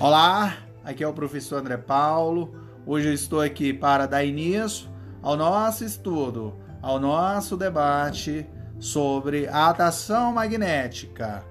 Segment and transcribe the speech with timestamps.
[0.00, 2.54] Olá, aqui é o professor André Paulo.
[2.86, 4.88] Hoje eu estou aqui para dar início
[5.20, 8.48] ao nosso estudo, ao nosso debate
[8.78, 11.44] sobre a atração magnética.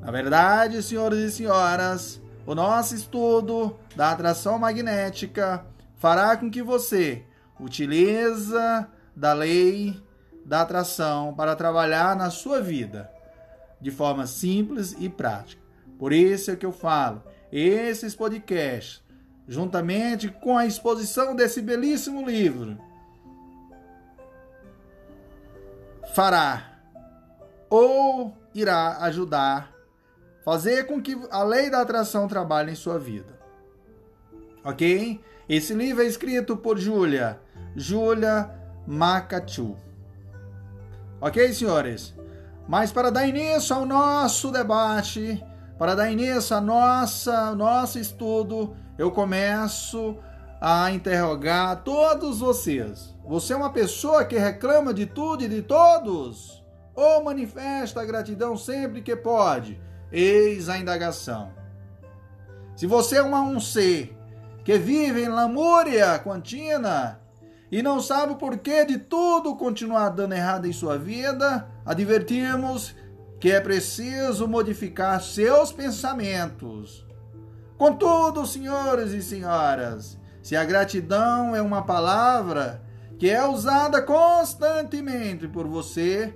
[0.00, 5.66] Na verdade, senhores e senhoras, o nosso estudo da atração magnética
[5.96, 7.24] fará com que você
[7.58, 8.54] utilize
[9.16, 10.00] da lei
[10.44, 13.10] da atração para trabalhar na sua vida
[13.80, 15.60] de forma simples e prática.
[15.98, 17.20] Por isso é que eu falo,
[17.50, 19.02] esses podcasts,
[19.46, 22.78] juntamente com a exposição desse belíssimo livro,
[26.14, 26.78] fará
[27.70, 29.78] ou irá ajudar
[30.44, 33.38] fazer com que a lei da atração trabalhe em sua vida.
[34.64, 35.20] OK?
[35.46, 37.38] Esse livro é escrito por Júlia,
[37.76, 38.50] Júlia
[38.86, 39.76] Macachu.
[41.20, 42.14] OK, senhores?
[42.66, 45.44] Mas para dar início ao nosso debate,
[45.78, 50.18] para dar início ao nossa, nosso estudo, eu começo
[50.60, 53.14] a interrogar todos vocês.
[53.24, 56.64] Você é uma pessoa que reclama de tudo e de todos?
[56.96, 59.80] Ou manifesta a gratidão sempre que pode?
[60.10, 61.52] Eis a indagação.
[62.74, 64.16] Se você é uma, um ser
[64.64, 67.20] que vive em lamúria contínua
[67.70, 72.96] e não sabe o porquê de tudo continuar dando errado em sua vida, advertimos
[73.40, 77.06] que é preciso modificar seus pensamentos.
[77.76, 82.82] Contudo, senhores e senhoras, se a gratidão é uma palavra
[83.18, 86.34] que é usada constantemente por você,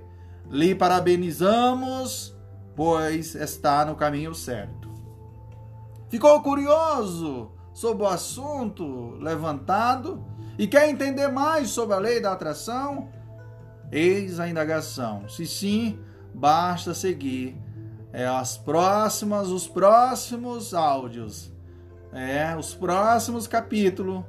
[0.49, 2.35] lhe parabenizamos,
[2.75, 4.91] pois está no caminho certo.
[6.09, 10.23] Ficou curioso sobre o assunto levantado
[10.57, 13.09] e quer entender mais sobre a lei da atração?
[13.91, 15.27] Eis a indagação.
[15.27, 15.99] Se sim,
[16.33, 17.55] basta seguir
[18.11, 21.51] é, as próximas, os próximos áudios,
[22.11, 24.23] é, os próximos capítulos,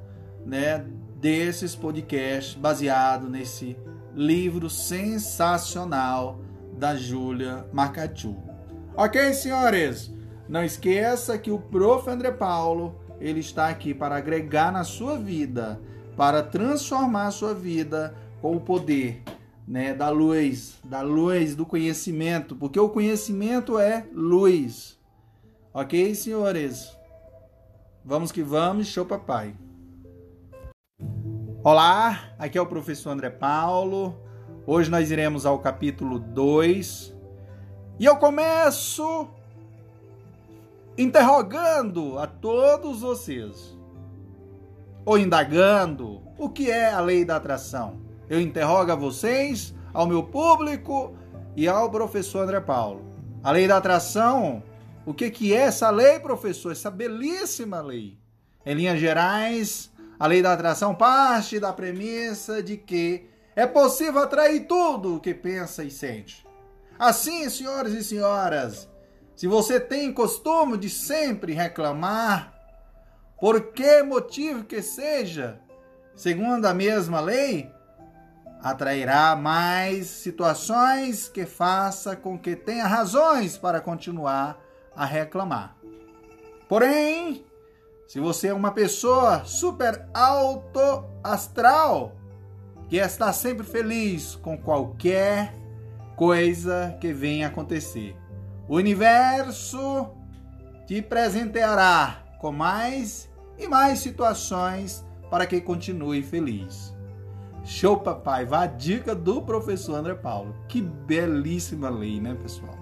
[0.44, 0.84] né,
[1.16, 3.76] desses podcasts baseado nesse
[4.14, 6.40] livro sensacional
[6.78, 8.36] da Júlia Marcatiu.
[8.96, 10.12] Ok, senhores?
[10.48, 12.08] Não esqueça que o Prof.
[12.08, 15.80] André Paulo ele está aqui para agregar na sua vida,
[16.16, 19.22] para transformar a sua vida com o poder
[19.66, 24.98] né, da luz, da luz do conhecimento, porque o conhecimento é luz.
[25.72, 26.96] Ok, senhores?
[28.04, 29.54] Vamos que vamos, show papai.
[31.62, 34.14] Olá, aqui é o professor André Paulo.
[34.66, 37.14] Hoje nós iremos ao capítulo 2.
[37.98, 39.28] E eu começo
[40.96, 43.76] interrogando a todos vocês,
[45.04, 48.03] ou indagando o que é a lei da atração.
[48.28, 51.14] Eu interrogo a vocês, ao meu público
[51.54, 53.04] e ao professor André Paulo.
[53.42, 54.62] A lei da atração,
[55.04, 56.72] o que, que é essa lei, professor?
[56.72, 58.18] Essa belíssima lei.
[58.64, 64.66] Em linhas gerais, a lei da atração parte da premissa de que é possível atrair
[64.66, 66.46] tudo o que pensa e sente.
[66.98, 68.88] Assim, senhores e senhoras,
[69.36, 72.54] se você tem costume de sempre reclamar,
[73.38, 75.60] por que motivo que seja,
[76.14, 77.73] segundo a mesma lei,
[78.64, 84.58] atrairá mais situações que faça com que tenha razões para continuar
[84.96, 85.76] a reclamar.
[86.66, 87.44] Porém,
[88.08, 92.16] se você é uma pessoa super alto astral,
[92.88, 95.54] que está sempre feliz com qualquer
[96.16, 98.16] coisa que venha acontecer,
[98.66, 100.08] o universo
[100.86, 106.93] te presenteará com mais e mais situações para que continue feliz.
[107.64, 108.44] Show, papai!
[108.44, 110.54] Vá a dica do professor André Paulo.
[110.68, 112.76] Que belíssima lei, né, pessoal?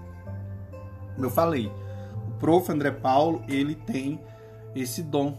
[1.15, 1.71] Como eu falei,
[2.27, 2.69] o prof.
[2.69, 4.19] André Paulo, ele tem
[4.75, 5.37] esse dom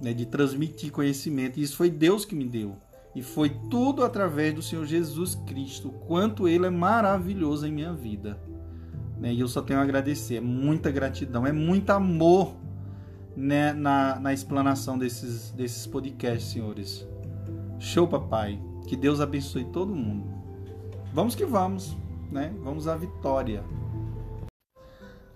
[0.00, 1.58] né, de transmitir conhecimento.
[1.58, 2.76] E isso foi Deus que me deu.
[3.14, 5.90] E foi tudo através do Senhor Jesus Cristo.
[6.06, 8.40] Quanto ele é maravilhoso em minha vida.
[9.18, 9.34] Né?
[9.34, 10.36] E eu só tenho a agradecer.
[10.36, 12.56] É muita gratidão, é muito amor
[13.36, 17.06] né, na, na explanação desses, desses podcasts, senhores.
[17.78, 18.67] Show, papai!
[18.88, 20.26] Que Deus abençoe todo mundo.
[21.12, 21.94] Vamos que vamos,
[22.32, 22.54] né?
[22.60, 23.62] Vamos à vitória.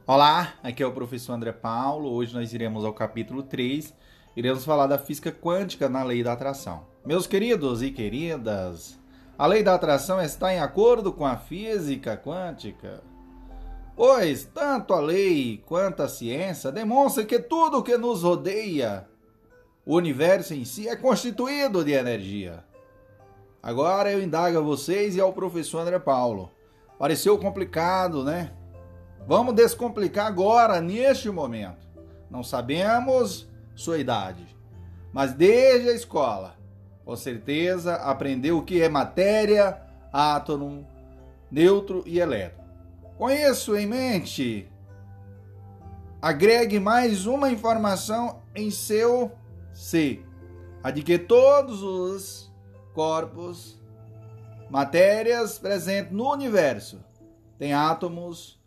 [0.07, 2.11] Olá, aqui é o professor André Paulo.
[2.11, 3.93] Hoje nós iremos ao capítulo 3.
[4.35, 6.87] Iremos falar da física quântica na lei da atração.
[7.05, 8.99] Meus queridos e queridas,
[9.37, 13.03] a lei da atração está em acordo com a física quântica.
[13.95, 19.07] Pois tanto a lei quanto a ciência demonstram que tudo o que nos rodeia,
[19.85, 22.72] o universo em si, é constituído de energia.
[23.63, 26.51] Agora eu indago a vocês e ao professor André Paulo.
[26.99, 28.53] Pareceu complicado, né?
[29.27, 31.87] Vamos descomplicar agora, neste momento.
[32.29, 34.45] não sabemos sua idade,
[35.13, 36.57] mas desde a escola,
[37.05, 39.81] com certeza aprendeu o que é matéria,
[40.13, 40.87] átomo,
[41.51, 42.65] neutro e elétron.
[43.19, 44.69] Com isso em mente,
[46.21, 49.31] agregue mais uma informação em seu
[49.73, 50.27] ser,
[50.83, 52.42] a de que todos os
[52.95, 53.81] corpos,
[54.71, 57.01] matérias presentes no universo
[57.59, 58.61] têm átomos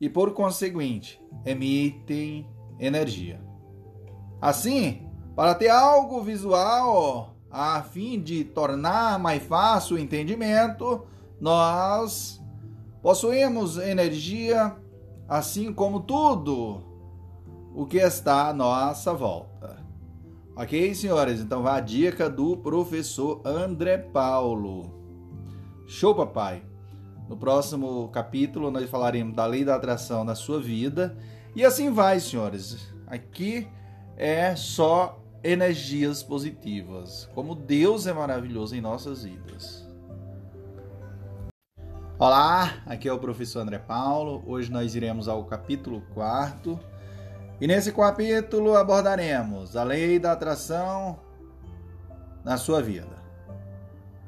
[0.00, 2.48] e, por conseguinte, emitem
[2.78, 3.40] energia.
[4.40, 11.06] Assim, para ter algo visual a fim de tornar mais fácil o entendimento,
[11.40, 12.40] nós
[13.02, 14.76] possuímos energia,
[15.28, 16.82] assim como tudo
[17.74, 19.79] o que está à nossa volta.
[20.56, 21.40] Ok, senhores?
[21.40, 24.92] Então vai a dica do professor André Paulo.
[25.86, 26.62] Show, papai!
[27.28, 31.16] No próximo capítulo, nós falaremos da lei da atração na sua vida.
[31.54, 32.92] E assim vai, senhores.
[33.06, 33.68] Aqui
[34.16, 37.30] é só energias positivas.
[37.34, 39.88] Como Deus é maravilhoso em nossas vidas.
[42.18, 44.42] Olá, aqui é o professor André Paulo.
[44.46, 46.78] Hoje nós iremos ao capítulo 4.
[47.60, 51.20] E nesse capítulo abordaremos a lei da atração
[52.42, 53.20] na sua vida.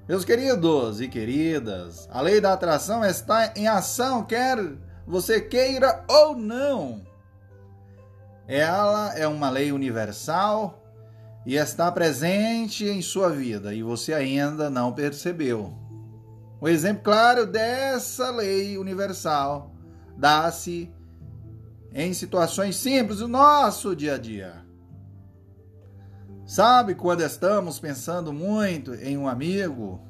[0.07, 4.59] Meus queridos e queridas, a lei da atração está em ação, quer
[5.07, 7.01] você queira ou não.
[8.47, 10.83] Ela é uma lei universal
[11.47, 15.73] e está presente em sua vida e você ainda não percebeu.
[16.61, 19.73] Um exemplo claro dessa lei universal
[20.17, 20.93] dá-se
[21.95, 24.65] em situações simples do nosso dia a dia.
[26.47, 30.01] Sabe quando estamos pensando muito em um amigo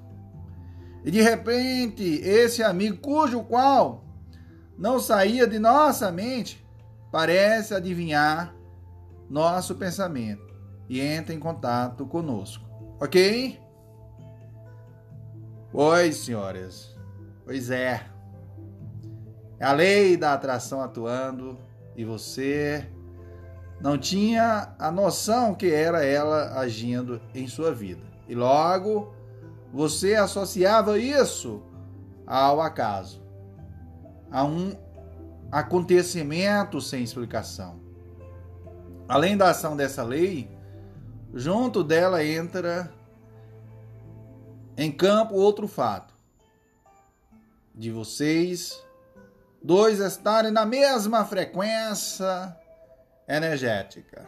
[1.05, 4.05] e de repente esse amigo cujo qual
[4.79, 6.65] não saía de nossa mente
[7.11, 8.55] parece adivinhar
[9.29, 10.53] nosso pensamento
[10.89, 12.65] e entra em contato conosco.
[13.01, 13.61] Ok?
[15.71, 16.95] Pois, senhores.
[17.45, 18.07] Pois é.
[19.59, 21.59] É a lei da atração atuando
[21.97, 22.89] e você
[23.81, 28.03] não tinha a noção que era ela agindo em sua vida.
[28.29, 29.15] E logo
[29.73, 31.63] você associava isso
[32.27, 33.23] ao acaso,
[34.31, 34.73] a um
[35.51, 37.81] acontecimento sem explicação.
[39.09, 40.49] Além da ação dessa lei,
[41.35, 42.93] Junto dela entra
[44.77, 46.15] em campo outro fato:
[47.75, 48.85] de vocês
[49.63, 52.57] dois estarem na mesma frequência
[53.29, 54.27] energética,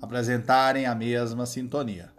[0.00, 2.10] apresentarem a mesma sintonia.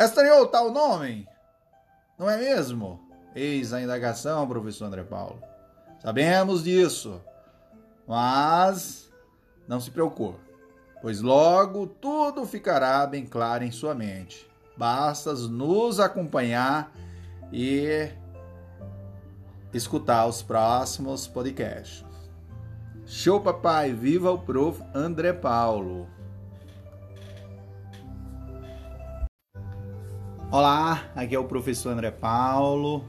[0.00, 1.28] Estranhou tal nome?
[2.18, 3.00] Não é mesmo?
[3.34, 5.42] Eis a indagação, professor André Paulo.
[6.00, 7.22] Sabemos disso,
[8.06, 9.10] mas
[9.68, 10.52] não se preocupe
[11.02, 14.48] pois logo tudo ficará bem claro em sua mente.
[14.76, 16.92] Basta nos acompanhar
[17.52, 18.08] e
[19.72, 22.04] escutar os próximos podcasts.
[23.06, 23.92] Show, papai!
[23.92, 24.82] Viva o prof.
[24.94, 26.06] André Paulo!
[30.50, 33.02] Olá, aqui é o professor André Paulo.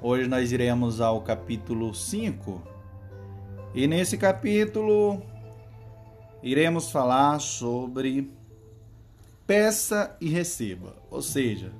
[0.00, 2.62] Hoje nós iremos ao capítulo 5.
[3.74, 5.20] E nesse capítulo
[6.40, 8.32] iremos falar sobre
[9.44, 11.72] peça e receba, ou seja,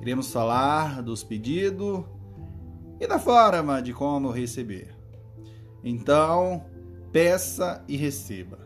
[0.00, 2.04] iremos falar dos pedidos
[3.00, 4.96] e da forma de como receber.
[5.82, 6.64] Então,
[7.12, 8.58] peça e receba.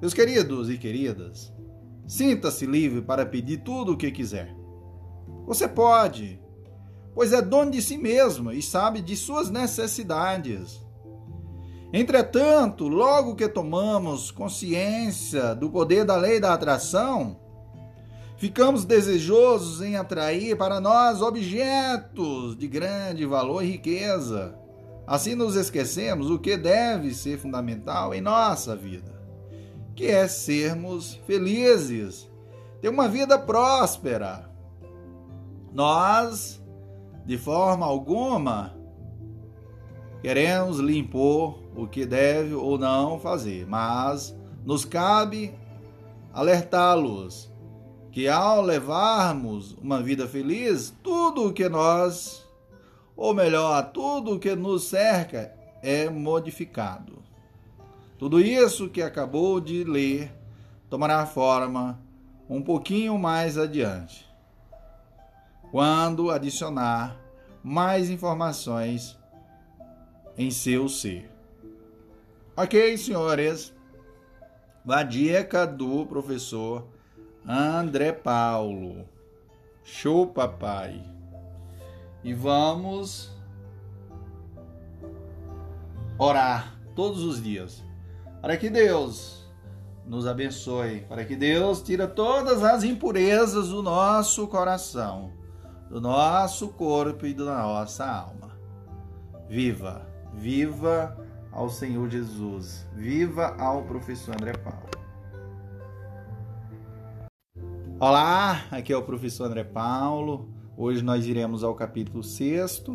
[0.00, 1.52] Meus queridos e queridas,
[2.06, 4.54] sinta-se livre para pedir tudo o que quiser.
[5.46, 6.40] Você pode,
[7.14, 10.80] pois é dono de si mesmo e sabe de suas necessidades.
[11.92, 17.41] Entretanto, logo que tomamos consciência do poder da lei da atração,
[18.42, 24.58] ficamos desejosos em atrair para nós objetos de grande valor e riqueza.
[25.06, 29.14] Assim nos esquecemos o que deve ser fundamental em nossa vida,
[29.94, 32.28] que é sermos felizes,
[32.80, 34.50] ter uma vida próspera.
[35.72, 36.60] Nós,
[37.24, 38.74] de forma alguma,
[40.20, 45.54] queremos lhe impor o que deve ou não fazer, mas nos cabe
[46.34, 47.51] alertá-los
[48.12, 52.46] que ao levarmos uma vida feliz, tudo o que nós,
[53.16, 57.22] ou melhor, tudo o que nos cerca é modificado.
[58.18, 60.30] Tudo isso que acabou de ler
[60.90, 61.98] tomará forma
[62.48, 64.28] um pouquinho mais adiante,
[65.70, 67.16] quando adicionar
[67.64, 69.18] mais informações
[70.36, 71.30] em seu ser.
[72.54, 73.72] Ok, senhores.
[74.86, 76.86] A dica do professor
[77.46, 79.04] André Paulo.
[79.84, 81.02] Show, papai.
[82.22, 83.32] E vamos
[86.18, 87.82] orar todos os dias
[88.40, 89.42] para que Deus
[90.06, 95.32] nos abençoe, para que Deus tire todas as impurezas do nosso coração,
[95.88, 98.52] do nosso corpo e da nossa alma.
[99.48, 101.16] Viva, viva
[101.50, 105.01] ao Senhor Jesus, viva ao professor André Paulo.
[108.04, 110.48] Olá, aqui é o professor André Paulo.
[110.76, 112.86] Hoje nós iremos ao capítulo 6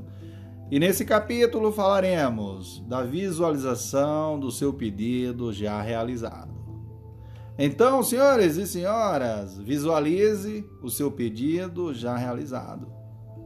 [0.70, 6.54] e nesse capítulo falaremos da visualização do seu pedido já realizado.
[7.58, 12.92] Então, senhores e senhoras, visualize o seu pedido já realizado.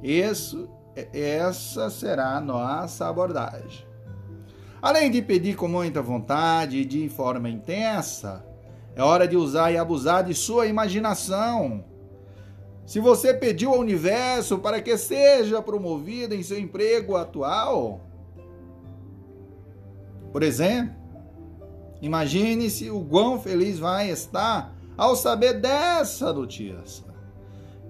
[0.01, 0.68] Isso,
[1.13, 3.86] essa será a nossa abordagem.
[4.82, 8.50] Além de pedir com muita vontade e de forma intensa,
[9.01, 11.84] é hora de usar e abusar de sua imaginação
[12.86, 18.01] se você pediu ao universo para que seja promovido em seu emprego atual,
[20.31, 20.93] por exemplo,
[22.01, 27.05] imagine-se o quão feliz vai estar ao saber dessa notícia,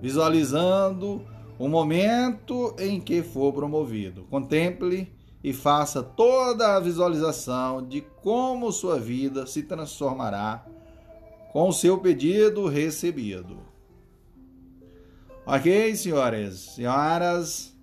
[0.01, 1.25] visualizando
[1.59, 4.23] o momento em que for promovido.
[4.29, 5.11] Contemple
[5.43, 10.65] e faça toda a visualização de como sua vida se transformará
[11.51, 13.60] com o seu pedido recebido.
[15.46, 17.77] Ok, senhoras, senhoras,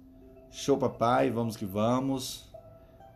[0.50, 2.48] show papai, vamos que vamos.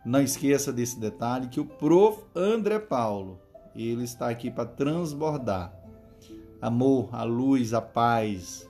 [0.05, 2.23] Não esqueça desse detalhe que o prof.
[2.35, 3.39] André Paulo,
[3.75, 5.73] ele está aqui para transbordar
[6.61, 8.69] amor, a luz, a paz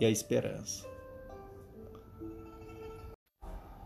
[0.00, 0.84] e a esperança.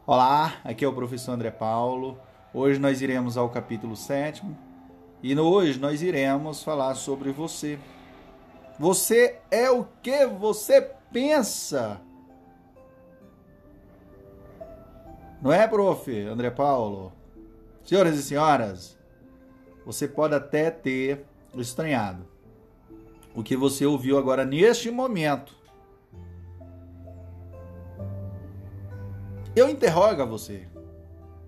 [0.06, 2.18] Olá, aqui é o professor André Paulo.
[2.52, 4.42] Hoje nós iremos ao capítulo 7
[5.26, 7.78] e hoje nós iremos falar sobre você.
[8.78, 11.98] Você é o que você pensa.
[15.40, 16.14] Não é, prof.
[16.26, 17.10] André Paulo?
[17.82, 18.98] Senhoras e senhoras,
[19.86, 22.26] você pode até ter estranhado
[23.34, 25.56] o que você ouviu agora neste momento.
[29.56, 30.68] Eu interrogo a você.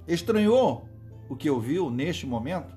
[0.09, 0.89] Estranhou
[1.29, 2.76] o que ouviu neste momento?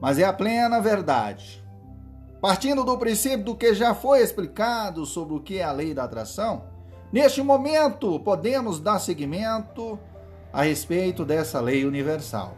[0.00, 1.64] Mas é a plena verdade.
[2.40, 6.04] Partindo do princípio do que já foi explicado sobre o que é a lei da
[6.04, 6.64] atração,
[7.12, 9.98] neste momento podemos dar seguimento
[10.52, 12.56] a respeito dessa lei universal.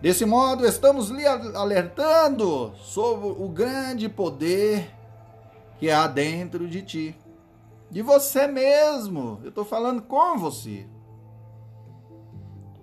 [0.00, 4.90] Desse modo, estamos lhe alertando sobre o grande poder
[5.78, 7.16] que há dentro de ti,
[7.90, 9.40] de você mesmo.
[9.42, 10.86] Eu estou falando com você.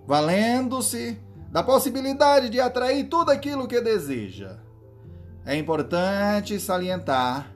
[0.06, 1.20] Valendo-se
[1.50, 4.58] da possibilidade de atrair tudo aquilo que deseja
[5.48, 7.54] é importante salientar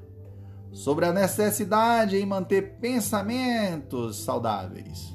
[0.73, 5.15] sobre a necessidade em manter pensamentos saudáveis.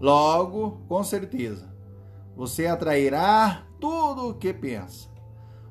[0.00, 1.70] Logo, com certeza,
[2.34, 5.10] você atrairá tudo o que pensa.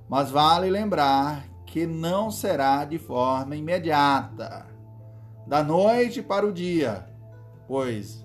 [0.07, 4.67] Mas vale lembrar que não será de forma imediata,
[5.47, 7.07] da noite para o dia,
[7.67, 8.24] pois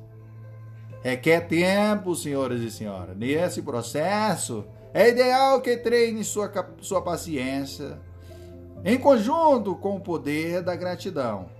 [1.02, 3.16] requer tempo, senhores e senhoras.
[3.16, 7.98] Nesse processo, é ideal que treine sua, sua paciência
[8.84, 11.50] em conjunto com o poder da gratidão,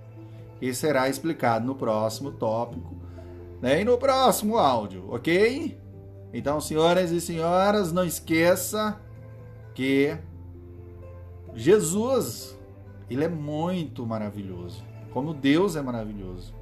[0.59, 2.95] que será explicado no próximo tópico
[3.61, 5.79] né, e no próximo áudio, ok?
[6.33, 8.99] Então, senhoras e senhoras, não esqueça
[9.75, 10.17] que
[11.53, 12.57] Jesus,
[13.09, 16.55] ele é muito maravilhoso, como Deus é maravilhoso,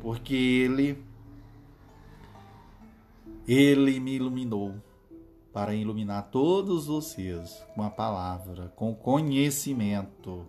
[0.00, 1.02] porque ele
[3.48, 4.74] ele me iluminou
[5.52, 10.46] para iluminar todos vocês com a palavra, com conhecimento.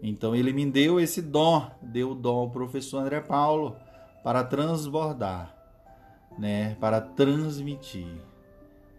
[0.00, 3.76] Então ele me deu esse dom, deu o dom ao professor André Paulo
[4.22, 5.54] para transbordar,
[6.38, 8.22] né, para transmitir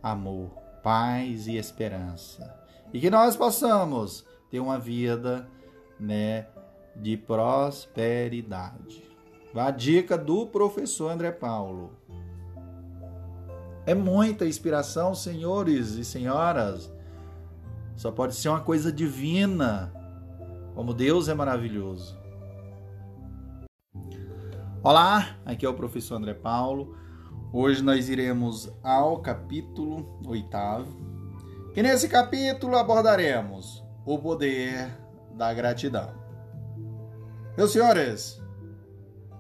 [0.01, 0.49] amor,
[0.83, 2.53] paz e esperança.
[2.93, 5.49] E que nós possamos ter uma vida,
[5.97, 6.47] né,
[6.95, 9.03] de prosperidade.
[9.55, 11.91] A dica do professor André Paulo.
[13.85, 16.89] É muita inspiração, senhores e senhoras.
[17.97, 19.93] Só pode ser uma coisa divina.
[20.73, 22.17] Como Deus é maravilhoso.
[24.81, 26.97] Olá, aqui é o professor André Paulo.
[27.51, 30.97] Hoje nós iremos ao capítulo oitavo.
[31.75, 34.97] E nesse capítulo abordaremos o poder
[35.35, 36.13] da gratidão.
[37.57, 38.41] Meus senhores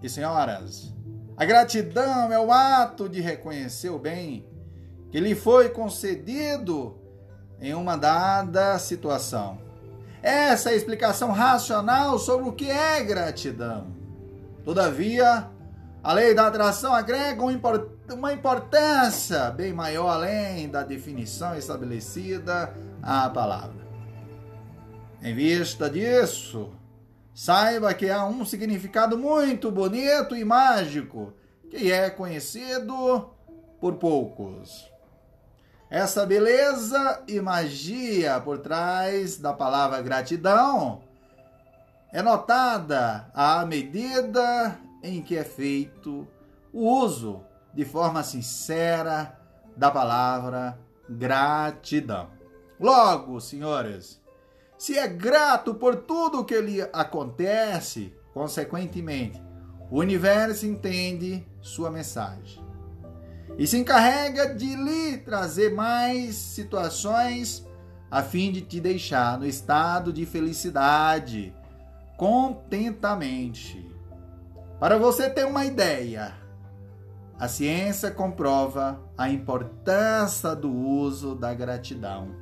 [0.01, 0.92] e senhoras,
[1.35, 4.45] a gratidão é o ato de reconhecer o bem
[5.11, 6.97] que lhe foi concedido
[7.59, 9.59] em uma dada situação.
[10.21, 13.87] Essa é a explicação racional sobre o que é gratidão.
[14.63, 15.49] Todavia,
[16.03, 17.41] a lei da atração agrega
[18.11, 23.83] uma importância bem maior além da definição estabelecida à palavra.
[25.21, 26.71] Em vista disso,
[27.33, 31.33] saiba que há um significado muito bonito e mágico
[31.69, 33.29] que é conhecido
[33.79, 34.91] por poucos.
[35.89, 41.03] Essa beleza e magia por trás da palavra gratidão
[42.11, 46.27] é notada à medida em que é feito
[46.71, 49.37] o uso de forma sincera
[49.75, 52.29] da palavra gratidão.
[52.79, 54.21] Logo, senhores,
[54.83, 59.41] se é grato por tudo o que lhe acontece, consequentemente,
[59.89, 62.61] o universo entende sua mensagem
[63.57, 67.65] e se encarrega de lhe trazer mais situações
[68.11, 71.55] a fim de te deixar no estado de felicidade,
[72.17, 73.89] contentamente.
[74.81, 76.33] Para você ter uma ideia,
[77.39, 82.35] a ciência comprova a importância do uso da gratidão.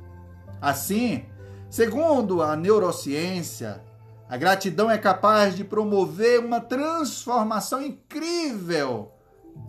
[0.60, 1.24] Assim,
[1.72, 3.82] segundo a neurociência,
[4.28, 9.10] a gratidão é capaz de promover uma transformação incrível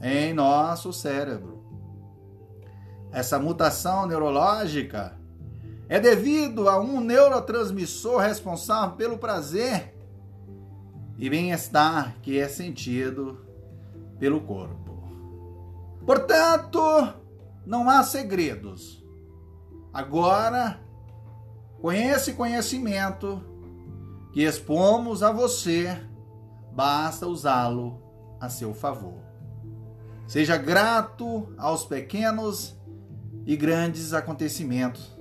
[0.01, 1.63] em nosso cérebro.
[3.10, 5.17] Essa mutação neurológica
[5.88, 9.95] é devido a um neurotransmissor responsável pelo prazer
[11.17, 13.45] e bem-estar que é sentido
[14.19, 15.07] pelo corpo.
[16.05, 17.13] Portanto,
[17.65, 19.01] não há segredos.
[19.93, 20.82] Agora,
[21.83, 23.43] com esse conhecimento
[24.31, 26.01] que expomos a você,
[26.71, 28.01] basta usá-lo
[28.39, 29.19] a seu favor.
[30.25, 32.73] Seja grato aos pequenos
[33.45, 35.13] e grandes acontecimentos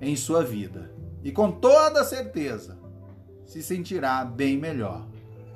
[0.00, 0.92] em sua vida.
[1.22, 2.76] E com toda certeza
[3.46, 5.06] se sentirá bem melhor.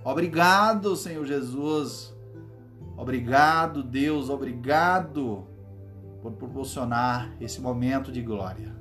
[0.05, 2.14] Obrigado, Senhor Jesus.
[2.97, 4.31] Obrigado, Deus.
[4.31, 5.44] Obrigado
[6.23, 8.73] por proporcionar esse momento de glória,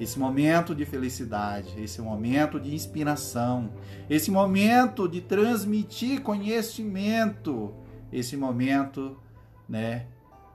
[0.00, 3.70] esse momento de felicidade, esse momento de inspiração,
[4.08, 7.74] esse momento de transmitir conhecimento,
[8.10, 9.20] esse momento
[9.68, 10.06] né,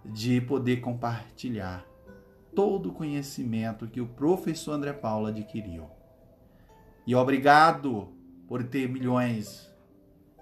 [0.03, 1.85] de poder compartilhar
[2.55, 5.91] todo o conhecimento que o professor André Paulo adquiriu.
[7.05, 8.09] E obrigado
[8.47, 9.71] por ter milhões,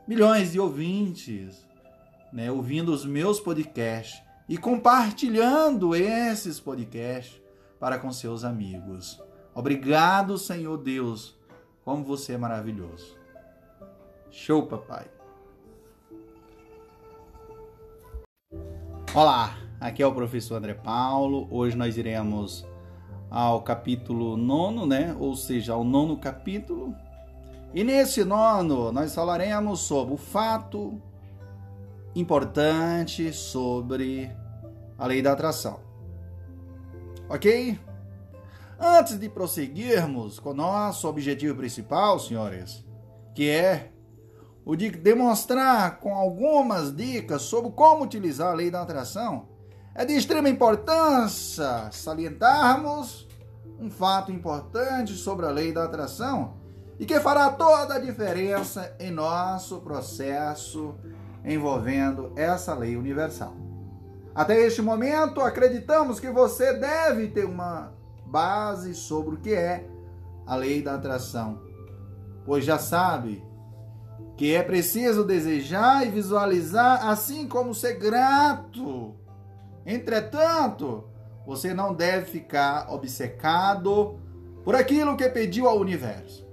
[0.07, 1.67] milhões de ouvintes,
[2.31, 7.42] né, ouvindo os meus podcasts e compartilhando esses podcasts
[7.83, 9.21] para com seus amigos.
[9.53, 11.37] Obrigado, Senhor Deus,
[11.83, 13.17] como você é maravilhoso.
[14.31, 15.05] Show, papai.
[19.13, 21.45] Olá, aqui é o professor André Paulo.
[21.51, 22.65] Hoje nós iremos
[23.29, 25.13] ao capítulo nono, né?
[25.19, 26.95] Ou seja, ao nono capítulo.
[27.73, 31.01] E nesse nono nós falaremos sobre o fato
[32.15, 34.31] importante sobre
[34.97, 35.91] a lei da atração.
[37.29, 37.79] Ok?
[38.79, 42.83] Antes de prosseguirmos com nosso objetivo principal, senhores,
[43.33, 43.91] que é
[44.65, 49.47] o de demonstrar com algumas dicas sobre como utilizar a lei da atração,
[49.95, 53.27] é de extrema importância salientarmos
[53.79, 56.55] um fato importante sobre a lei da atração
[56.99, 60.95] e que fará toda a diferença em nosso processo
[61.43, 63.62] envolvendo essa lei universal.
[64.35, 67.93] Até este momento, acreditamos que você deve ter uma
[68.25, 69.87] base sobre o que é
[70.45, 71.61] a lei da atração,
[72.45, 73.43] pois já sabe
[74.35, 79.13] que é preciso desejar e visualizar, assim como ser grato.
[79.85, 81.03] Entretanto,
[81.45, 84.19] você não deve ficar obcecado
[84.63, 86.47] por aquilo que pediu ao universo.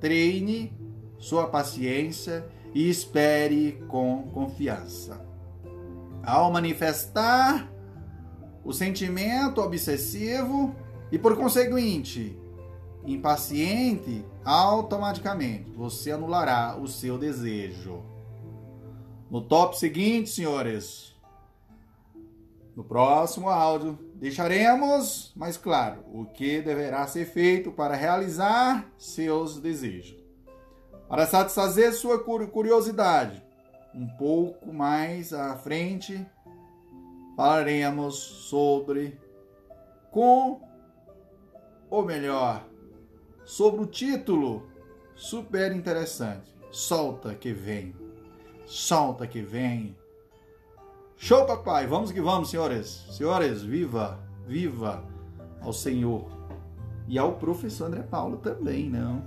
[0.00, 0.76] Treine
[1.18, 5.31] sua paciência e espere com confiança.
[6.24, 7.70] Ao manifestar
[8.64, 10.74] o sentimento obsessivo
[11.10, 12.38] e, por conseguinte,
[13.04, 18.02] impaciente, automaticamente você anulará o seu desejo.
[19.30, 21.12] No top seguinte, senhores,
[22.76, 30.22] no próximo áudio, deixaremos mais claro o que deverá ser feito para realizar seus desejos.
[31.08, 33.42] Para satisfazer sua curiosidade,
[33.94, 36.26] um pouco mais à frente,
[37.36, 39.18] falaremos sobre
[40.10, 40.60] com,
[41.90, 42.66] ou melhor,
[43.44, 44.66] sobre o título
[45.14, 46.52] super interessante.
[46.70, 47.94] Solta que vem.
[48.66, 49.96] Solta que vem.
[51.16, 51.86] Show, papai!
[51.86, 53.06] Vamos que vamos, senhores.
[53.10, 55.04] Senhores, viva, viva
[55.60, 56.26] ao Senhor.
[57.06, 59.22] E ao professor André Paulo também, não?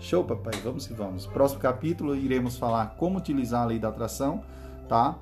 [0.00, 0.58] Show, papai!
[0.64, 1.26] Vamos que vamos.
[1.26, 4.42] Próximo capítulo iremos falar como utilizar a lei da atração,
[4.88, 5.18] tá?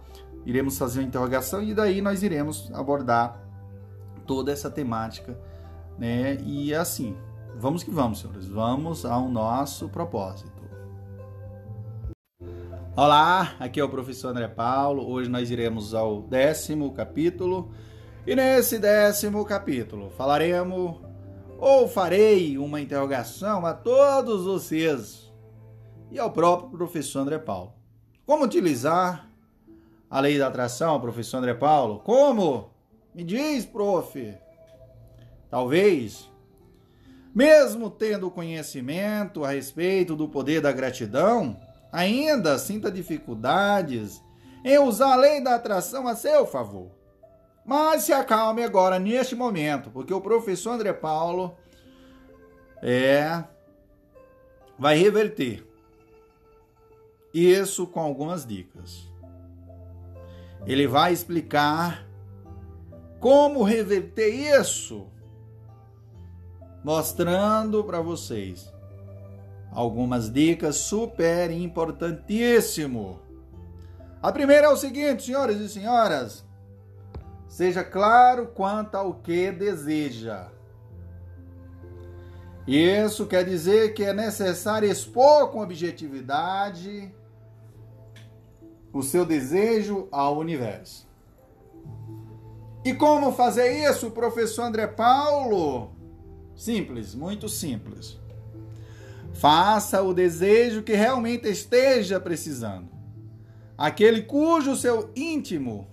[0.46, 3.42] Iremos fazer uma interrogação e daí nós iremos abordar
[4.24, 5.36] toda essa temática,
[5.98, 6.36] né?
[6.44, 7.16] E assim,
[7.56, 8.46] vamos que vamos, senhores.
[8.46, 10.62] Vamos ao nosso propósito.
[12.94, 15.10] Olá, aqui é o professor André Paulo.
[15.10, 17.72] Hoje nós iremos ao décimo capítulo.
[18.24, 21.07] E nesse décimo capítulo falaremos
[21.58, 25.30] ou farei uma interrogação a todos vocês
[26.10, 27.74] e ao próprio professor André Paulo.
[28.24, 29.28] Como utilizar
[30.08, 31.98] a lei da atração, professor André Paulo?
[31.98, 32.70] Como?
[33.12, 34.34] Me diz, prof.
[35.50, 36.30] Talvez,
[37.34, 41.58] mesmo tendo conhecimento a respeito do poder da gratidão,
[41.90, 44.22] ainda sinta dificuldades
[44.64, 46.97] em usar a lei da atração a seu favor.
[47.68, 51.54] Mas se acalme agora neste momento, porque o professor André Paulo
[52.80, 53.44] é
[54.78, 55.68] vai reverter
[57.34, 59.06] isso com algumas dicas.
[60.64, 62.08] Ele vai explicar
[63.20, 65.06] como reverter isso,
[66.82, 68.72] mostrando para vocês
[69.70, 73.20] algumas dicas super importantíssimo.
[74.22, 76.47] A primeira é o seguinte, senhores e senhoras,
[77.48, 80.48] seja claro quanto ao que deseja.
[82.66, 87.10] Isso quer dizer que é necessário expor com objetividade
[88.92, 91.08] o seu desejo ao universo.
[92.84, 95.92] E como fazer isso, professor André Paulo?
[96.54, 98.18] Simples, muito simples.
[99.32, 102.88] Faça o desejo que realmente esteja precisando.
[103.76, 105.86] Aquele cujo seu íntimo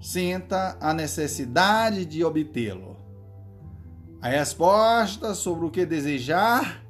[0.00, 2.96] sinta a necessidade de obtê-lo.
[4.20, 6.84] A resposta sobre o que desejar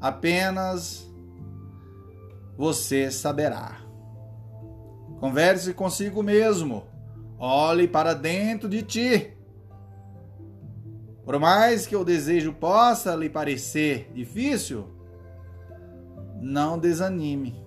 [0.00, 1.08] apenas
[2.56, 3.80] você saberá.
[5.20, 6.84] Converse consigo mesmo.
[7.38, 9.36] Olhe para dentro de ti.
[11.24, 14.88] Por mais que o desejo possa lhe parecer difícil,
[16.40, 17.64] não desanime.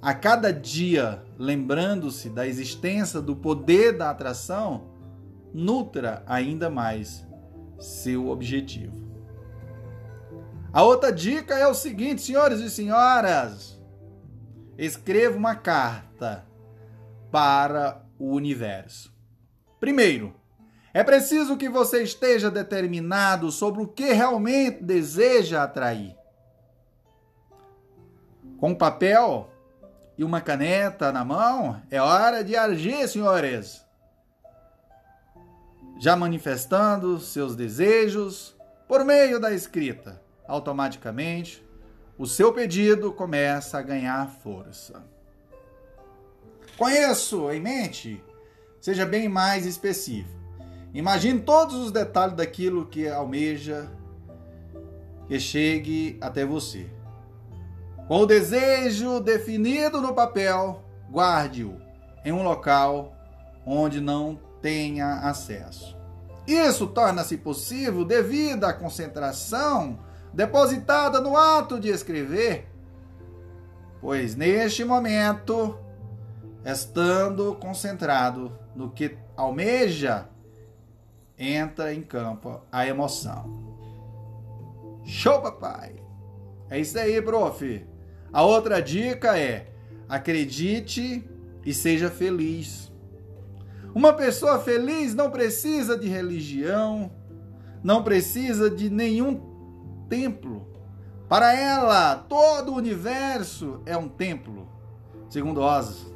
[0.00, 4.88] A cada dia, lembrando-se da existência do poder da atração,
[5.54, 7.26] nutra ainda mais
[7.78, 9.06] seu objetivo.
[10.72, 13.80] A outra dica é o seguinte, senhores e senhoras:
[14.76, 16.44] escreva uma carta
[17.30, 19.16] para o universo.
[19.78, 20.34] Primeiro,
[20.92, 26.16] é preciso que você esteja determinado sobre o que realmente deseja atrair.
[28.58, 29.48] Com papel
[30.18, 33.86] e uma caneta na mão, é hora de agir, senhores.
[36.00, 38.56] Já manifestando seus desejos
[38.88, 41.64] por meio da escrita, automaticamente
[42.18, 45.04] o seu pedido começa a ganhar força.
[47.10, 48.22] Isso em mente,
[48.80, 50.36] seja bem mais específico.
[50.92, 53.88] Imagine todos os detalhes daquilo que almeja
[55.28, 56.88] que chegue até você.
[58.08, 61.78] Com o desejo definido no papel, guarde-o
[62.24, 63.12] em um local
[63.66, 65.94] onde não tenha acesso.
[66.46, 69.98] Isso torna-se possível devido à concentração
[70.32, 72.66] depositada no ato de escrever,
[74.00, 75.78] pois neste momento,
[76.64, 80.30] estando concentrado no que almeja,
[81.36, 83.68] entra em campo a emoção.
[85.04, 86.02] Show, papai!
[86.70, 87.97] É isso aí, prof.
[88.32, 89.72] A outra dica é:
[90.08, 91.28] acredite
[91.64, 92.92] e seja feliz.
[93.94, 97.10] Uma pessoa feliz não precisa de religião,
[97.82, 99.40] não precisa de nenhum
[100.08, 100.66] templo.
[101.28, 104.68] Para ela, todo o universo é um templo,
[105.28, 106.06] segundo Oz.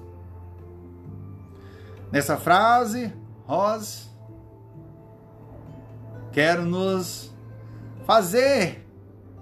[2.11, 3.13] Nessa frase,
[3.47, 4.13] Oz
[6.33, 7.31] Quero nos
[8.07, 8.82] fazer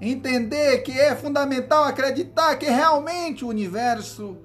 [0.00, 4.38] entender que é fundamental acreditar que realmente o universo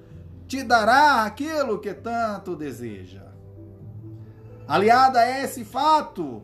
[0.48, 3.24] te dará aquilo que tanto deseja.
[4.68, 6.44] Aliada a esse fato,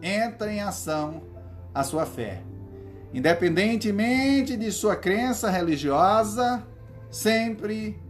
[0.00, 1.22] entra em ação
[1.74, 2.42] a sua fé.
[3.12, 6.66] Independentemente de sua crença religiosa,
[7.10, 8.00] sempre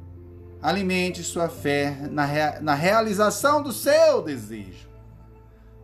[0.60, 4.88] alimente sua fé na, rea na realização do seu desejo.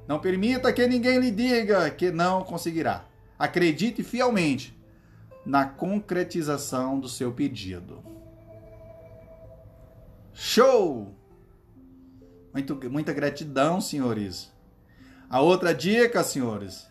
[0.07, 3.05] Não permita que ninguém lhe diga que não conseguirá.
[3.39, 4.79] Acredite fielmente
[5.45, 8.03] na concretização do seu pedido.
[10.33, 11.15] Show!
[12.53, 14.53] Muito, muita gratidão, senhores.
[15.29, 16.89] A outra dica, senhores,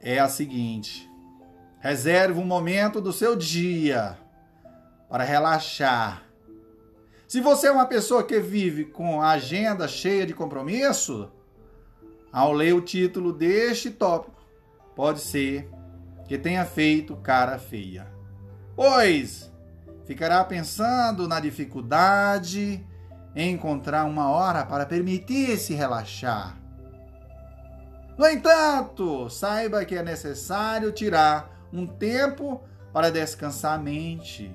[0.00, 1.08] é a seguinte:
[1.80, 4.18] reserve um momento do seu dia
[5.08, 6.24] para relaxar.
[7.26, 11.30] Se você é uma pessoa que vive com a agenda cheia de compromisso,
[12.32, 14.33] ao ler o título deste tópico,
[14.94, 15.70] pode ser
[16.26, 18.06] que tenha feito cara feia.
[18.74, 19.52] Pois
[20.04, 22.84] ficará pensando na dificuldade
[23.34, 26.56] em encontrar uma hora para permitir-se relaxar.
[28.16, 34.54] No entanto, saiba que é necessário tirar um tempo para descansar a mente.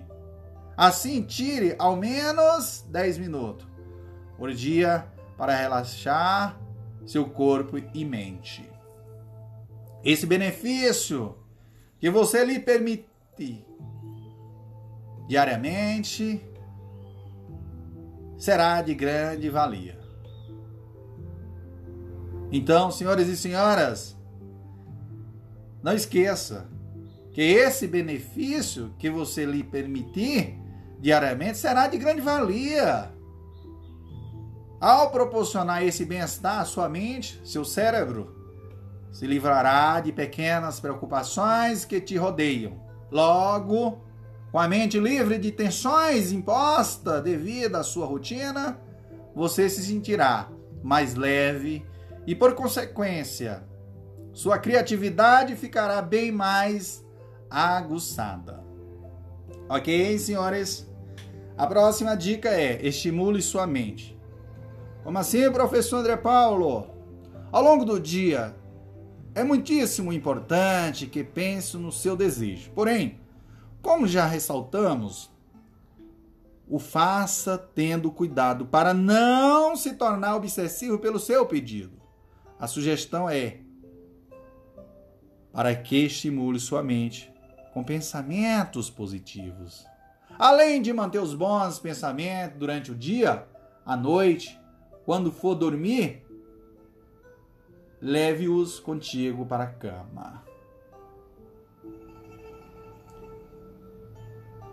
[0.77, 3.67] Assim, tire ao menos 10 minutos
[4.37, 5.05] por dia
[5.37, 6.57] para relaxar
[7.05, 8.68] seu corpo e mente.
[10.03, 11.35] Esse benefício
[11.99, 13.05] que você lhe permite
[15.27, 16.41] diariamente
[18.37, 19.99] será de grande valia.
[22.51, 24.17] Então, senhores e senhoras,
[25.83, 26.67] não esqueça
[27.31, 30.57] que esse benefício que você lhe permitir
[30.99, 33.13] diariamente será de grande valia.
[34.79, 38.38] Ao proporcionar esse bem-estar à sua mente, seu cérebro
[39.11, 42.79] se livrará de pequenas preocupações que te rodeiam.
[43.11, 44.01] Logo,
[44.51, 48.79] com a mente livre de tensões impostas devido à sua rotina,
[49.35, 50.49] você se sentirá
[50.83, 51.85] mais leve
[52.25, 53.63] e, por consequência,
[54.33, 57.05] sua criatividade ficará bem mais
[57.49, 58.63] aguçada.
[59.67, 60.89] Ok, senhores?
[61.57, 64.19] A próxima dica é: estimule sua mente.
[65.03, 66.87] Como assim, professor André Paulo?
[67.51, 68.55] Ao longo do dia,
[69.39, 72.71] é muitíssimo importante que pense no seu desejo.
[72.71, 73.19] Porém,
[73.81, 75.31] como já ressaltamos,
[76.67, 81.93] o faça tendo cuidado para não se tornar obsessivo pelo seu pedido.
[82.59, 83.61] A sugestão é
[85.53, 87.33] para que estimule sua mente
[87.73, 89.85] com pensamentos positivos.
[90.37, 93.47] Além de manter os bons pensamentos durante o dia,
[93.85, 94.59] à noite,
[95.05, 96.25] quando for dormir,
[98.01, 100.43] leve-os contigo para a cama.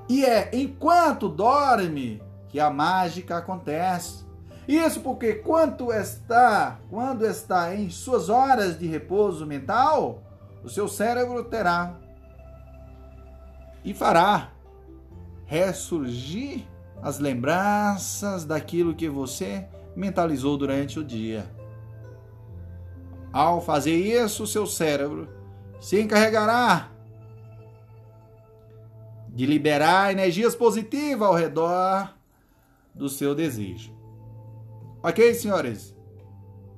[0.08, 4.24] E é enquanto dorme que a mágica acontece.
[4.68, 10.22] Isso porque quando está, quando está em suas horas de repouso mental,
[10.62, 11.96] o seu cérebro terá
[13.84, 14.50] e fará
[15.44, 16.66] ressurgir
[17.00, 21.55] as lembranças daquilo que você mentalizou durante o dia.
[23.36, 25.28] Ao fazer isso, seu cérebro
[25.78, 26.90] se encarregará
[29.28, 32.14] de liberar energias positivas ao redor
[32.94, 33.94] do seu desejo.
[35.02, 35.94] Ok, senhores?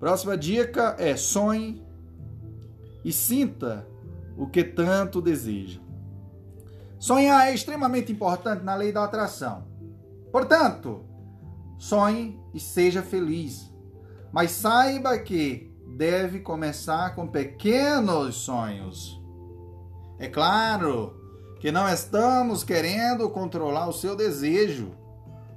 [0.01, 1.81] Próxima dica é sonhe
[3.05, 3.87] e sinta
[4.37, 5.79] o que tanto deseja.
[6.99, 9.65] Sonhar é extremamente importante na lei da atração.
[10.33, 11.05] Portanto,
[11.79, 13.73] sonhe e seja feliz.
[14.33, 15.68] Mas saiba que
[15.99, 19.21] deve começar com pequenos sonhos.
[20.17, 21.13] É claro
[21.59, 24.93] que não estamos querendo controlar o seu desejo.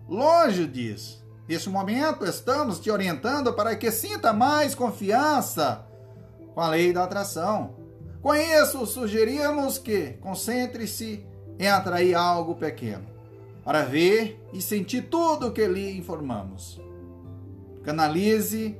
[0.09, 1.23] Longe disso.
[1.47, 5.85] Neste momento, estamos te orientando para que sinta mais confiança
[6.55, 7.75] com a lei da atração.
[8.19, 11.23] Com isso, sugerimos que concentre-se
[11.59, 13.05] em atrair algo pequeno,
[13.63, 16.81] para ver e sentir tudo o que lhe informamos.
[17.83, 18.75] Canalize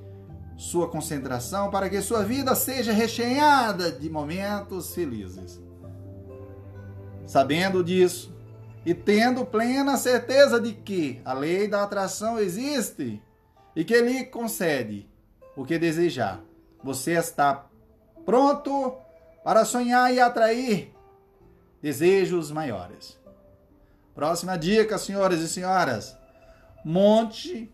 [0.62, 5.60] sua concentração para que sua vida seja recheada de momentos felizes.
[7.26, 8.32] Sabendo disso
[8.86, 13.20] e tendo plena certeza de que a lei da atração existe
[13.76, 15.10] e que lhe concede
[15.56, 16.44] o que desejar,
[16.84, 17.66] você está
[18.24, 18.96] pronto
[19.44, 20.94] para sonhar e atrair
[21.82, 23.20] desejos maiores.
[24.14, 26.16] Próxima dica, senhoras e senhoras:
[26.86, 27.74] monte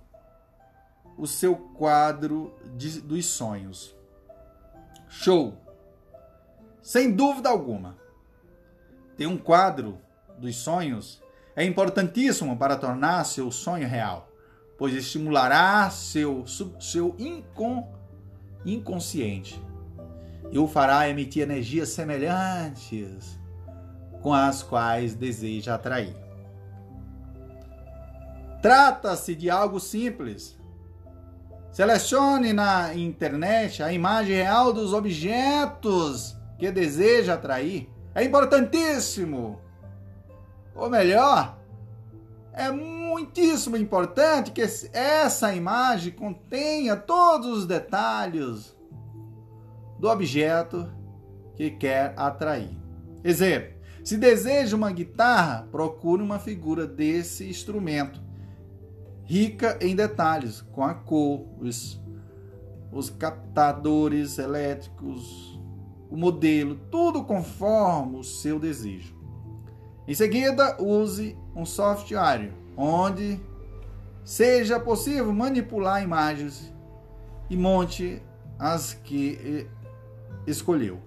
[1.17, 3.95] o seu quadro de, dos sonhos.
[5.09, 5.57] Show!
[6.81, 7.97] Sem dúvida alguma
[9.17, 9.97] ter um quadro
[10.37, 11.21] dos sonhos
[11.55, 14.29] é importantíssimo para tornar seu sonho real,
[14.77, 16.45] pois estimulará seu,
[16.79, 17.91] seu incon,
[18.63, 19.59] inconsciente
[20.51, 23.37] e o fará emitir energias semelhantes
[24.21, 26.15] com as quais deseja atrair.
[28.61, 30.56] Trata-se de algo simples.
[31.77, 39.61] Selecione na internet a imagem real dos objetos que deseja atrair é importantíssimo.
[40.73, 41.55] Ou melhor,
[42.51, 48.75] é muitíssimo importante que essa imagem contenha todos os detalhes
[49.99, 50.91] do objeto
[51.55, 52.75] que quer atrair.
[53.23, 58.19] Exemplo: se deseja uma guitarra, procure uma figura desse instrumento,
[59.27, 62.01] rica em detalhes, com a cor, os,
[62.91, 65.59] os captadores elétricos,
[66.09, 69.15] o modelo, tudo conforme o seu desejo.
[70.07, 73.39] Em seguida, use um software onde
[74.23, 76.73] seja possível manipular imagens
[77.49, 78.21] e monte
[78.57, 79.67] as que
[80.45, 80.99] escolheu.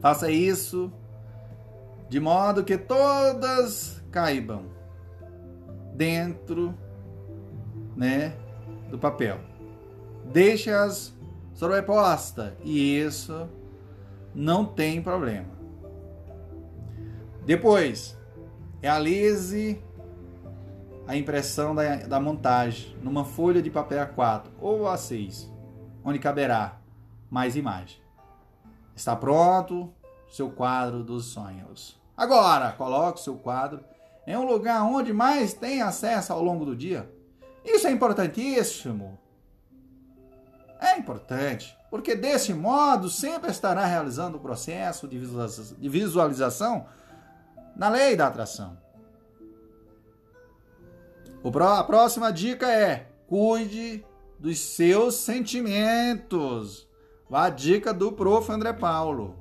[0.00, 0.92] Faça isso
[2.08, 4.66] de modo que todas caibam
[5.94, 6.72] dentro,
[7.96, 8.36] né,
[8.90, 9.40] do papel.
[10.24, 11.14] Deixe-as
[11.54, 13.48] sobrepostas e isso
[14.34, 15.56] não tem problema.
[17.44, 18.16] Depois,
[18.82, 19.82] realize
[21.06, 25.48] a impressão da, da montagem numa folha de papel A4 ou A6,
[26.04, 26.78] onde caberá
[27.30, 28.00] mais imagem.
[28.94, 29.92] Está pronto
[30.28, 32.00] seu quadro dos sonhos.
[32.16, 33.80] Agora, coloque seu quadro
[34.26, 37.08] em um lugar onde mais tem acesso ao longo do dia.
[37.66, 39.18] Isso é importantíssimo.
[40.80, 46.86] É importante, porque desse modo sempre estará realizando o processo de visualização
[47.74, 48.78] na lei da atração.
[51.42, 54.04] A próxima dica é: cuide
[54.38, 56.86] dos seus sentimentos.
[57.30, 58.50] A dica do prof.
[58.52, 59.36] André Paulo.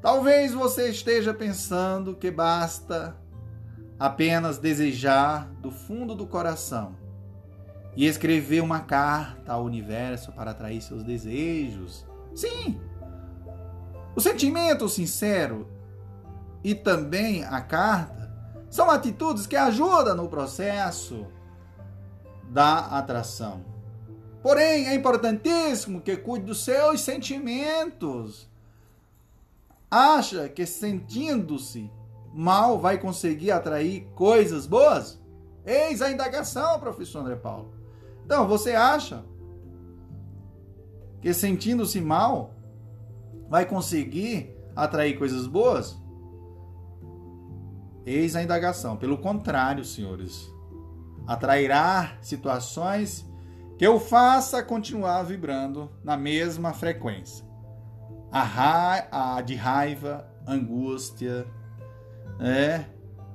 [0.00, 3.16] Talvez você esteja pensando que basta
[3.98, 7.05] apenas desejar do fundo do coração
[7.96, 12.06] e escrever uma carta ao universo para atrair seus desejos.
[12.34, 12.78] Sim,
[14.14, 15.66] o sentimento sincero
[16.62, 18.34] e também a carta
[18.68, 21.26] são atitudes que ajudam no processo
[22.50, 23.64] da atração.
[24.42, 28.48] Porém, é importantíssimo que cuide dos seus sentimentos.
[29.90, 31.90] Acha que sentindo-se
[32.32, 35.18] mal vai conseguir atrair coisas boas?
[35.64, 37.75] Eis a indagação, professor André Paulo.
[38.26, 39.24] Então, você acha
[41.22, 42.56] que sentindo-se mal
[43.48, 45.96] vai conseguir atrair coisas boas?
[48.04, 48.96] Eis a indagação.
[48.96, 50.52] Pelo contrário, senhores,
[51.24, 53.24] atrairá situações
[53.78, 57.46] que o faça continuar vibrando na mesma frequência.
[58.32, 61.46] A, ra a de raiva, angústia,
[62.40, 62.86] é,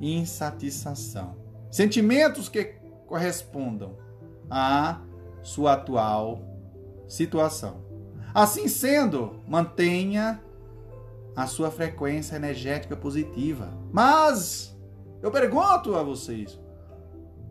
[0.01, 1.37] insatisfação.
[1.71, 2.65] Sentimentos que
[3.07, 4.00] correspondam
[4.51, 4.99] à
[5.41, 6.41] sua atual
[7.07, 7.81] situação.
[8.33, 10.41] Assim sendo, mantenha
[11.35, 13.69] a sua frequência energética positiva.
[13.91, 14.77] Mas
[15.21, 16.59] eu pergunto a vocês: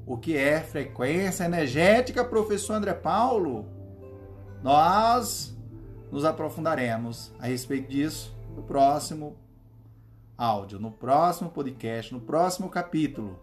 [0.06, 3.66] o que é frequência energética, professor André Paulo?
[4.62, 5.56] Nós
[6.10, 9.36] nos aprofundaremos a respeito disso no próximo
[10.36, 13.38] áudio, no próximo podcast, no próximo capítulo.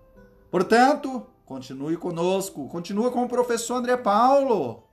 [0.52, 4.84] Portanto, continue conosco, continue com o professor André Paulo.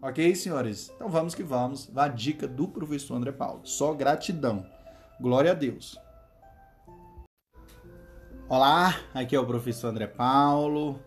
[0.00, 0.92] Ok, senhores?
[0.94, 1.90] Então vamos que vamos.
[1.96, 3.60] A dica do professor André Paulo.
[3.64, 4.64] Só gratidão.
[5.20, 5.98] Glória a Deus.
[8.48, 11.00] Olá, aqui é o professor André Paulo.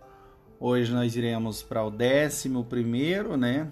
[0.59, 3.71] Hoje nós iremos para o décimo primeiro, né?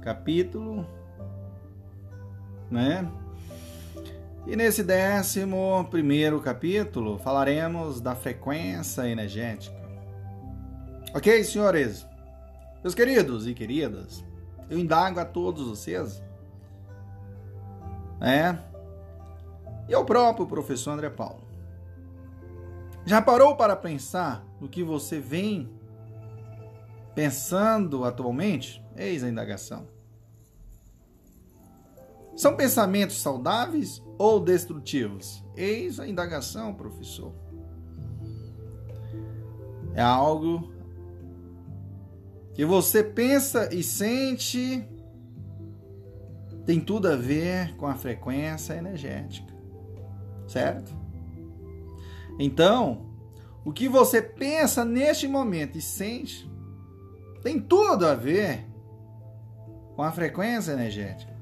[0.00, 0.86] Capítulo,
[2.70, 3.06] né?
[4.46, 9.74] E nesse décimo primeiro capítulo falaremos da frequência energética.
[11.12, 12.06] Ok, senhores?
[12.80, 14.24] Meus queridos e queridas,
[14.70, 16.22] eu indago a todos vocês,
[18.20, 18.62] né?
[19.88, 21.42] E ao próprio professor André Paulo.
[23.04, 25.68] Já parou para pensar no que você vem
[27.16, 28.80] pensando atualmente?
[28.96, 29.88] Eis a indagação.
[32.36, 35.44] São pensamentos saudáveis ou destrutivos?
[35.56, 37.32] Eis a indagação, professor.
[39.94, 40.72] É algo
[42.54, 44.86] que você pensa e sente
[46.66, 49.54] tem tudo a ver com a frequência energética,
[50.48, 50.92] certo?
[52.38, 53.06] Então,
[53.64, 56.50] o que você pensa neste momento e sente
[57.42, 58.66] tem tudo a ver
[59.94, 61.34] com a frequência energética.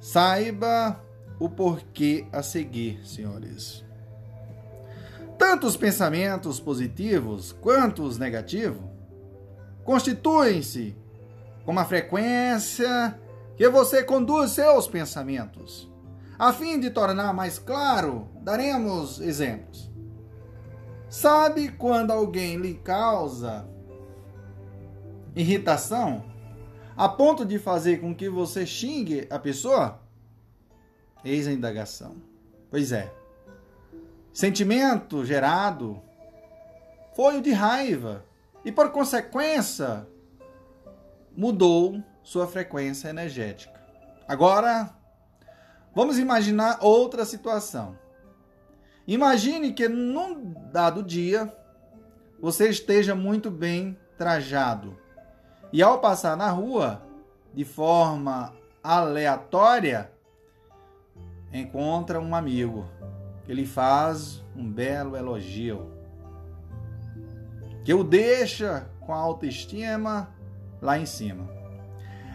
[0.00, 1.00] Saiba
[1.40, 3.82] o porquê a seguir, senhores.
[5.38, 8.84] Tanto os pensamentos positivos quanto os negativos
[9.82, 10.94] constituem-se
[11.64, 13.18] com uma frequência
[13.56, 15.90] que você conduz seus pensamentos.
[16.38, 19.90] A fim de tornar mais claro, daremos exemplos.
[21.08, 23.66] Sabe quando alguém lhe causa
[25.34, 26.24] irritação
[26.96, 29.99] a ponto de fazer com que você xingue a pessoa?
[31.24, 32.16] Eis a indagação.
[32.70, 33.12] Pois é.
[34.32, 36.00] Sentimento gerado
[37.14, 38.24] foi o de raiva
[38.64, 40.06] e, por consequência,
[41.36, 43.80] mudou sua frequência energética.
[44.26, 44.90] Agora,
[45.94, 47.98] vamos imaginar outra situação.
[49.06, 51.52] Imagine que num dado dia
[52.38, 54.96] você esteja muito bem trajado
[55.72, 57.02] e ao passar na rua
[57.52, 60.10] de forma aleatória
[61.52, 62.88] encontra um amigo
[63.44, 66.00] que lhe faz um belo elogio
[67.84, 70.28] que o deixa com a autoestima
[70.80, 71.48] lá em cima.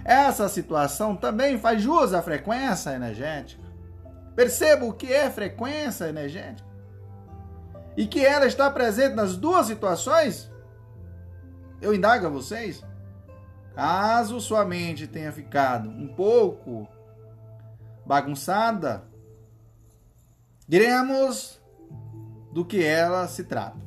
[0.04, 3.64] Essa situação também faz jus à frequência energética.
[4.36, 6.68] Perceba o que é frequência energética
[7.96, 10.52] e que ela está presente nas duas situações.
[11.82, 12.84] Eu indago a vocês.
[13.74, 16.88] Caso sua mente tenha ficado um pouco
[18.06, 19.04] bagunçada,
[20.68, 21.62] diremos
[22.52, 23.86] do que ela se trata.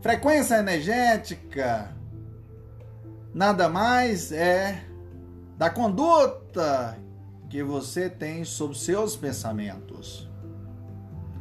[0.00, 1.94] Frequência energética
[3.32, 4.84] nada mais é
[5.56, 6.98] da conduta
[7.48, 10.28] que você tem sobre seus pensamentos.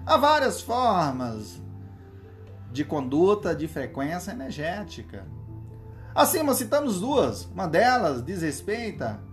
[0.05, 1.61] Há várias formas
[2.71, 5.25] de conduta de frequência energética.
[6.13, 7.45] Acima citamos duas.
[7.45, 9.28] Uma delas diz respeito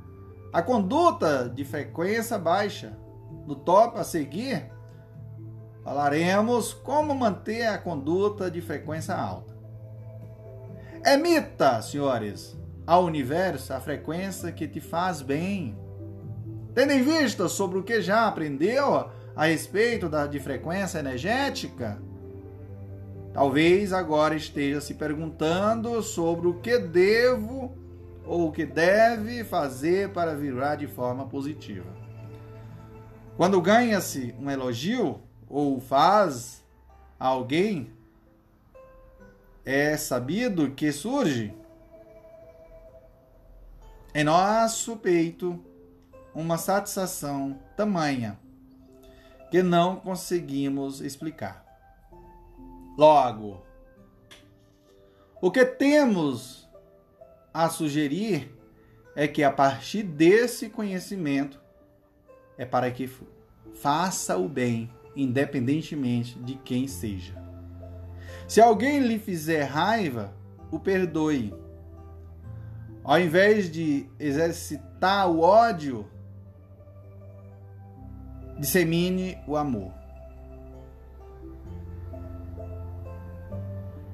[0.56, 2.96] à conduta de frequência baixa.
[3.46, 4.72] No top a seguir,
[5.84, 9.54] falaremos como manter a conduta de frequência alta.
[11.04, 15.78] Emita, senhores, ao universo a frequência que te faz bem.
[16.74, 22.00] Tendo em vista sobre o que já aprendeu a respeito da, de frequência energética,
[23.34, 27.76] talvez agora esteja se perguntando sobre o que devo
[28.26, 31.86] ou o que deve fazer para virar de forma positiva.
[33.36, 36.64] Quando ganha-se um elogio, ou faz
[37.18, 37.92] a alguém,
[39.64, 41.54] é sabido que surge
[44.14, 45.62] em nosso peito
[46.34, 48.38] uma satisfação tamanha
[49.50, 51.64] que não conseguimos explicar.
[52.96, 53.62] Logo,
[55.40, 56.65] o que temos
[57.56, 58.54] a sugerir
[59.14, 61.58] é que a partir desse conhecimento
[62.58, 63.10] é para que
[63.72, 67.34] faça o bem independentemente de quem seja.
[68.46, 70.34] Se alguém lhe fizer raiva,
[70.70, 71.54] o perdoe.
[73.02, 76.06] Ao invés de exercitar o ódio,
[78.58, 79.94] dissemine o amor.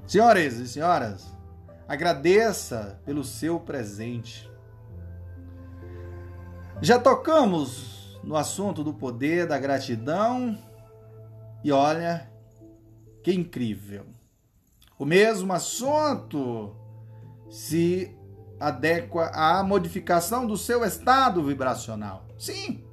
[0.07, 1.42] Senhores e senhoras,
[1.87, 4.51] agradeça pelo seu presente.
[6.81, 10.59] Já tocamos no assunto do poder da gratidão
[11.63, 12.31] e olha
[13.23, 14.07] que incrível.
[14.99, 16.77] O mesmo assunto
[17.49, 18.17] se
[18.59, 22.27] adequa à modificação do seu estado vibracional.
[22.39, 22.85] Sim,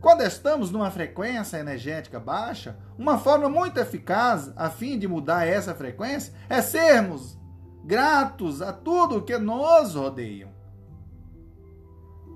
[0.00, 5.74] quando estamos numa frequência energética baixa, uma forma muito eficaz a fim de mudar essa
[5.74, 7.39] frequência é sermos
[7.84, 10.50] gratos a tudo que nos rodeiam.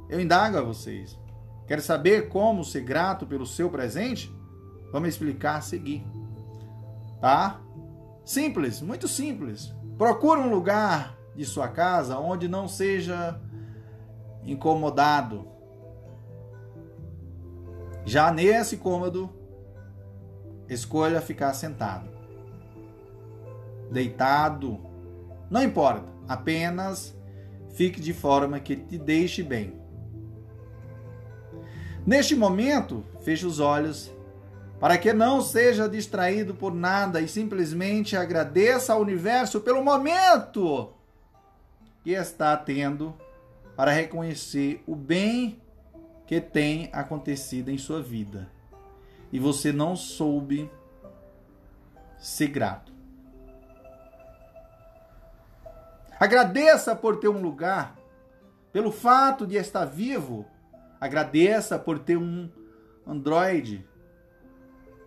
[0.09, 1.19] Eu indago a vocês.
[1.67, 4.35] Quer saber como ser grato pelo seu presente?
[4.93, 6.07] Vamos explicar a seguir.
[7.21, 7.61] Tá?
[8.25, 9.75] Simples, muito simples.
[9.97, 13.41] Procure um lugar de sua casa onde não seja
[14.45, 15.49] incomodado.
[18.05, 19.31] Já nesse cômodo,
[20.69, 22.11] escolha ficar sentado,
[23.91, 24.79] deitado,
[25.55, 27.17] não importa, apenas
[27.77, 29.73] fique de forma que te deixe bem.
[32.05, 34.11] Neste momento, feche os olhos
[34.81, 40.93] para que não seja distraído por nada e simplesmente agradeça ao universo pelo momento
[42.03, 43.15] que está tendo
[43.77, 45.63] para reconhecer o bem
[46.27, 48.51] que tem acontecido em sua vida
[49.33, 50.69] e você não soube
[52.19, 52.94] ser grato.
[56.19, 57.97] Agradeça por ter um lugar,
[58.73, 60.47] pelo fato de estar vivo.
[61.01, 62.51] Agradeça por ter um
[63.07, 63.87] Android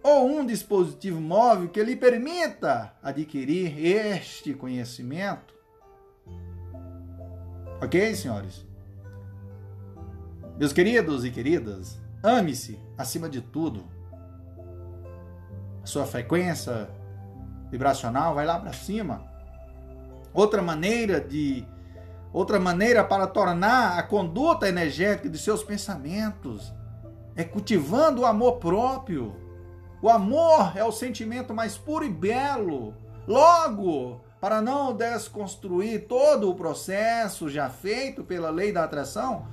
[0.03, 5.53] ou um dispositivo móvel que lhe permita adquirir este conhecimento.
[7.81, 8.65] Ok, senhores?
[10.57, 13.85] Meus queridos e queridas, ame-se acima de tudo.
[15.83, 16.89] A sua frequência
[17.69, 19.36] vibracional vai lá para cima.
[20.37, 21.65] Outra maneira de
[22.31, 26.71] outra maneira para tornar a conduta energética de seus pensamentos
[27.35, 29.35] é cultivando o amor próprio.
[29.99, 32.93] O amor é o sentimento mais puro e belo.
[33.27, 39.47] Logo, para não desconstruir todo o processo já feito pela lei da atração,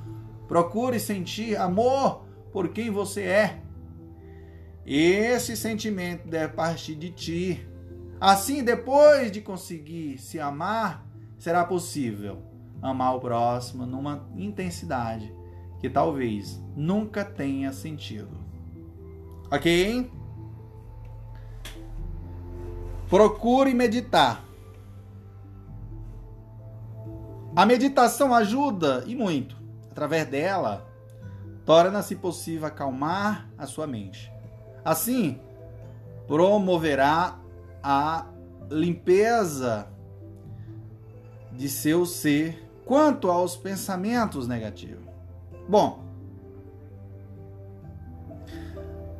[0.46, 3.62] procure sentir amor por quem você é.
[4.84, 7.73] Esse sentimento deve partir de ti.
[8.26, 11.06] Assim, depois de conseguir se amar,
[11.38, 12.38] será possível
[12.80, 15.30] amar o próximo numa intensidade
[15.78, 18.34] que talvez nunca tenha sentido.
[19.50, 20.10] Ok?
[23.10, 24.42] Procure meditar.
[27.54, 29.54] A meditação ajuda e muito.
[29.90, 30.90] Através dela,
[31.66, 34.32] torna-se possível acalmar a sua mente.
[34.82, 35.38] Assim,
[36.26, 37.43] promoverá
[37.86, 38.26] a
[38.70, 39.86] limpeza
[41.52, 45.04] de seu ser quanto aos pensamentos negativos.
[45.68, 46.02] Bom,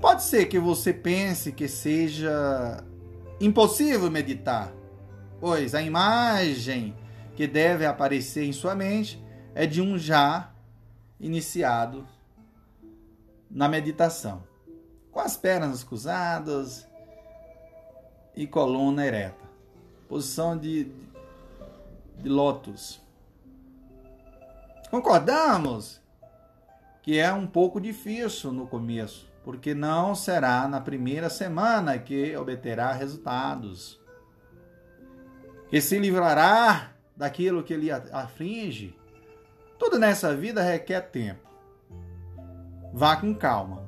[0.00, 2.82] pode ser que você pense que seja
[3.38, 4.72] impossível meditar,
[5.38, 6.96] pois a imagem
[7.36, 9.22] que deve aparecer em sua mente
[9.54, 10.50] é de um já
[11.20, 12.06] iniciado
[13.50, 14.42] na meditação,
[15.12, 16.86] com as pernas cruzadas
[18.36, 19.44] e coluna ereta,
[20.08, 20.90] posição de,
[22.18, 23.00] de lótus.
[24.90, 26.00] Concordamos
[27.02, 32.92] que é um pouco difícil no começo, porque não será na primeira semana que obterá
[32.92, 34.00] resultados.
[35.68, 38.96] Que se livrará daquilo que lhe aflige.
[39.78, 41.48] Tudo nessa vida requer tempo.
[42.92, 43.82] Vá com calma.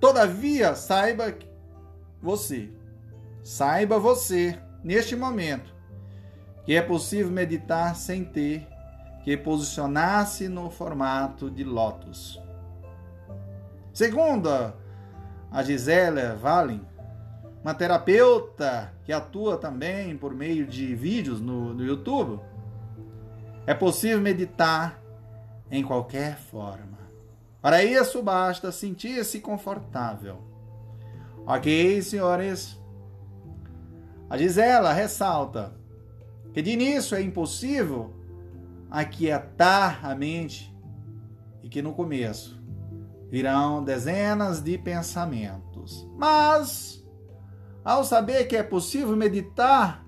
[0.00, 1.34] Todavia, saiba
[2.20, 2.70] você,
[3.50, 5.74] saiba você, neste momento,
[6.64, 8.64] que é possível meditar sem ter
[9.24, 12.40] que posicionar-se no formato de lótus.
[13.92, 14.48] Segundo
[15.50, 16.80] a Gisela Valin,
[17.60, 22.40] uma terapeuta que atua também por meio de vídeos no, no YouTube,
[23.66, 25.02] é possível meditar
[25.72, 27.00] em qualquer forma.
[27.60, 30.38] Para isso, basta sentir-se confortável.
[31.44, 32.79] Ok, senhores?
[34.30, 35.74] A Gisela ressalta
[36.54, 38.14] que de início é impossível
[38.88, 40.72] aquietar a mente
[41.64, 42.62] e que no começo
[43.28, 46.08] virão dezenas de pensamentos.
[46.16, 47.04] Mas,
[47.84, 50.06] ao saber que é possível meditar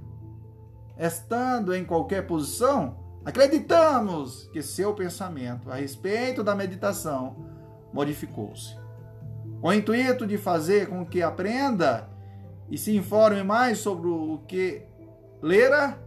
[0.97, 7.45] estando em qualquer posição, acreditamos que seu pensamento a respeito da meditação
[7.93, 8.77] modificou-se.
[9.61, 12.12] Com o intuito de fazer com que aprenda
[12.71, 14.83] e se informe mais sobre o que
[15.41, 15.99] lera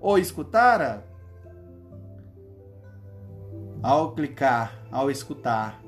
[0.00, 1.06] ou escutara,
[3.82, 5.82] ao clicar, ao escutar.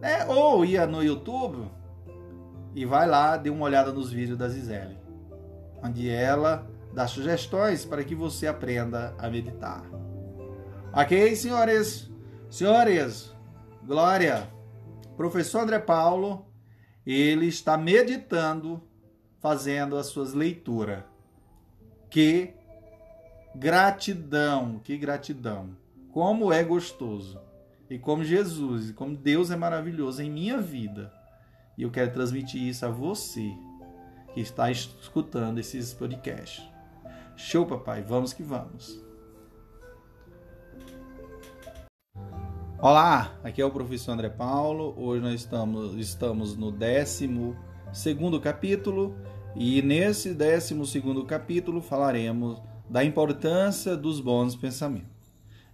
[0.00, 0.24] Né?
[0.26, 1.70] Ou ia no YouTube
[2.74, 4.96] e vai lá, dê uma olhada nos vídeos da Zizele,
[5.82, 9.84] onde ela dá sugestões para que você aprenda a meditar.
[10.92, 12.10] Ok, senhores?
[12.50, 13.32] Senhores,
[13.84, 14.48] Glória,
[15.16, 16.46] professor André Paulo,
[17.04, 18.80] ele está meditando,
[19.42, 21.02] fazendo as suas leituras.
[22.08, 22.54] Que
[23.54, 25.76] gratidão, que gratidão.
[26.12, 27.40] Como é gostoso.
[27.90, 31.12] E como Jesus, e como Deus é maravilhoso em minha vida.
[31.76, 33.52] E eu quero transmitir isso a você
[34.32, 36.64] que está escutando esses podcasts.
[37.36, 38.02] Show, papai.
[38.02, 39.02] Vamos que vamos.
[42.78, 44.94] Olá, aqui é o professor André Paulo.
[44.96, 47.28] Hoje nós estamos, estamos no 12
[48.40, 49.14] capítulo
[49.54, 50.74] e nesse 12
[51.26, 55.10] capítulo falaremos da importância dos bons pensamentos.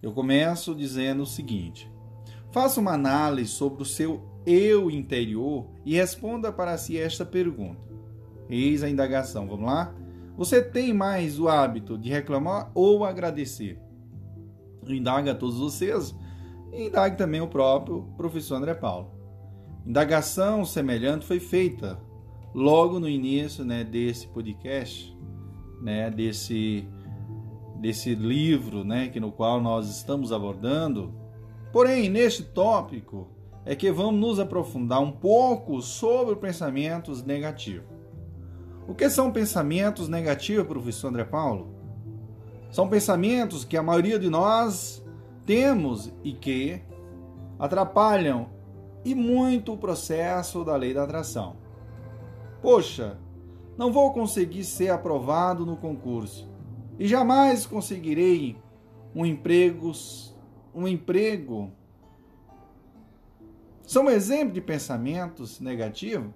[0.03, 1.91] Eu começo dizendo o seguinte:
[2.51, 7.87] faça uma análise sobre o seu eu interior e responda para si esta pergunta.
[8.49, 9.95] Eis a indagação, vamos lá?
[10.37, 13.79] Você tem mais o hábito de reclamar ou agradecer?
[14.87, 16.14] Indaga a todos vocês
[16.72, 19.11] e indague também o próprio professor André Paulo.
[19.85, 21.99] Indagação semelhante foi feita
[22.55, 25.17] logo no início né, desse podcast,
[25.81, 26.89] né, desse
[27.81, 31.15] desse livro, né, que no qual nós estamos abordando.
[31.73, 33.29] Porém, neste tópico
[33.65, 37.87] é que vamos nos aprofundar um pouco sobre pensamentos negativos.
[38.89, 41.75] O que são pensamentos negativos, professor André Paulo?
[42.71, 45.05] São pensamentos que a maioria de nós
[45.45, 46.83] temos e que
[47.59, 48.49] atrapalham
[49.05, 51.57] e muito o processo da lei da atração.
[52.61, 53.19] Poxa,
[53.77, 56.49] não vou conseguir ser aprovado no concurso
[56.99, 58.57] e jamais conseguirei
[59.15, 59.93] um emprego
[60.75, 61.73] um emprego
[63.87, 66.31] são um exemplo de pensamentos negativos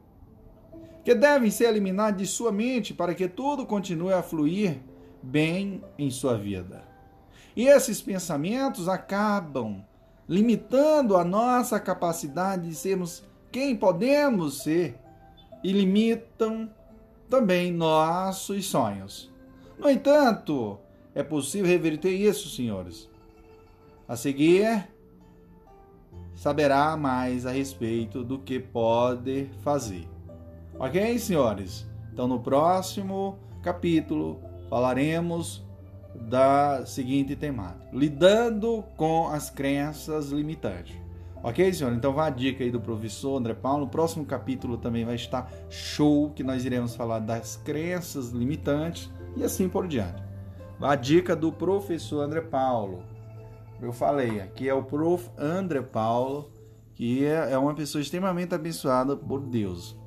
[1.04, 4.80] que devem ser eliminados de sua mente para que tudo continue a fluir
[5.22, 6.84] bem em sua vida.
[7.54, 9.84] E esses pensamentos acabam
[10.28, 14.98] limitando a nossa capacidade de sermos quem podemos ser
[15.62, 16.70] e limitam
[17.28, 19.30] também nossos sonhos.
[19.78, 20.78] No entanto,
[21.14, 23.08] é possível reverter isso, senhores.
[24.06, 24.88] A seguir,
[26.34, 30.08] saberá mais a respeito do que pode fazer.
[30.78, 31.86] Ok, senhores?
[32.12, 35.64] Então, no próximo capítulo, falaremos
[36.14, 41.01] da seguinte temática: lidando com as crenças limitantes.
[41.44, 41.92] Ok, senhor?
[41.92, 43.86] Então vá a dica aí do professor André Paulo.
[43.86, 49.42] No próximo capítulo também vai estar show, que nós iremos falar das crenças limitantes e
[49.42, 50.22] assim por diante.
[50.78, 53.02] Vá a dica do professor André Paulo.
[53.80, 55.28] Eu falei, aqui é o prof.
[55.36, 56.52] André Paulo,
[56.94, 59.98] que é, é uma pessoa extremamente abençoada por Deus.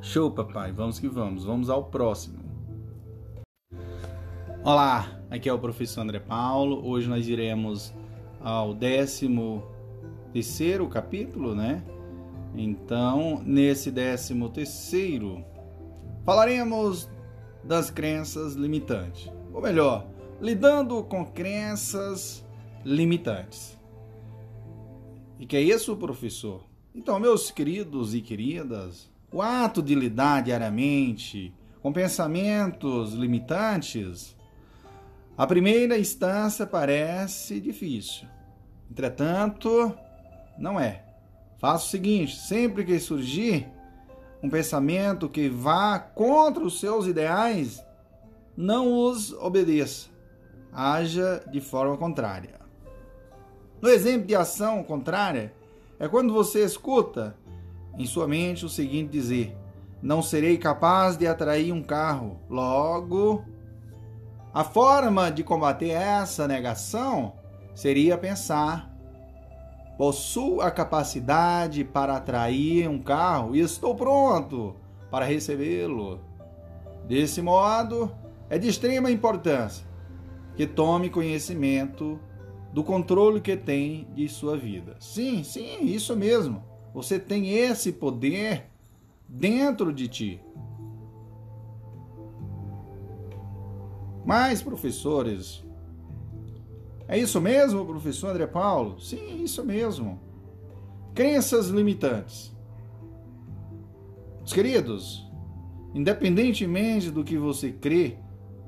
[0.00, 0.72] Show, papai.
[0.72, 1.44] Vamos que vamos.
[1.44, 2.40] Vamos ao próximo.
[4.64, 6.88] Olá, aqui é o professor André Paulo.
[6.88, 7.92] Hoje nós iremos
[8.42, 9.62] ao décimo
[10.32, 11.82] terceiro capítulo, né?
[12.54, 15.44] Então, nesse décimo terceiro,
[16.24, 17.08] falaremos
[17.64, 19.30] das crenças limitantes.
[19.52, 20.06] Ou melhor,
[20.40, 22.44] lidando com crenças
[22.84, 23.78] limitantes.
[25.38, 26.64] E que é isso, professor?
[26.94, 34.36] Então, meus queridos e queridas, o ato de lidar diariamente com pensamentos limitantes
[35.36, 38.28] a primeira instância parece difícil.
[38.90, 39.94] Entretanto,
[40.58, 41.04] não é.
[41.58, 43.66] Faça o seguinte: sempre que surgir
[44.42, 47.82] um pensamento que vá contra os seus ideais,
[48.56, 50.10] não os obedeça.
[50.72, 52.60] Haja de forma contrária.
[53.80, 55.52] No exemplo de ação contrária,
[55.98, 57.36] é quando você escuta
[57.98, 59.56] em sua mente o seguinte dizer:
[60.02, 63.44] Não serei capaz de atrair um carro, logo
[64.52, 67.34] a forma de combater essa negação
[67.74, 68.90] seria pensar:
[69.96, 74.76] possuo a capacidade para atrair um carro e estou pronto
[75.10, 76.20] para recebê-lo.
[77.06, 78.10] Desse modo,
[78.48, 79.86] é de extrema importância
[80.54, 82.20] que tome conhecimento
[82.72, 84.96] do controle que tem de sua vida.
[85.00, 86.62] Sim, sim, isso mesmo.
[86.94, 88.66] Você tem esse poder
[89.26, 90.40] dentro de ti.
[94.24, 95.64] Mais professores.
[97.08, 99.00] É isso mesmo, professor André Paulo?
[99.00, 100.20] Sim, isso mesmo.
[101.14, 102.56] Crenças limitantes.
[104.44, 105.26] Os queridos,
[105.94, 108.18] independentemente do que você crê,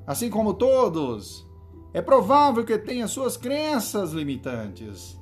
[0.05, 1.45] assim como todos,
[1.93, 5.19] é provável que tenha suas crenças limitantes.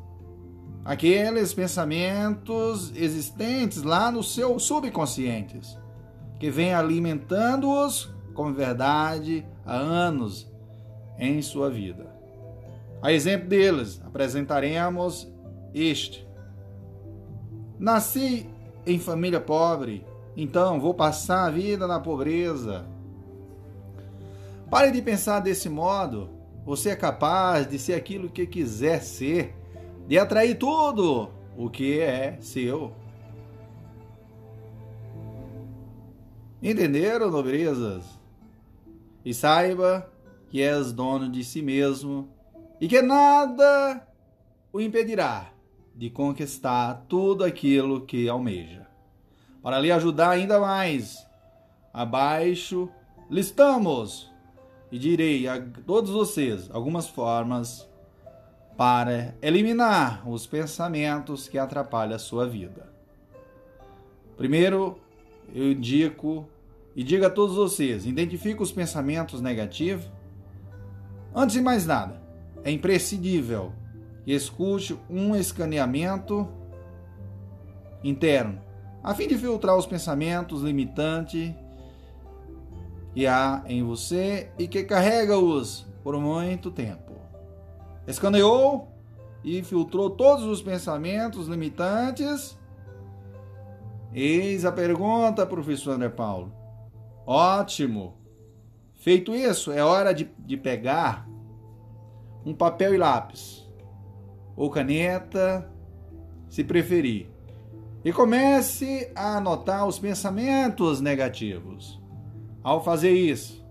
[0.83, 5.61] Aqueles pensamentos existentes lá no seu subconsciente,
[6.39, 10.51] que vem alimentando-os como verdade há anos
[11.17, 12.13] em sua vida.
[13.01, 15.31] A exemplo deles, apresentaremos
[15.73, 16.27] este.
[17.77, 18.49] Nasci
[18.85, 20.05] em família pobre,
[20.35, 22.85] então vou passar a vida na pobreza.
[24.69, 26.29] Pare de pensar desse modo.
[26.65, 29.53] Você é capaz de ser aquilo que quiser ser,
[30.07, 32.93] de atrair tudo o que é seu.
[36.61, 38.22] Entenderam, nobrezas?
[39.25, 40.09] E saiba
[40.49, 42.29] que és dono de si mesmo
[42.79, 44.07] e que nada
[44.71, 45.51] o impedirá
[45.95, 48.87] de conquistar tudo aquilo que almeja.
[49.61, 51.25] Para lhe ajudar ainda mais,
[51.93, 52.89] abaixo
[53.29, 54.31] listamos
[54.91, 57.87] e direi a todos vocês algumas formas
[58.75, 62.91] para eliminar os pensamentos que atrapalham a sua vida.
[64.35, 64.99] Primeiro,
[65.53, 66.47] eu indico
[66.95, 70.09] e diga a todos vocês: identifique os pensamentos negativos.
[71.35, 72.21] Antes de mais nada,
[72.63, 73.73] é imprescindível
[74.23, 76.47] que escute um escaneamento
[78.03, 78.61] interno,
[79.03, 81.53] a fim de filtrar os pensamentos limitantes
[83.13, 87.13] que há em você e que carrega-os por muito tempo.
[88.07, 88.87] Escaneou
[89.43, 92.57] e filtrou todos os pensamentos limitantes.
[94.13, 96.62] Eis a pergunta, professor André Paulo.
[97.25, 98.17] Ótimo!
[98.95, 101.27] Feito isso, é hora de, de pegar
[102.45, 103.69] um papel e lápis,
[104.55, 105.69] ou caneta,
[106.49, 107.29] se preferir,
[108.05, 112.01] E comece a anotar os pensamentos negativos.
[112.61, 113.65] Ao fazer isso,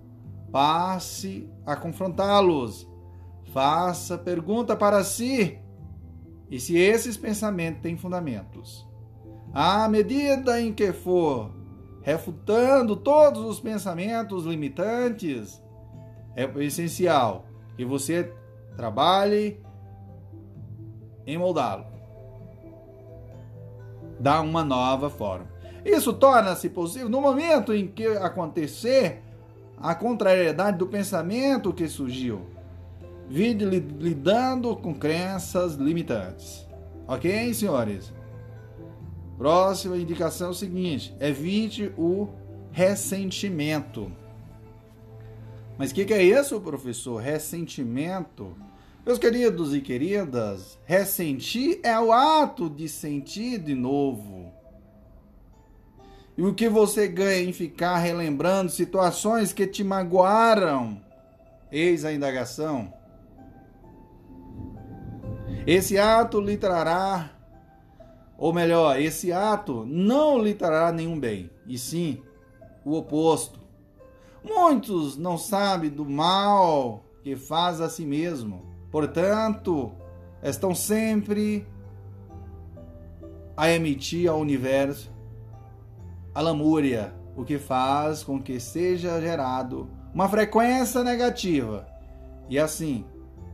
[0.50, 2.88] passe a confrontá-los.
[3.52, 5.58] Faça pergunta para si
[6.50, 8.88] e se esses pensamentos têm fundamentos.
[9.52, 11.61] À medida em que for
[12.02, 15.62] refutando todos os pensamentos limitantes,
[16.34, 17.46] é essencial
[17.76, 18.32] que você
[18.76, 19.60] trabalhe
[21.26, 21.86] em moldá-lo.
[24.18, 25.50] Dá uma nova forma.
[25.84, 29.22] Isso torna-se possível no momento em que acontecer
[29.76, 32.46] a contrariedade do pensamento que surgiu.
[33.28, 36.66] Vide lidando com crenças limitantes.
[37.06, 38.12] Ok, senhores?
[39.42, 42.28] Próxima indicação é o seguinte: evite o
[42.70, 44.12] ressentimento.
[45.76, 47.20] Mas o que, que é isso, professor?
[47.20, 48.56] Ressentimento?
[49.04, 54.52] Meus queridos e queridas, ressentir é o ato de sentir de novo.
[56.38, 61.02] E o que você ganha em ficar relembrando situações que te magoaram?
[61.72, 62.94] Eis a indagação.
[65.66, 67.41] Esse ato lhe trará,
[68.42, 72.20] ou melhor, esse ato não lhe trará nenhum bem, e sim
[72.84, 73.60] o oposto.
[74.42, 79.90] Muitos não sabem do mal que faz a si mesmo Portanto,
[80.42, 81.66] estão sempre
[83.56, 85.10] a emitir ao universo
[86.34, 91.86] a lamúria, o que faz com que seja gerado uma frequência negativa
[92.50, 93.06] e assim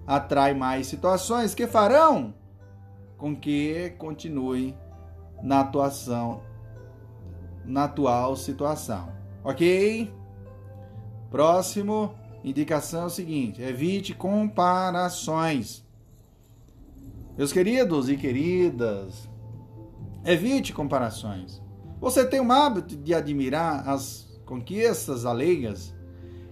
[0.04, 2.34] atrai mais situações que farão
[3.18, 4.74] com que continue
[5.42, 6.40] na atuação
[7.68, 9.12] na atual situação.
[9.44, 10.10] OK?
[11.30, 15.86] Próximo indicação é o seguinte: evite comparações.
[17.36, 19.28] Meus queridos e queridas,
[20.24, 21.62] evite comparações.
[22.00, 25.94] Você tem o hábito de admirar as conquistas alheias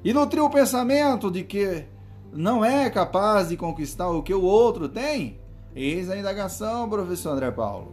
[0.05, 1.87] e nutrir o pensamento de que
[2.33, 5.41] não é capaz de conquistar o que o outro tem?
[5.79, 7.93] Eis a indagação, professor André Paulo.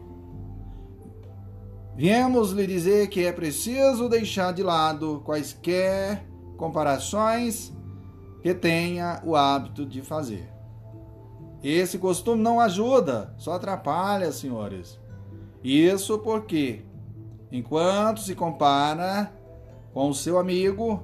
[1.98, 6.26] Viemos lhe dizer que é preciso deixar de lado quaisquer
[6.56, 7.74] comparações
[8.42, 10.50] que tenha o hábito de fazer.
[11.62, 14.98] Esse costume não ajuda, só atrapalha, senhores.
[15.62, 16.86] Isso porque,
[17.52, 19.30] enquanto se compara
[19.94, 21.04] com o seu amigo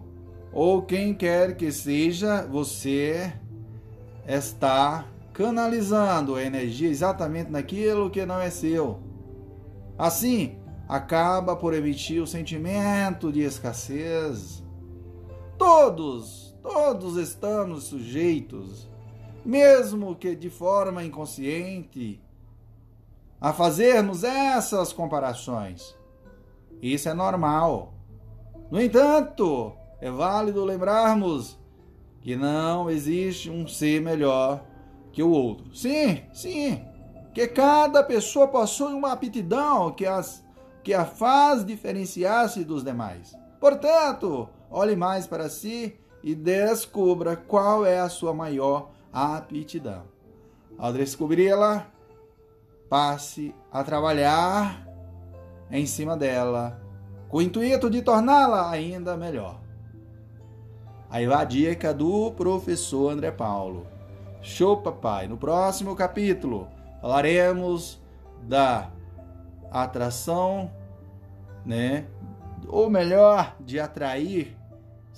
[0.53, 3.33] ou quem quer que seja, você
[4.25, 5.05] está
[5.39, 8.99] canalizando a energia exatamente naquilo que não é seu.
[9.97, 14.61] Assim, acaba por emitir o sentimento de escassez.
[15.57, 18.89] Todos Todos estamos sujeitos,
[19.45, 22.21] mesmo que de forma inconsciente,
[23.39, 25.95] a fazermos essas comparações.
[26.81, 27.93] Isso é normal.
[28.69, 29.71] No entanto,
[30.01, 31.57] é válido lembrarmos
[32.19, 34.61] que não existe um ser melhor
[35.11, 35.75] que o outro.
[35.75, 36.83] Sim, sim,
[37.33, 40.43] que cada pessoa possui uma aptidão que, as,
[40.83, 43.35] que a faz diferenciar-se dos demais.
[43.59, 50.03] Portanto, olhe mais para si e descubra qual é a sua maior aptidão.
[50.77, 51.87] Ao descobri-la,
[52.89, 54.87] passe a trabalhar
[55.69, 56.81] em cima dela,
[57.27, 59.61] com o intuito de torná-la ainda melhor.
[61.09, 63.87] Aí vai a dica do professor André Paulo.
[64.41, 65.27] Show, papai!
[65.27, 66.67] No próximo capítulo
[67.01, 68.01] falaremos
[68.43, 68.89] da
[69.71, 70.71] atração,
[71.65, 72.07] né?
[72.67, 74.59] Ou melhor, de atrair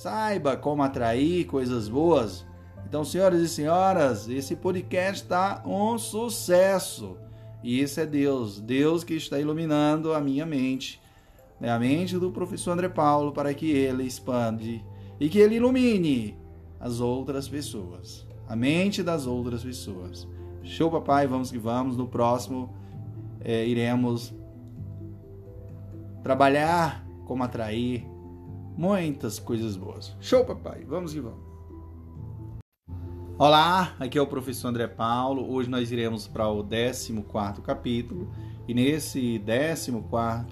[0.01, 2.43] Saiba como atrair coisas boas.
[2.88, 7.17] Então, senhoras e senhoras, esse podcast está um sucesso.
[7.63, 10.99] E isso é Deus, Deus que está iluminando a minha mente,
[11.59, 11.69] né?
[11.69, 14.84] a mente do professor André Paulo, para que ele expande
[15.19, 16.36] e que ele ilumine
[16.80, 20.28] as outras pessoas, a mente das outras pessoas.
[20.62, 21.95] Show, papai, vamos que vamos.
[21.95, 22.76] No próximo,
[23.39, 24.34] é, iremos
[26.22, 28.06] trabalhar como atrair
[28.76, 30.14] muitas coisas boas.
[30.20, 30.84] Show, papai.
[30.84, 31.39] Vamos que vamos.
[33.38, 35.49] Olá, aqui é o professor André Paulo.
[35.49, 37.14] Hoje nós iremos para o 14
[37.64, 38.30] capítulo.
[38.68, 39.93] E nesse 14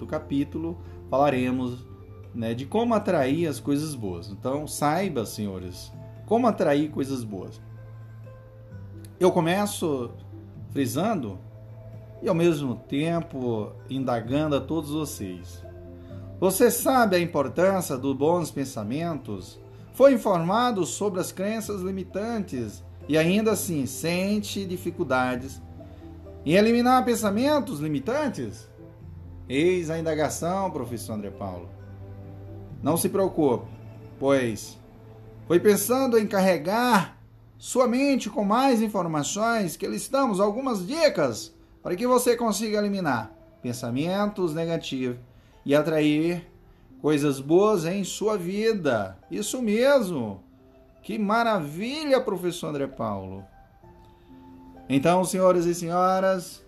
[0.08, 0.78] capítulo
[1.10, 1.86] falaremos
[2.34, 4.30] né, de como atrair as coisas boas.
[4.30, 5.92] Então, saiba, senhores,
[6.24, 7.60] como atrair coisas boas.
[9.20, 10.12] Eu começo
[10.70, 11.38] frisando
[12.22, 15.62] e ao mesmo tempo indagando a todos vocês.
[16.40, 19.60] Você sabe a importância dos bons pensamentos?
[19.92, 25.60] Foi informado sobre as crenças limitantes e ainda assim sente dificuldades
[26.46, 28.70] em eliminar pensamentos limitantes?
[29.46, 31.68] Eis a indagação, professor André Paulo.
[32.82, 33.66] Não se preocupe,
[34.18, 34.78] pois
[35.46, 37.19] foi pensando em carregar
[37.60, 44.54] sua mente com mais informações que listamos algumas dicas para que você consiga eliminar pensamentos
[44.54, 45.18] negativos
[45.66, 46.50] e atrair
[47.02, 49.18] coisas boas em sua vida.
[49.30, 50.42] Isso mesmo.
[51.02, 53.44] Que maravilha, professor André Paulo.
[54.88, 56.64] Então, senhores e senhoras,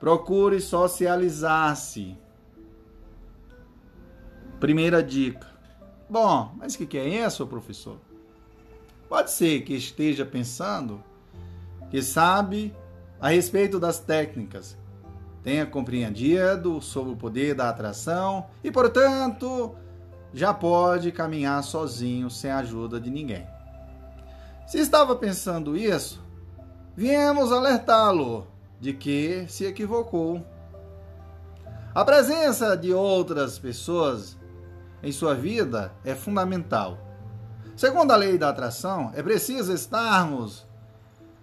[0.00, 2.18] procure socializar-se.
[4.58, 5.46] Primeira dica.
[6.10, 8.00] Bom, mas o que, que é isso, professor?
[9.08, 11.02] Pode ser que esteja pensando
[11.90, 12.74] que sabe
[13.20, 14.76] a respeito das técnicas,
[15.42, 19.74] tenha compreendido sobre o poder da atração e, portanto,
[20.32, 23.46] já pode caminhar sozinho sem a ajuda de ninguém.
[24.66, 26.24] Se estava pensando isso,
[26.96, 28.46] viemos alertá-lo
[28.80, 30.44] de que se equivocou.
[31.94, 34.36] A presença de outras pessoas
[35.02, 36.98] em sua vida é fundamental.
[37.76, 40.66] Segundo a lei da atração, é preciso estarmos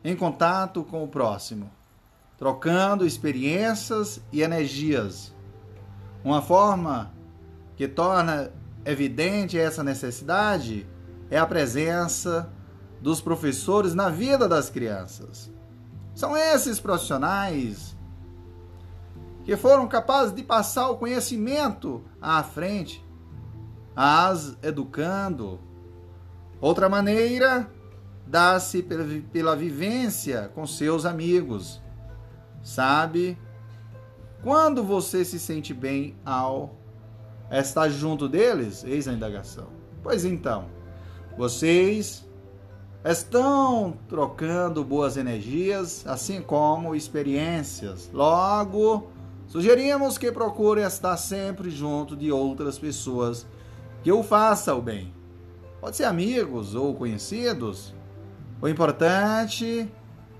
[0.04, 1.70] em contato com o próximo,
[2.38, 5.34] trocando experiências e energias.
[6.24, 7.12] Uma forma
[7.76, 8.52] que torna
[8.86, 10.88] evidente essa necessidade
[11.30, 12.52] é a presença
[13.02, 15.52] dos professores na vida das crianças.
[16.16, 17.98] São esses profissionais
[19.44, 23.04] que foram capazes de passar o conhecimento à frente,
[23.96, 25.60] as educando.
[26.62, 27.68] Outra maneira
[28.28, 28.84] dá-se
[29.34, 31.82] pela vivência com seus amigos.
[32.62, 33.36] Sabe?
[34.44, 36.76] Quando você se sente bem ao
[37.52, 38.84] estar junto deles?
[38.84, 39.68] Eis a indagação.
[40.04, 40.66] Pois então,
[41.36, 42.28] vocês
[43.04, 48.10] estão trocando boas energias, assim como experiências.
[48.14, 49.10] Logo,
[49.48, 53.48] sugerimos que procure estar sempre junto de outras pessoas
[54.04, 55.12] que o façam bem.
[55.82, 57.92] Pode ser amigos ou conhecidos.
[58.62, 59.92] O importante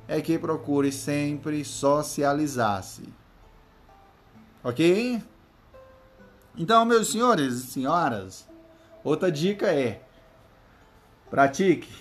[0.08, 3.12] é que procure sempre socializar-se.
[4.64, 5.20] Ok?
[6.56, 8.48] Então, meus senhores e senhoras,
[9.04, 10.04] outra dica é:
[11.28, 11.92] pratique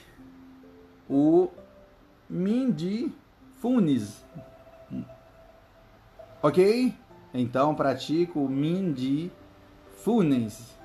[1.08, 1.48] o
[2.28, 4.22] mindfulness.
[6.42, 6.94] Ok?
[7.32, 10.78] Então, pratique o mindfulness.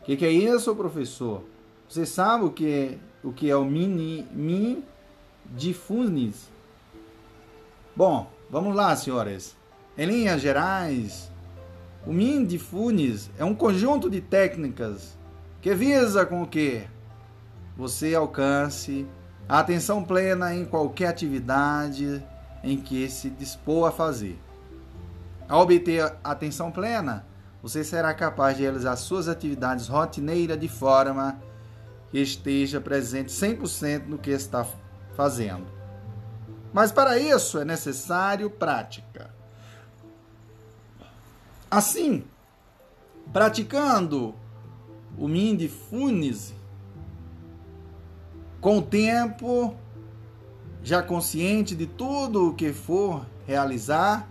[0.00, 1.44] O que, que, é isso, professor?
[1.90, 4.24] Você sabe o que é o, que é o mini,
[5.52, 6.48] mindfulness?
[7.96, 9.56] Bom, vamos lá, senhoras.
[9.98, 11.32] Em linhas gerais,
[12.06, 15.18] o mindfulness é um conjunto de técnicas
[15.60, 16.84] que visa com que
[17.76, 19.04] você alcance
[19.48, 22.24] a atenção plena em qualquer atividade
[22.62, 24.38] em que se dispor a fazer.
[25.48, 27.26] Ao obter atenção plena,
[27.60, 31.39] você será capaz de realizar suas atividades rotineiras de forma
[32.12, 34.66] esteja presente 100% no que está
[35.16, 35.66] fazendo.
[36.72, 39.30] Mas para isso é necessário prática.
[41.70, 42.24] Assim,
[43.32, 44.34] praticando
[45.16, 46.54] o mindfulness,
[48.60, 49.74] com o tempo,
[50.82, 54.28] já consciente de tudo o que for realizar,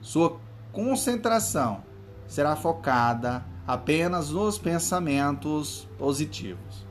[0.00, 0.38] sua
[0.72, 1.82] concentração
[2.26, 6.89] será focada apenas nos pensamentos positivos.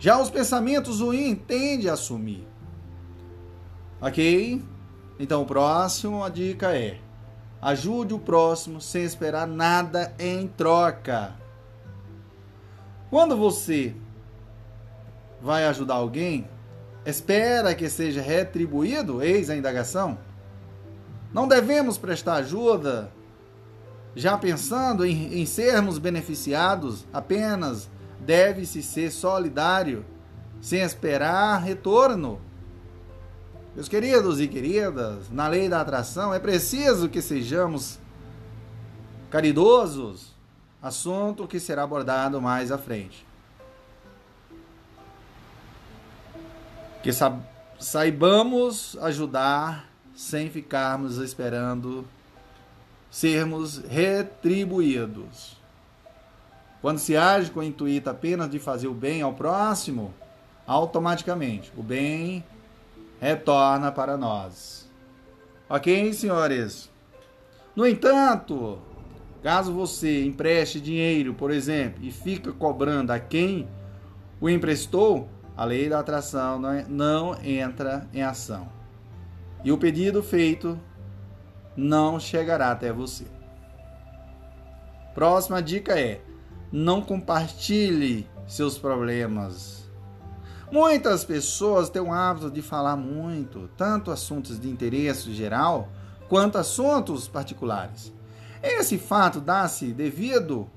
[0.00, 2.48] Já os pensamentos ruins tende a sumir.
[4.00, 4.64] Ok?
[5.18, 6.98] Então, o próximo, a dica é:
[7.60, 11.34] Ajude o próximo sem esperar nada em troca.
[13.10, 13.94] Quando você
[15.42, 16.48] vai ajudar alguém,
[17.04, 19.22] espera que seja retribuído?
[19.22, 20.18] Eis a indagação.
[21.30, 23.12] Não devemos prestar ajuda
[24.14, 27.90] já pensando em, em sermos beneficiados, apenas
[28.20, 30.04] deve-se ser solidário,
[30.60, 32.40] sem esperar retorno.
[33.74, 37.98] Meus queridos e queridas, na lei da atração é preciso que sejamos
[39.30, 40.34] caridosos,
[40.82, 43.26] assunto que será abordado mais à frente.
[47.02, 47.10] Que
[47.78, 52.04] saibamos ajudar sem ficarmos esperando
[53.10, 55.59] sermos retribuídos.
[56.80, 60.14] Quando se age com o intuito apenas de fazer o bem ao próximo,
[60.66, 62.44] automaticamente o bem
[63.20, 64.88] retorna para nós.
[65.68, 66.90] Ok, senhores?
[67.76, 68.78] No entanto,
[69.42, 73.68] caso você empreste dinheiro, por exemplo, e fica cobrando a quem
[74.40, 76.58] o emprestou, a lei da atração
[76.88, 78.68] não, é, entra em ação.
[79.62, 80.78] E o pedido feito
[81.76, 83.26] não chegará até você.
[85.14, 86.22] Próxima dica é:
[86.72, 89.88] não compartilhe seus problemas.
[90.70, 95.88] Muitas pessoas têm o hábito de falar muito, tanto assuntos de interesse geral
[96.28, 98.12] quanto assuntos particulares.
[98.62, 100.70] Esse fato dá-se devido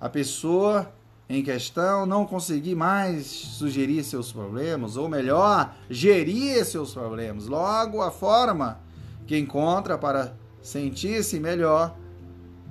[0.00, 0.92] à pessoa
[1.28, 7.46] em questão não conseguir mais sugerir seus problemas, ou melhor, gerir seus problemas.
[7.46, 8.80] Logo, a forma
[9.28, 11.96] que encontra para sentir-se melhor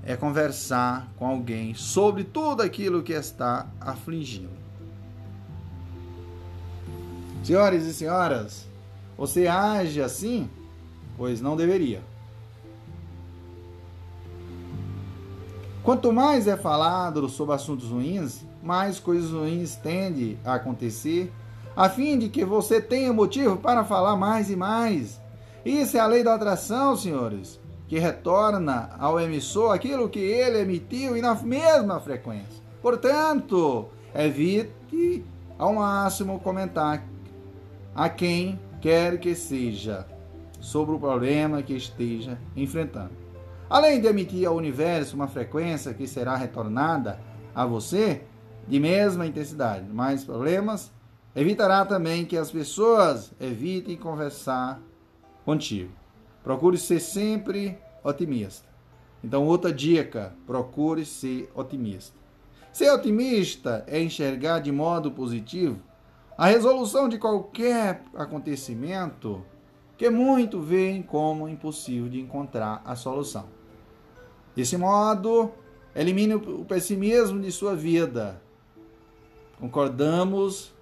[0.09, 4.49] é conversar com alguém sobre tudo aquilo que está afligindo.
[7.43, 8.65] Senhores e senhoras,
[9.15, 10.49] você age assim?
[11.15, 12.01] Pois não deveria.
[15.83, 21.31] Quanto mais é falado sobre assuntos ruins, mais coisas ruins tendem a acontecer,
[21.75, 25.21] a fim de que você tenha motivo para falar mais e mais.
[25.63, 27.59] Isso é a lei da atração, senhores,
[27.89, 32.63] que retorna ao emissor aquilo que ele emitiu e na mesma frequência.
[32.83, 35.25] Portanto, evite
[35.57, 37.03] ao máximo comentar
[37.95, 40.05] a quem quer que seja
[40.59, 43.11] sobre o problema que esteja enfrentando.
[43.67, 47.19] Além de emitir ao universo uma frequência que será retornada
[47.55, 48.21] a você,
[48.67, 50.91] de mesma intensidade, mais problemas,
[51.35, 54.79] evitará também que as pessoas evitem conversar
[55.43, 55.98] contigo.
[56.43, 58.67] Procure ser sempre otimista.
[59.23, 62.17] Então, outra dica: procure ser otimista.
[62.71, 65.79] Ser otimista é enxergar de modo positivo
[66.37, 69.43] a resolução de qualquer acontecimento
[69.97, 73.45] que muito veem como impossível de encontrar a solução.
[74.55, 75.51] Desse modo,
[75.93, 78.41] elimine o pessimismo de sua vida
[79.59, 80.73] Concordamos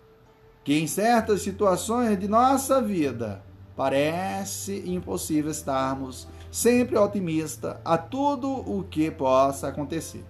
[0.63, 3.43] que em certas situações de nossa vida
[3.77, 10.25] parece impossível estarmos sempre otimistas a tudo o que possa acontecer.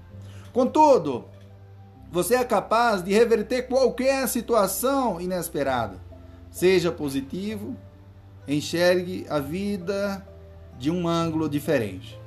[0.51, 1.25] Contudo,
[2.11, 5.97] você é capaz de reverter qualquer situação inesperada.
[6.51, 7.75] Seja positivo,
[8.45, 10.27] enxergue a vida
[10.77, 12.19] de um ângulo diferente.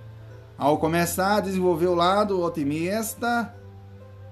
[0.57, 3.55] Ao começar a desenvolver o lado otimista,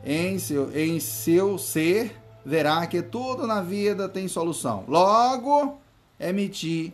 [0.04, 2.14] em seu, em seu ser,
[2.44, 4.84] verá que tudo na vida tem solução.
[4.86, 5.78] Logo,
[6.18, 6.92] emitir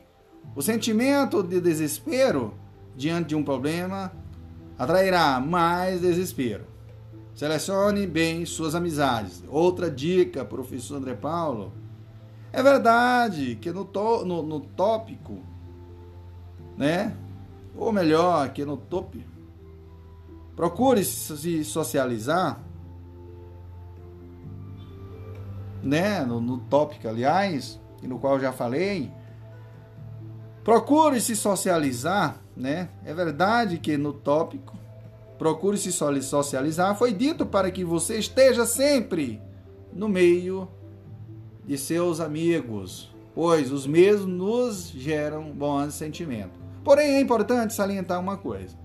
[0.55, 2.55] o sentimento de desespero
[2.97, 4.13] diante de um problema
[4.79, 6.65] atrairá mais desespero.
[7.35, 9.43] Selecione bem suas amizades.
[9.49, 11.73] Outra dica, professor André Paulo.
[12.53, 15.41] É verdade que no, to, no, no tópico,
[16.77, 17.17] né?
[17.77, 19.27] Ou melhor, que no top,
[20.55, 22.63] procure se socializar
[25.83, 29.11] né, no, no tópico, aliás, e no qual já falei,
[30.63, 32.91] procure se socializar, né?
[33.05, 34.77] É verdade que no tópico
[35.39, 39.43] procure se socializar foi dito para que você esteja sempre
[39.93, 40.69] no meio
[41.67, 46.61] de seus amigos, pois os mesmos nos geram bons sentimentos.
[46.85, 48.77] Porém, é importante salientar uma coisa: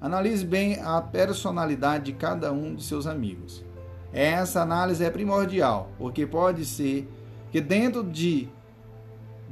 [0.00, 3.64] analise bem a personalidade de cada um de seus amigos.
[4.12, 7.08] Essa análise é primordial, porque pode ser
[7.54, 8.48] que dentro de,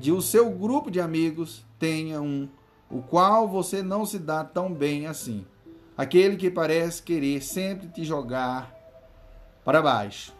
[0.02, 2.48] de o seu grupo de amigos tenha um
[2.90, 5.46] o qual você não se dá tão bem assim.
[5.96, 8.74] Aquele que parece querer sempre te jogar
[9.64, 10.34] para baixo.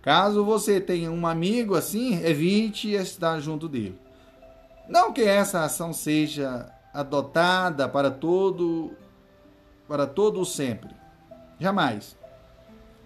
[0.00, 3.98] Caso você tenha um amigo assim, evite estar junto dele.
[4.88, 8.90] Não que essa ação seja adotada para todo
[9.86, 10.96] para todo sempre.
[11.60, 12.16] Jamais.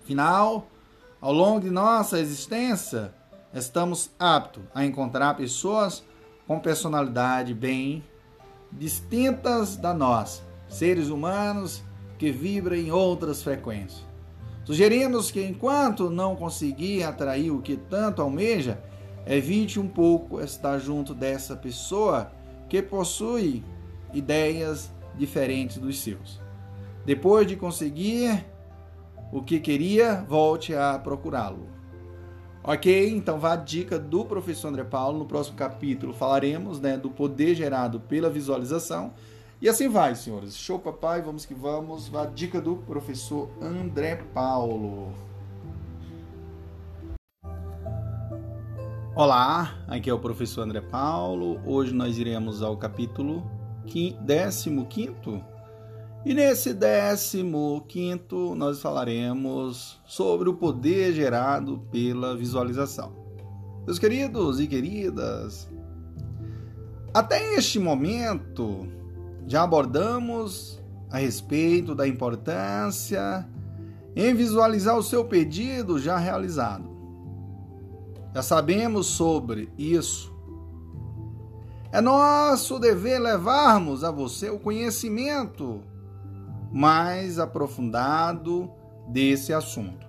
[0.01, 0.69] Afinal,
[1.21, 3.13] ao longo de nossa existência,
[3.53, 6.05] estamos aptos a encontrar pessoas
[6.47, 8.05] com personalidade bem
[8.71, 11.83] distintas da nossa, seres humanos
[12.19, 14.07] que vibram em outras frequências.
[14.65, 18.83] Sugerimos que enquanto não conseguir atrair o que tanto almeja,
[19.27, 22.31] evite um pouco estar junto dessa pessoa
[22.69, 23.65] que possui
[24.13, 26.41] ideias diferentes dos seus.
[27.05, 28.45] Depois de conseguir
[29.33, 31.78] o que queria, volte a procurá-lo.
[32.69, 33.17] Ok?
[33.17, 35.21] Então vá a dica do professor André Paulo.
[35.21, 39.15] No próximo capítulo falaremos né, do poder gerado pela visualização.
[39.59, 40.55] E assim vai, senhores.
[40.55, 41.23] Show, papai.
[41.23, 42.09] Vamos que vamos.
[42.09, 45.15] Vá a dica do professor André Paulo.
[49.17, 51.59] Olá, aqui é o professor André Paulo.
[51.65, 53.51] Hoje nós iremos ao capítulo
[53.87, 54.69] 15
[56.25, 63.13] e nesse décimo quinto nós falaremos sobre o poder gerado pela visualização.
[63.87, 65.71] Meus queridos e queridas,
[67.15, 68.87] até este momento
[69.47, 70.79] já abordamos
[71.11, 73.49] a respeito da importância
[74.15, 76.91] em visualizar o seu pedido já realizado.
[78.35, 80.37] Já sabemos sobre isso.
[81.91, 85.83] É nosso dever levarmos a você o conhecimento
[86.71, 88.71] mais aprofundado
[89.09, 90.07] desse assunto.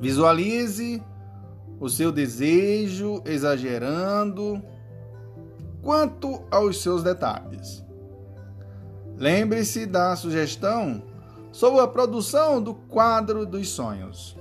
[0.00, 1.02] Visualize
[1.78, 4.62] o seu desejo exagerando
[5.82, 7.84] quanto aos seus detalhes.
[9.16, 11.02] Lembre-se da sugestão
[11.52, 14.36] sobre a produção do quadro dos sonhos.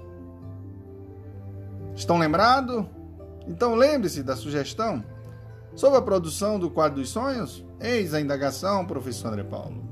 [1.95, 2.85] Estão lembrados?
[3.47, 5.03] Então lembre-se da sugestão
[5.75, 7.65] sobre a produção do quadro dos sonhos.
[7.79, 9.90] Eis a indagação, professor André Paulo.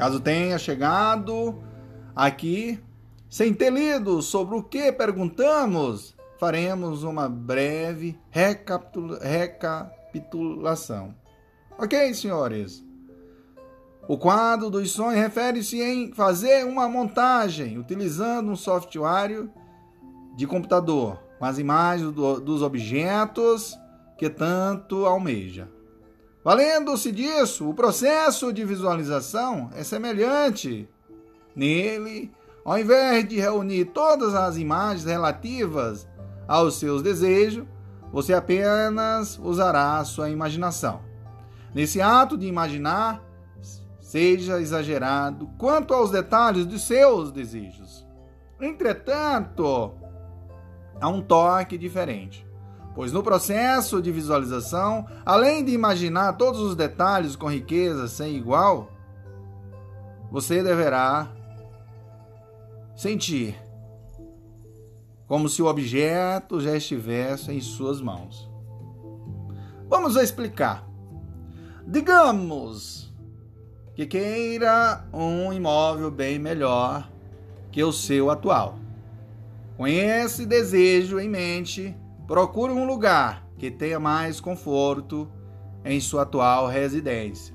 [0.00, 1.62] Caso tenha chegado
[2.16, 2.80] aqui
[3.28, 11.14] sem ter lido sobre o que perguntamos, faremos uma breve recapitulação.
[11.78, 12.82] Ok, senhores?
[14.08, 19.50] O quadro dos sonhos refere-se em fazer uma montagem utilizando um software
[20.34, 23.78] de computador com as imagens do, dos objetos
[24.16, 25.68] que tanto almeja.
[26.42, 30.88] Valendo-se disso, o processo de visualização é semelhante.
[31.54, 32.32] Nele,
[32.64, 36.08] ao invés de reunir todas as imagens relativas
[36.48, 37.66] aos seus desejos,
[38.10, 41.02] você apenas usará a sua imaginação.
[41.74, 43.22] Nesse ato de imaginar,
[44.00, 48.04] seja exagerado quanto aos detalhes dos seus desejos.
[48.60, 49.94] Entretanto,
[51.00, 52.44] há um toque diferente,
[53.00, 58.92] pois no processo de visualização, além de imaginar todos os detalhes com riqueza sem igual,
[60.30, 61.32] você deverá
[62.94, 63.58] sentir
[65.26, 68.50] como se o objeto já estivesse em suas mãos.
[69.88, 70.86] Vamos explicar.
[71.86, 73.10] Digamos
[73.94, 77.10] que queira um imóvel bem melhor
[77.72, 78.78] que o seu atual.
[79.78, 81.96] Com esse desejo em mente,
[82.30, 85.28] procure um lugar que tenha mais conforto
[85.84, 87.52] em sua atual residência.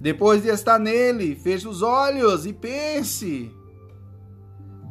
[0.00, 3.48] Depois de estar nele, feche os olhos e pense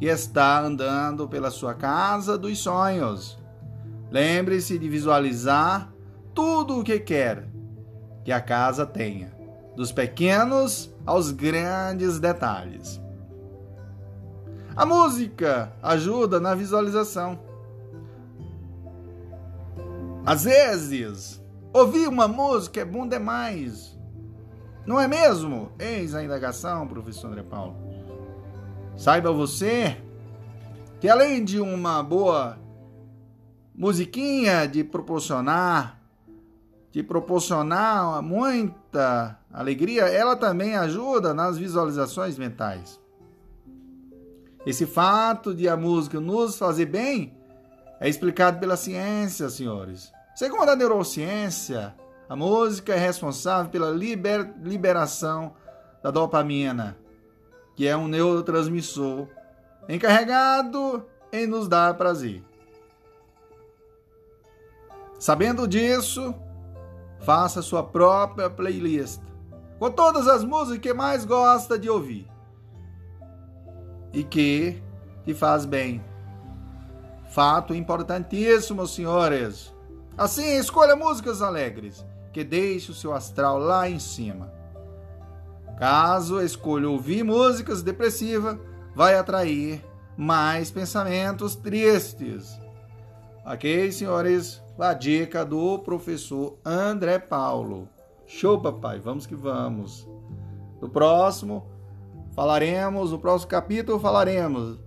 [0.00, 3.38] que está andando pela sua casa dos sonhos.
[4.10, 5.92] Lembre-se de visualizar
[6.32, 7.46] tudo o que quer
[8.24, 9.30] que a casa tenha
[9.76, 12.98] dos pequenos aos grandes detalhes.
[14.74, 17.45] A música ajuda na visualização.
[20.26, 21.40] Às vezes,
[21.72, 23.96] ouvir uma música é bom demais.
[24.84, 25.70] Não é mesmo?
[25.78, 27.76] Eis a indagação, professor André Paulo.
[28.96, 29.96] Saiba você
[31.00, 32.58] que além de uma boa
[33.72, 35.96] musiquinha de proporcionar
[36.90, 42.98] de proporcionar muita alegria, ela também ajuda nas visualizações mentais.
[44.64, 47.36] Esse fato de a música nos fazer bem
[48.00, 50.15] é explicado pela ciência, senhores.
[50.36, 51.96] Segundo a neurociência,
[52.28, 55.54] a música é responsável pela liber, liberação
[56.00, 56.96] da dopamina,
[57.74, 59.26] que é um neurotransmissor
[59.88, 62.44] encarregado em nos dar prazer.
[65.18, 66.32] Sabendo disso,
[67.20, 69.20] Faça sua própria playlist
[69.78, 72.30] com todas as músicas que mais gosta de ouvir
[74.12, 74.82] e que
[75.24, 76.04] te faz bem.
[77.30, 79.74] Fato importantíssimo, senhores.
[80.16, 84.52] Assim, escolha músicas alegres que deixe o seu astral lá em cima.
[85.78, 88.58] Caso escolha ouvir músicas depressivas,
[88.94, 89.84] vai atrair
[90.16, 92.58] mais pensamentos tristes.
[93.44, 94.62] Ok, senhores?
[94.78, 97.88] a dica do professor André Paulo.
[98.26, 100.06] Show, papai, vamos que vamos.
[100.80, 101.66] No próximo,
[102.34, 104.78] falaremos, no próximo capítulo, falaremos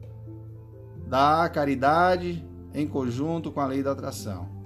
[1.07, 4.58] da caridade em conjunto com a lei da atração.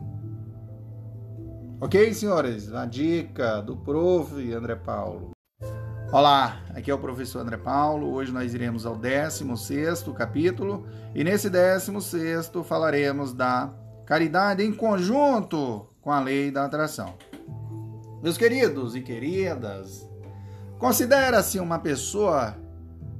[1.83, 2.71] Ok, senhores?
[2.73, 4.53] A dica do prof.
[4.53, 5.31] André Paulo.
[6.13, 8.13] Olá, aqui é o professor André Paulo.
[8.13, 13.69] Hoje nós iremos ao 16 capítulo e nesse 16 falaremos da
[14.05, 17.15] caridade em conjunto com a lei da atração.
[18.21, 20.09] Meus queridos e queridas,
[20.79, 22.55] considera-se uma pessoa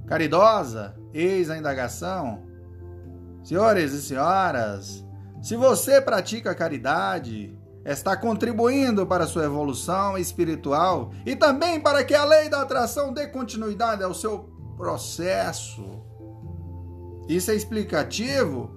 [0.08, 0.96] caridosa?
[1.14, 2.44] Eis a indagação.
[3.44, 5.06] Senhores e senhoras,
[5.42, 12.24] se você pratica caridade, está contribuindo para sua evolução espiritual e também para que a
[12.24, 15.84] lei da atração dê continuidade ao seu processo.
[17.28, 18.72] Isso é explicativo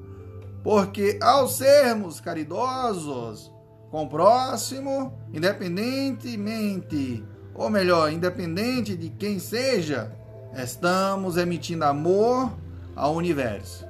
[0.62, 3.52] porque ao sermos caridosos
[3.90, 7.24] com o próximo, independentemente
[7.54, 10.12] ou melhor, independente de quem seja,
[10.54, 12.52] estamos emitindo amor
[12.94, 13.86] ao universo.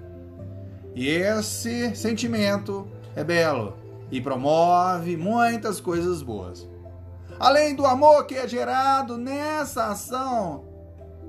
[0.95, 6.69] E esse sentimento é belo e promove muitas coisas boas.
[7.39, 10.65] Além do amor que é gerado nessa ação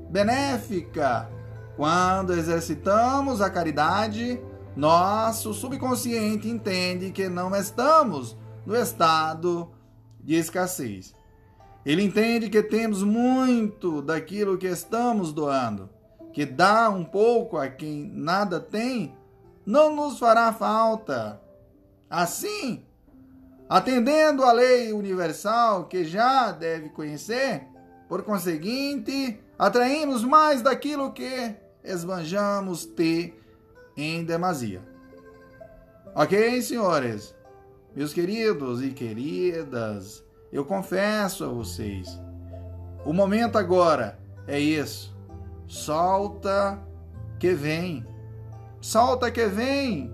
[0.09, 1.29] benéfica,
[1.75, 4.41] quando exercitamos a caridade,
[4.75, 9.71] nosso subconsciente entende que não estamos no estado
[10.19, 11.13] de escassez.
[11.85, 15.89] Ele entende que temos muito daquilo que estamos doando,
[16.33, 19.15] que dá um pouco a quem nada tem,
[19.65, 21.41] não nos fará falta.
[22.09, 22.85] Assim,
[23.69, 27.67] atendendo à lei universal que já deve conhecer,
[28.07, 33.37] por conseguinte, atraímos mais daquilo que esbanjamos ter
[33.95, 34.81] em demasia.
[36.15, 37.35] Ok, senhores?
[37.95, 42.07] Meus queridos e queridas, eu confesso a vocês,
[43.03, 45.15] o momento agora é isso.
[45.67, 46.79] Solta
[47.39, 48.05] que vem.
[48.81, 50.13] Solta que vem.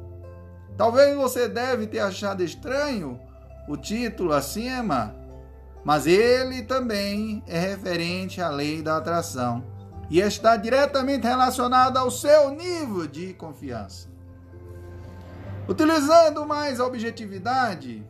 [0.78, 3.20] Talvez você deve ter achado estranho
[3.68, 5.16] o título acima,
[5.84, 9.64] mas ele também é referente à lei da atração
[10.10, 14.08] e está diretamente relacionado ao seu nível de confiança.
[15.68, 18.06] Utilizando mais a objetividade,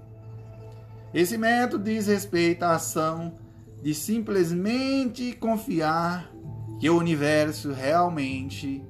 [1.14, 3.38] esse método diz respeito à ação
[3.82, 6.32] de simplesmente confiar
[6.80, 8.84] que o universo realmente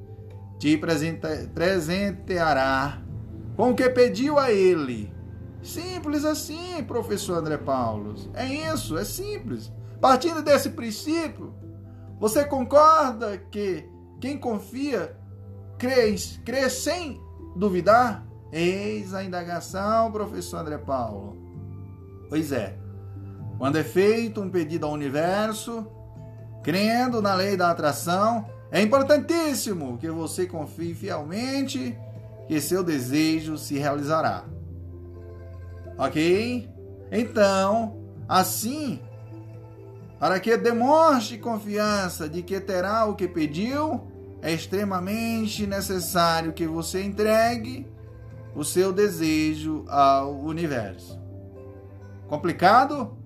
[0.57, 0.79] te
[1.53, 3.02] presenteará
[3.55, 5.13] com o que pediu a ele.
[5.61, 8.15] Simples assim, professor André Paulo.
[8.33, 9.71] É isso, é simples.
[10.01, 11.53] Partindo desse princípio,
[12.19, 13.89] você concorda que
[14.19, 15.15] quem confia
[15.77, 16.15] crê,
[16.45, 17.21] crê sem
[17.55, 18.25] duvidar?
[18.51, 21.37] Eis a indagação, professor André Paulo.
[22.29, 22.77] Pois é,
[23.57, 25.87] quando é feito um pedido ao universo,
[26.63, 31.97] crendo na lei da atração, é importantíssimo que você confie fielmente
[32.47, 34.45] que seu desejo se realizará.
[35.97, 36.69] Ok?
[37.11, 37.97] Então,
[38.27, 38.99] assim,
[40.19, 44.07] para que demonstre confiança de que terá o que pediu,
[44.41, 47.87] é extremamente necessário que você entregue
[48.55, 51.19] o seu desejo ao universo.
[52.27, 53.17] Complicado?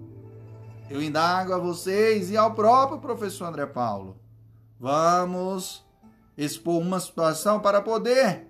[0.90, 4.20] Eu indago a vocês e ao próprio professor André Paulo.
[4.80, 5.86] Vamos
[6.38, 8.48] expor uma situação para poder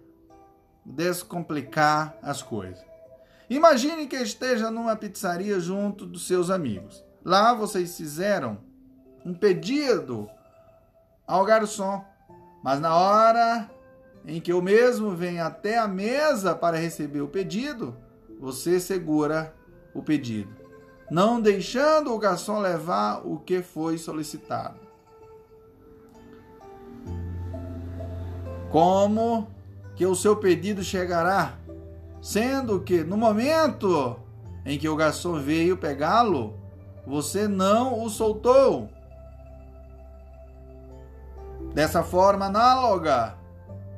[0.88, 2.86] descomplicar as coisas.
[3.50, 7.04] Imagine que esteja numa pizzaria junto dos seus amigos.
[7.24, 8.58] Lá vocês fizeram
[9.26, 10.30] um pedido
[11.26, 12.04] ao garçom,
[12.64, 13.70] mas na hora
[14.26, 17.98] em que o mesmo vem até a mesa para receber o pedido,
[18.40, 19.54] você segura
[19.94, 20.56] o pedido,
[21.12, 24.80] não deixando o garçom levar o que foi solicitado.
[28.70, 29.48] Como
[29.98, 31.56] que o seu pedido chegará,
[32.22, 34.16] sendo que no momento
[34.64, 36.54] em que o garçom veio pegá-lo,
[37.06, 38.90] você não o soltou.
[41.74, 43.36] Dessa forma análoga,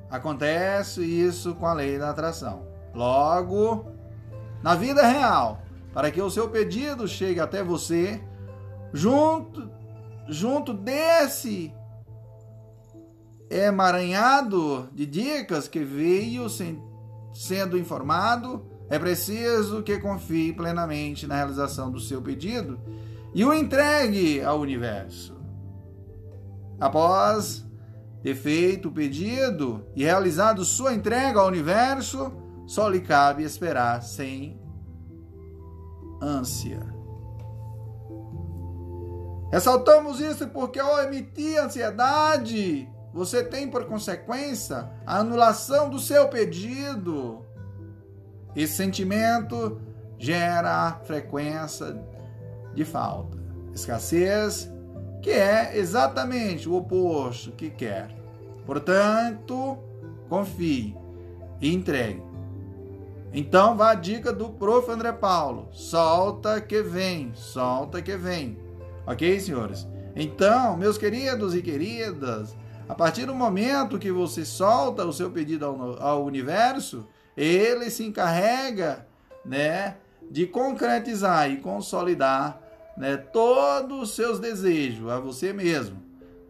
[0.09, 2.65] acontece isso com a lei da atração.
[2.93, 3.91] Logo,
[4.63, 5.61] na vida real,
[5.93, 8.23] para que o seu pedido chegue até você,
[8.93, 9.69] junto,
[10.29, 11.73] junto desse
[13.49, 16.81] emaranhado de dicas que veio sem,
[17.33, 22.79] sendo informado, é preciso que confie plenamente na realização do seu pedido
[23.33, 25.37] e o entregue ao universo.
[26.79, 27.65] Após
[28.23, 32.31] ter feito o pedido e realizado sua entrega ao universo,
[32.65, 34.59] só lhe cabe esperar sem
[36.21, 36.79] ânsia.
[39.51, 47.45] Ressaltamos isso porque ao emitir ansiedade, você tem por consequência a anulação do seu pedido.
[48.55, 49.81] Esse sentimento
[50.17, 52.01] gera frequência
[52.73, 53.37] de falta,
[53.73, 54.69] escassez,
[55.21, 58.15] que é exatamente o oposto que quer.
[58.65, 59.77] Portanto,
[60.27, 60.95] confie
[61.59, 62.23] e entregue.
[63.33, 64.89] Então, vá a dica do prof.
[64.89, 68.57] André Paulo: solta que vem, solta que vem.
[69.05, 69.87] Ok, senhores?
[70.15, 72.55] Então, meus queridos e queridas,
[72.89, 77.07] a partir do momento que você solta o seu pedido ao, ao universo,
[77.37, 79.07] ele se encarrega,
[79.45, 79.97] né,
[80.31, 82.59] de concretizar e consolidar,
[82.97, 86.01] né, todos os seus desejos a você mesmo.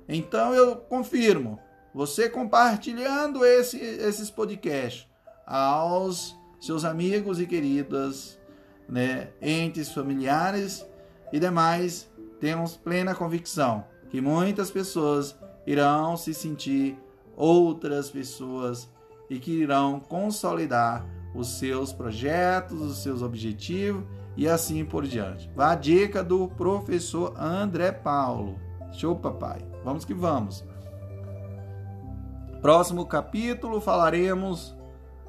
[0.07, 1.59] Então eu confirmo,
[1.93, 5.05] você compartilhando esse, esses podcasts
[5.45, 8.39] aos seus amigos e queridas,
[8.87, 10.87] né, entes familiares
[11.33, 12.09] e demais
[12.39, 15.37] temos plena convicção que muitas pessoas
[15.69, 16.97] irão se sentir
[17.37, 18.89] outras pessoas
[19.29, 21.05] e que irão consolidar
[21.35, 24.03] os seus projetos, os seus objetivos
[24.35, 25.47] e assim por diante.
[25.55, 28.59] Vá a dica do professor André Paulo.
[28.93, 29.63] Show, papai.
[29.85, 30.65] Vamos que vamos.
[32.63, 34.75] Próximo capítulo falaremos,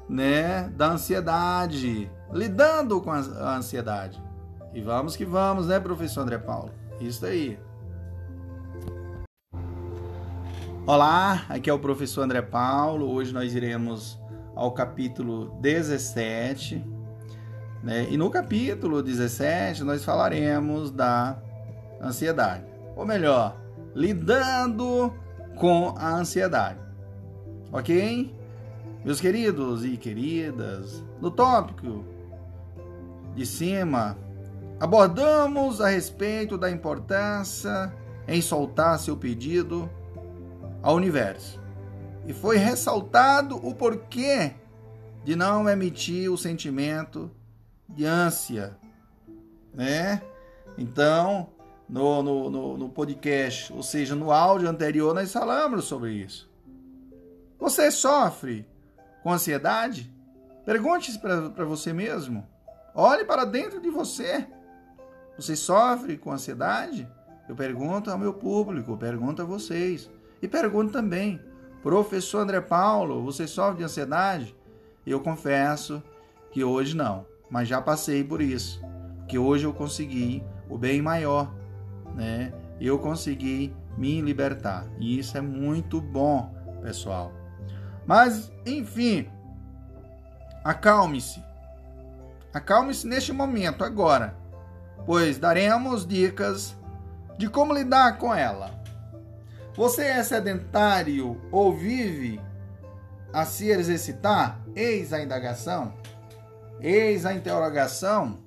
[0.09, 4.19] né, da ansiedade, lidando com a ansiedade.
[4.73, 6.71] E vamos que vamos, né, professor André Paulo?
[6.99, 7.59] Isso aí.
[10.87, 13.07] Olá, aqui é o professor André Paulo.
[13.13, 14.19] Hoje nós iremos
[14.55, 16.83] ao capítulo 17.
[17.83, 18.07] Né?
[18.09, 21.39] E no capítulo 17 nós falaremos da
[22.01, 22.65] ansiedade.
[22.95, 23.61] Ou melhor,
[23.93, 25.13] lidando
[25.55, 26.79] com a ansiedade.
[27.71, 28.35] Ok?
[29.05, 32.03] Meus queridos e queridas, no tópico
[33.35, 34.17] de cima,
[34.79, 37.93] abordamos a respeito da importância
[38.27, 39.87] em soltar seu pedido
[40.81, 41.59] ao universo.
[42.25, 44.53] E foi ressaltado o porquê
[45.23, 47.31] de não emitir o sentimento
[47.87, 48.77] de ânsia,
[49.73, 50.21] né?
[50.77, 51.49] Então,
[51.87, 56.49] no, no, no, no podcast, ou seja, no áudio anterior, nós falamos sobre isso.
[57.59, 58.65] Você sofre
[59.21, 60.11] com ansiedade?
[60.65, 62.47] Pergunte para você mesmo.
[62.95, 64.47] Olhe para dentro de você.
[65.37, 67.07] Você sofre com ansiedade?
[67.47, 70.09] Eu pergunto ao meu público, pergunto a vocês.
[70.41, 71.39] E pergunto também,
[71.83, 74.55] professor André Paulo, você sofre de ansiedade?
[75.05, 76.01] Eu confesso
[76.51, 78.81] que hoje não, mas já passei por isso.
[79.27, 81.53] Que hoje eu consegui o bem maior,
[82.15, 82.53] né?
[82.79, 84.85] Eu consegui me libertar.
[84.99, 87.31] E isso é muito bom, pessoal.
[88.05, 89.29] Mas, enfim,
[90.63, 91.43] acalme-se.
[92.53, 94.35] Acalme-se neste momento, agora,
[95.05, 96.75] pois daremos dicas
[97.37, 98.80] de como lidar com ela.
[99.75, 102.41] Você é sedentário ou vive
[103.31, 104.61] a se exercitar?
[104.75, 105.93] Eis a indagação.
[106.81, 108.39] Eis a interrogação.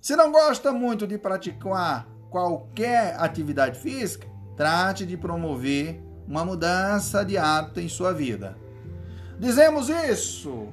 [0.00, 4.26] Se não gosta muito de praticar qualquer atividade física,
[4.56, 8.56] trate de promover uma mudança de hábito em sua vida.
[9.38, 10.68] Dizemos isso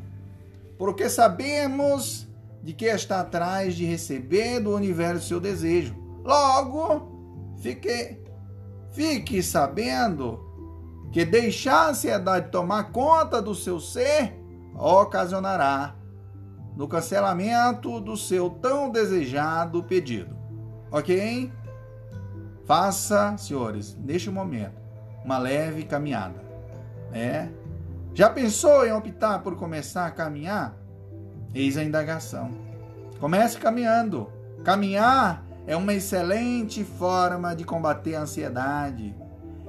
[0.77, 2.27] porque sabemos
[2.61, 5.95] de que está atrás de receber do universo seu desejo.
[6.23, 8.18] Logo, fique
[8.91, 10.39] Fique sabendo
[11.11, 14.35] que deixar a ansiedade tomar conta do seu ser
[14.75, 15.95] ocasionará
[16.75, 20.35] no cancelamento do seu tão desejado pedido.
[20.91, 21.51] Ok?
[22.65, 24.79] Faça, senhores, neste momento,
[25.25, 26.41] uma leve caminhada.
[27.11, 27.51] Né?
[28.13, 30.77] Já pensou em optar por começar a caminhar?
[31.53, 32.51] Eis a indagação.
[33.19, 34.31] Comece caminhando.
[34.63, 39.15] Caminhar é uma excelente forma de combater a ansiedade.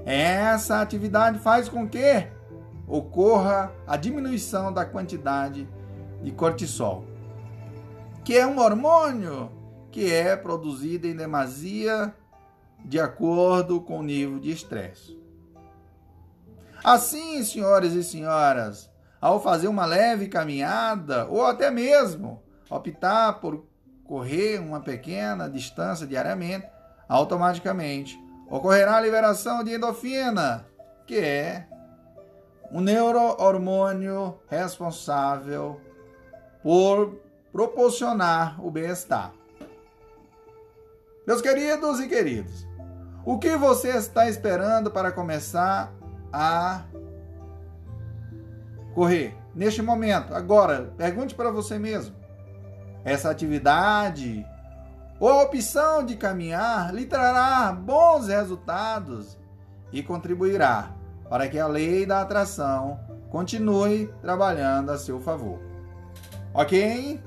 [0.07, 2.27] Essa atividade faz com que
[2.89, 5.69] ocorra a diminuição da quantidade
[6.23, 7.05] de cortisol,
[8.25, 9.53] que é um hormônio
[9.91, 12.15] que é produzido em demasia
[12.83, 15.21] de acordo com o nível de estresse.
[16.83, 18.91] Assim, senhores e senhoras,
[19.21, 23.69] ao fazer uma leve caminhada ou até mesmo optar por
[24.11, 26.67] correr uma pequena distância diariamente,
[27.09, 28.21] automaticamente
[28.51, 30.67] ocorrerá a liberação de endorfina,
[31.07, 31.69] que é
[32.73, 35.81] um neurohormônio responsável
[36.61, 37.21] por
[37.53, 39.33] proporcionar o bem-estar.
[41.25, 42.67] Meus queridos e queridos,
[43.25, 45.93] o que você está esperando para começar
[46.33, 46.83] a
[48.93, 49.37] correr?
[49.55, 52.20] Neste momento, agora, pergunte para você mesmo
[53.05, 54.47] essa atividade
[55.19, 59.39] ou a opção de caminhar lhe trará bons resultados
[59.93, 60.95] e contribuirá
[61.29, 62.99] para que a lei da atração
[63.29, 65.61] continue trabalhando a seu favor.
[66.53, 67.21] Ok?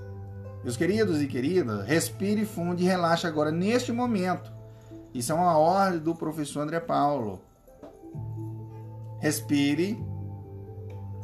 [0.64, 4.52] Meus queridos e queridas, respire fundo e relaxe agora neste momento.
[5.14, 7.42] Isso é uma ordem do professor André Paulo.
[9.20, 10.04] Respire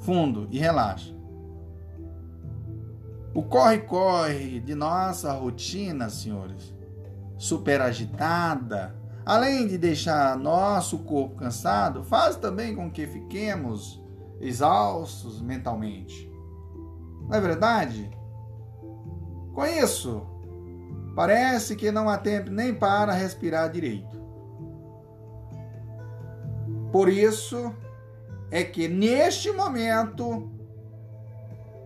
[0.03, 1.18] fundo e relaxe.
[3.40, 6.76] O corre-corre de nossa rotina, senhores,
[7.38, 8.94] super agitada,
[9.26, 14.03] além de deixar nosso corpo cansado, faz também com que fiquemos
[14.41, 16.30] exaustos mentalmente.
[17.30, 18.11] Não é verdade?
[19.53, 20.22] Com isso,
[21.16, 24.22] parece que não há tempo nem para respirar direito.
[26.91, 27.74] Por isso
[28.52, 30.59] é que neste momento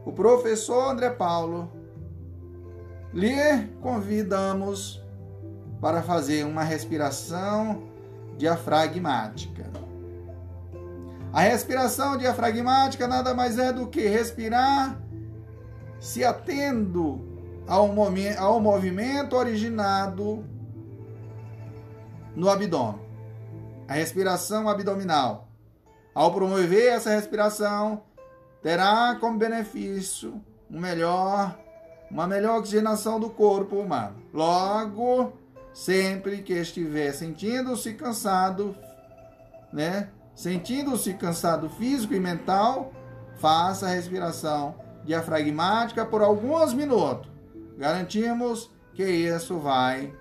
[0.06, 1.72] o professor André Paulo,
[3.14, 5.02] lhe convidamos
[5.80, 7.84] para fazer uma respiração
[8.38, 9.72] diafragmática.
[11.32, 15.02] A respiração diafragmática nada mais é do que respirar
[16.00, 17.22] se atendo
[17.68, 17.90] ao,
[18.38, 20.44] ao movimento originado
[22.36, 23.02] no abdômen.
[23.88, 25.48] A respiração abdominal.
[26.14, 28.04] Ao promover essa respiração,
[28.64, 30.42] terá como benefício
[30.72, 31.60] um melhor,
[32.10, 34.16] uma melhor oxigenação do corpo humano.
[34.34, 35.34] Logo,
[35.72, 38.76] sempre que estiver sentindo-se cansado,
[39.72, 40.10] né?
[40.34, 42.92] Sentindo-se cansado físico e mental,
[43.38, 44.76] faça a respiração
[45.06, 47.30] diafragmática por alguns minutos.
[47.78, 50.12] Garantimos que isso vai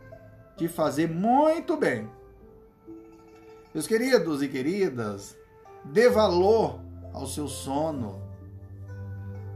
[0.56, 2.10] te fazer muito bem.
[3.72, 5.36] Meus queridos e queridas,
[5.84, 6.78] dê valor
[7.12, 8.21] ao seu sono.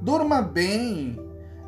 [0.01, 1.19] Durma bem.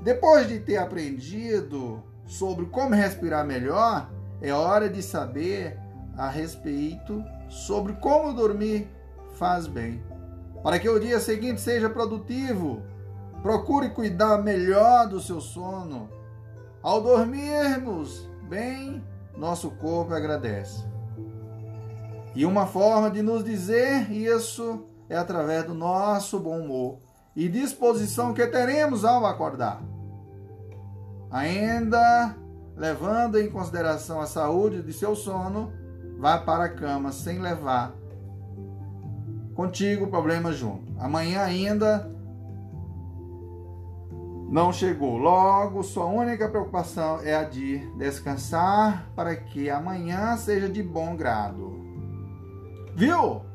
[0.02, 4.10] Depois de ter aprendido sobre como respirar melhor,
[4.40, 5.78] é hora de saber
[6.16, 8.88] a respeito sobre como dormir
[9.34, 10.02] faz bem.
[10.62, 12.82] Para que o dia seguinte seja produtivo,
[13.42, 16.08] procure cuidar melhor do seu sono.
[16.82, 19.02] Ao dormirmos bem,
[19.36, 20.84] nosso corpo agradece.
[22.34, 27.07] E uma forma de nos dizer isso é através do nosso bom humor
[27.38, 29.80] e disposição que teremos ao acordar.
[31.30, 32.34] Ainda
[32.76, 35.72] levando em consideração a saúde de seu sono,
[36.18, 37.94] vá para a cama sem levar
[39.54, 40.92] contigo o problema junto.
[40.98, 42.10] Amanhã ainda
[44.50, 45.16] não chegou.
[45.16, 51.78] Logo, sua única preocupação é a de descansar para que amanhã seja de bom grado.
[52.96, 53.47] Viu?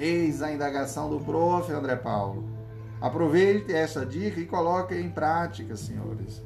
[0.00, 1.70] Eis a indagação do prof.
[1.70, 2.48] André Paulo.
[3.02, 6.42] Aproveite essa dica e coloque em prática, senhores.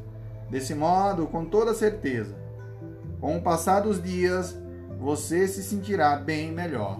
[0.50, 2.34] Desse modo, com toda certeza,
[3.20, 4.58] com o passar dos dias,
[4.98, 6.98] você se sentirá bem melhor.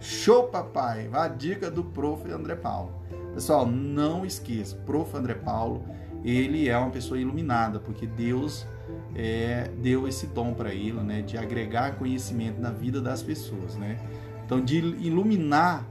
[0.00, 1.08] Show, papai!
[1.14, 2.30] A dica do prof.
[2.30, 2.92] André Paulo.
[3.32, 5.16] Pessoal, não esqueça, prof.
[5.16, 5.82] André Paulo,
[6.22, 8.66] ele é uma pessoa iluminada, porque Deus
[9.14, 13.98] é, deu esse dom para ele, né, de agregar conhecimento na vida das pessoas, né?
[14.44, 15.86] Então, de iluminar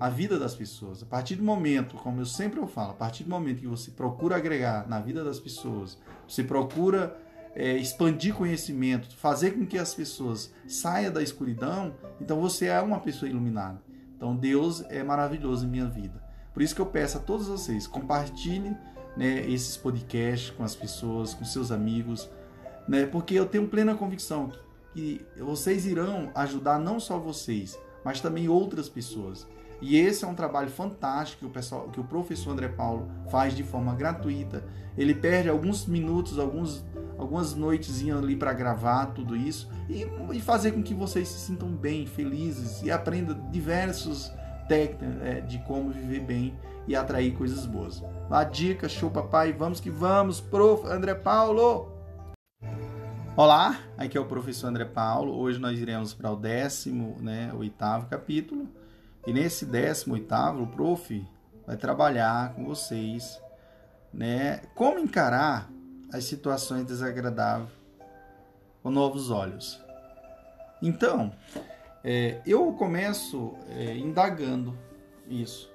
[0.00, 1.02] a vida das pessoas.
[1.02, 4.36] A partir do momento, como eu sempre falo, a partir do momento que você procura
[4.36, 7.16] agregar na vida das pessoas, você procura
[7.54, 13.00] é, expandir conhecimento, fazer com que as pessoas saiam da escuridão, então você é uma
[13.00, 13.82] pessoa iluminada.
[14.16, 16.22] Então Deus é maravilhoso em minha vida.
[16.54, 18.76] Por isso que eu peço a todos vocês, compartilhem
[19.16, 22.30] né, esses podcasts com as pessoas, com seus amigos,
[22.86, 24.52] né, porque eu tenho plena convicção
[24.94, 29.46] que vocês irão ajudar não só vocês, mas também outras pessoas.
[29.80, 33.54] E esse é um trabalho fantástico que o, pessoal, que o professor André Paulo faz
[33.54, 34.64] de forma gratuita.
[34.96, 36.84] Ele perde alguns minutos, alguns,
[37.16, 41.68] algumas noites ali para gravar tudo isso e, e, fazer com que vocês se sintam
[41.68, 44.32] bem, felizes e aprendam diversos
[44.68, 46.58] técnicas é, de como viver bem
[46.88, 48.02] e atrair coisas boas.
[48.28, 50.86] A dica, show papai, vamos que vamos, prof.
[50.88, 51.96] André Paulo!
[53.40, 55.32] Olá, aqui é o professor André Paulo.
[55.38, 58.68] Hoje nós iremos para o décimo, né, oitavo capítulo
[59.24, 61.24] e nesse 18 o prof
[61.64, 63.40] vai trabalhar com vocês,
[64.12, 65.70] né, como encarar
[66.12, 67.70] as situações desagradáveis
[68.82, 69.80] com novos olhos.
[70.82, 71.32] Então,
[72.02, 74.76] é, eu começo é, indagando
[75.28, 75.70] isso.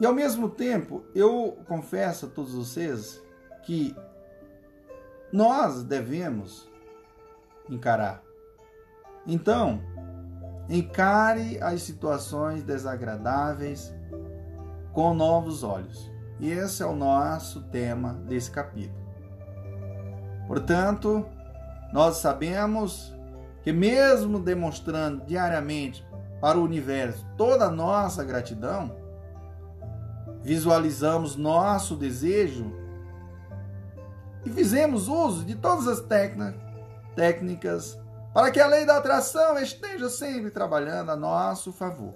[0.00, 3.20] E ao mesmo tempo, eu confesso a todos vocês
[3.64, 3.96] que
[5.32, 6.68] nós devemos
[7.68, 8.22] encarar.
[9.26, 9.80] Então,
[10.70, 13.92] Encare as situações desagradáveis
[14.92, 16.08] com novos olhos.
[16.38, 19.04] E esse é o nosso tema desse capítulo.
[20.46, 21.26] Portanto,
[21.92, 23.12] nós sabemos
[23.64, 26.06] que, mesmo demonstrando diariamente
[26.40, 28.94] para o universo toda a nossa gratidão,
[30.40, 32.72] visualizamos nosso desejo
[34.44, 36.00] e fizemos uso de todas as
[37.14, 37.98] técnicas
[38.32, 42.14] para que a lei da atração esteja sempre trabalhando a nosso favor.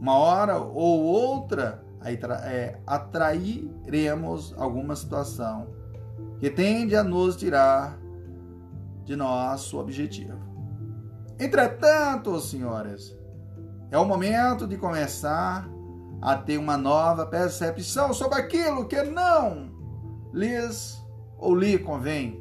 [0.00, 5.68] Uma hora ou outra é, atrairemos alguma situação
[6.38, 7.98] que tende a nos tirar
[9.04, 10.38] de nosso objetivo.
[11.38, 13.16] Entretanto, senhoras,
[13.90, 15.68] é o momento de começar
[16.22, 19.70] a ter uma nova percepção sobre aquilo que não
[20.32, 20.99] lhes
[21.40, 22.40] ou lhe convém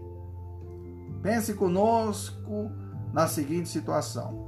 [1.22, 2.72] Pense conosco
[3.12, 4.48] na seguinte situação.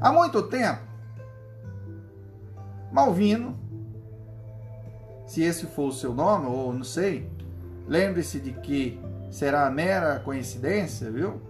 [0.00, 0.82] Há muito tempo,
[2.92, 3.58] Malvino
[5.26, 7.28] se esse for o seu nome, ou não sei,
[7.88, 11.40] lembre-se de que será mera coincidência, viu?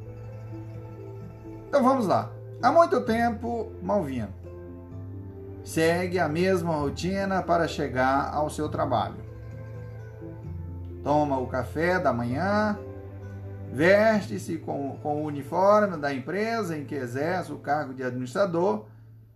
[1.69, 2.31] Então vamos lá.
[2.63, 4.33] Há muito tempo, Malvino
[5.63, 9.26] segue a mesma rotina para chegar ao seu trabalho.
[11.07, 12.77] Toma o café da manhã,
[13.73, 18.87] veste-se com, com o uniforme da empresa em que exerce o cargo de administrador,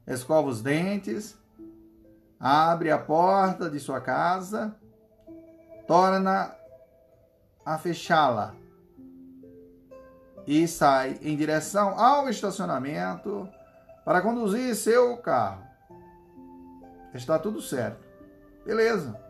[0.04, 1.38] escova os dentes,
[2.40, 4.74] abre a porta de sua casa,
[5.86, 6.52] torna
[7.64, 8.52] a fechá-la
[10.48, 13.48] e sai em direção ao estacionamento
[14.04, 15.62] para conduzir seu carro.
[17.14, 18.04] Está tudo certo.
[18.66, 19.29] Beleza.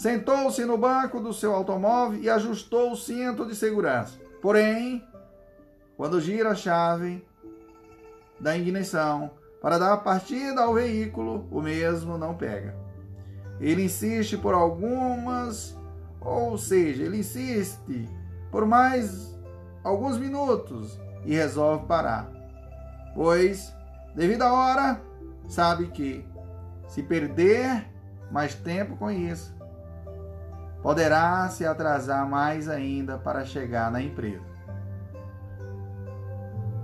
[0.00, 4.18] Sentou-se no banco do seu automóvel e ajustou o cinto de segurança.
[4.40, 5.06] Porém,
[5.94, 7.22] quando gira a chave
[8.40, 12.74] da ignição para dar partida ao veículo, o mesmo não pega.
[13.60, 15.76] Ele insiste por algumas,
[16.18, 18.08] ou seja, ele insiste
[18.50, 19.38] por mais
[19.84, 22.26] alguns minutos e resolve parar.
[23.14, 23.70] Pois,
[24.14, 25.02] devido à hora,
[25.46, 26.24] sabe que
[26.88, 27.86] se perder
[28.30, 29.59] mais tempo com isso,
[30.82, 34.44] poderá se atrasar mais ainda para chegar na empresa.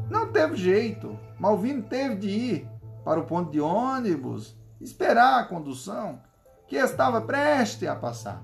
[0.08, 1.18] Não teve jeito.
[1.38, 2.68] Malvino teve de ir
[3.04, 6.20] para o ponto de ônibus, esperar a condução
[6.66, 8.42] que estava prestes a passar.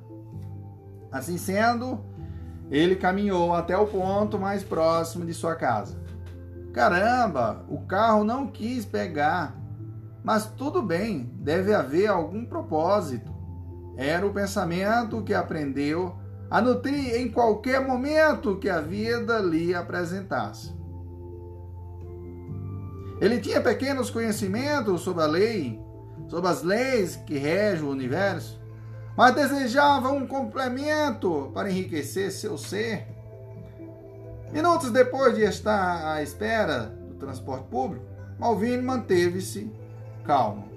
[1.10, 2.04] Assim sendo,
[2.70, 6.00] ele caminhou até o ponto mais próximo de sua casa.
[6.72, 9.54] Caramba, o carro não quis pegar.
[10.24, 13.31] Mas tudo bem, deve haver algum propósito.
[13.96, 16.14] Era o pensamento que aprendeu
[16.50, 20.72] a nutrir em qualquer momento que a vida lhe apresentasse.
[23.20, 25.80] Ele tinha pequenos conhecimentos sobre a lei,
[26.28, 28.60] sobre as leis que regem o universo,
[29.16, 33.06] mas desejava um complemento para enriquecer seu ser.
[34.52, 38.04] Minutos depois de estar à espera do transporte público,
[38.38, 39.70] Malvino manteve-se
[40.24, 40.71] calmo,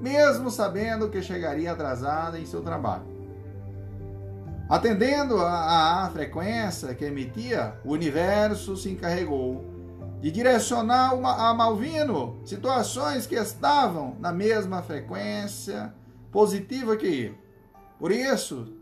[0.00, 3.04] mesmo sabendo que chegaria atrasada em seu trabalho.
[4.68, 9.64] Atendendo à frequência que emitia, o universo se encarregou
[10.20, 15.92] de direcionar a Malvino situações que estavam na mesma frequência
[16.30, 17.38] positiva que ele.
[17.98, 18.72] Por isso,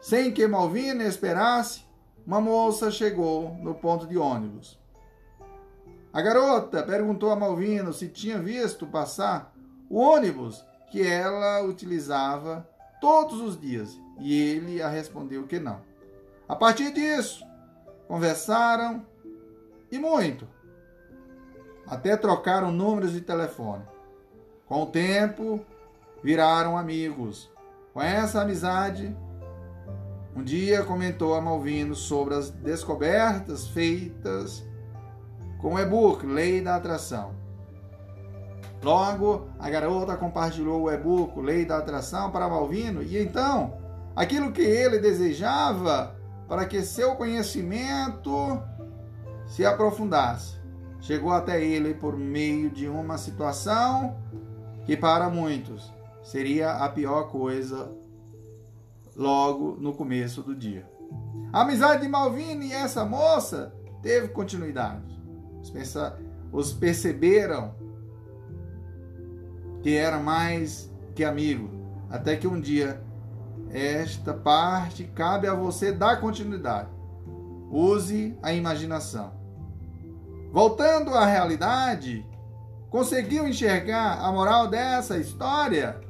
[0.00, 1.82] sem que Malvina esperasse,
[2.26, 4.78] uma moça chegou no ponto de ônibus.
[6.12, 9.54] A garota perguntou a Malvino se tinha visto passar
[9.88, 12.68] o ônibus que ela utilizava
[13.00, 15.80] todos os dias e ele a respondeu que não.
[16.48, 17.44] A partir disso,
[18.06, 19.04] conversaram
[19.90, 20.48] e muito.
[21.86, 23.84] Até trocaram números de telefone.
[24.66, 25.64] Com o tempo,
[26.22, 27.50] viraram amigos.
[27.92, 29.16] Com essa amizade,
[30.34, 34.66] um dia comentou a Malvino sobre as descobertas feitas
[35.58, 37.37] com o e-book Lei da Atração.
[38.82, 43.74] Logo, a garota compartilhou o e-book Lei da Atração para Malvino e então,
[44.14, 46.14] aquilo que ele desejava
[46.46, 48.62] para que seu conhecimento
[49.46, 50.56] se aprofundasse,
[51.00, 54.16] chegou até ele por meio de uma situação
[54.84, 55.92] que para muitos
[56.22, 57.90] seria a pior coisa
[59.16, 60.88] logo no começo do dia.
[61.52, 65.18] A amizade de Malvino e essa moça teve continuidade.
[66.52, 67.74] Os, perceberam
[69.82, 71.70] que era mais que amigo,
[72.10, 73.02] até que um dia
[73.70, 76.88] esta parte cabe a você dar continuidade.
[77.70, 79.32] Use a imaginação.
[80.50, 82.26] Voltando à realidade,
[82.88, 86.00] conseguiu enxergar a moral dessa história?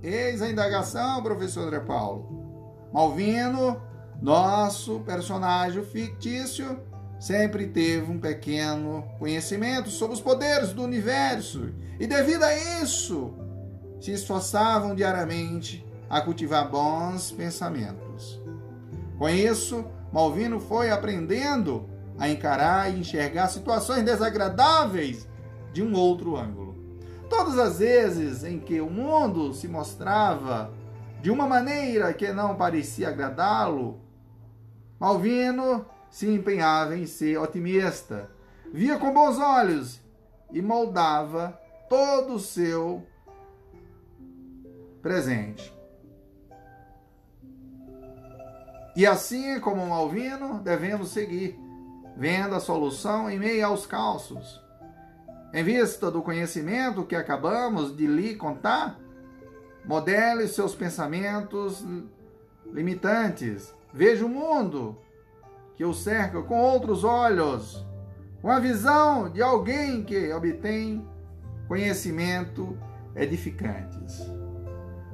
[0.00, 2.88] Eis a indagação, professor André Paulo.
[2.92, 3.82] Malvino,
[4.22, 6.80] nosso personagem fictício,
[7.18, 13.34] sempre teve um pequeno conhecimento sobre os poderes do universo e, devido a isso,
[14.00, 18.40] se esforçavam diariamente a cultivar bons pensamentos.
[19.18, 21.88] Com isso, Malvino foi aprendendo
[22.18, 25.28] a encarar e enxergar situações desagradáveis
[25.72, 26.76] de um outro ângulo.
[27.28, 30.72] Todas as vezes em que o mundo se mostrava
[31.20, 34.00] de uma maneira que não parecia agradá-lo,
[34.98, 38.30] Malvino se empenhava em ser otimista,
[38.72, 40.00] via com bons olhos
[40.52, 41.58] e moldava
[41.88, 43.06] todo o seu
[45.02, 45.74] presente.
[48.96, 51.58] E assim como Malvino, devemos seguir,
[52.16, 54.60] vendo a solução em meio aos calços
[55.52, 58.98] em vista do conhecimento que acabamos de lhe contar,
[59.84, 61.82] Modele seus pensamentos
[62.66, 63.74] limitantes.
[63.90, 64.98] Veja o mundo
[65.78, 67.86] que o cerca com outros olhos,
[68.42, 71.06] com a visão de alguém que obtém
[71.68, 72.76] conhecimento
[73.14, 74.28] edificantes.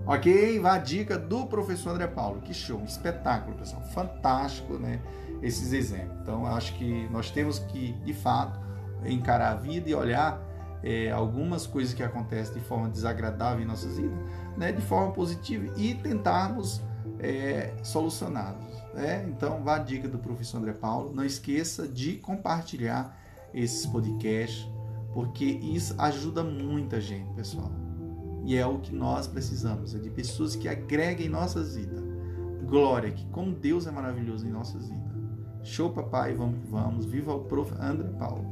[0.07, 0.59] Ok?
[0.61, 2.41] Vai a dica do professor André Paulo.
[2.41, 3.83] Que show, um espetáculo, pessoal.
[3.93, 5.03] Fantástico, né?
[5.43, 6.19] Esses exemplos.
[6.23, 8.59] Então, acho que nós temos que, de fato,
[9.05, 10.41] encarar a vida e olhar
[10.83, 14.19] é, algumas coisas que acontecem de forma desagradável em nossas vidas,
[14.57, 14.73] né?
[14.73, 16.81] De forma positiva e tentarmos
[17.19, 18.74] é, solucioná-los.
[18.95, 19.27] Né?
[19.29, 21.13] Então, vá a dica do professor André Paulo.
[21.13, 23.19] Não esqueça de compartilhar
[23.53, 24.67] esses podcasts,
[25.13, 27.71] porque isso ajuda muita gente, pessoal.
[28.45, 32.03] E é o que nós precisamos, é de pessoas que agreguem nossas vidas.
[32.67, 35.15] Glória, que como Deus é maravilhoso em nossas vidas.
[35.63, 37.07] Show, papai, vamos que vamos.
[37.07, 37.73] Viva o prof.
[37.81, 38.45] André Paulo.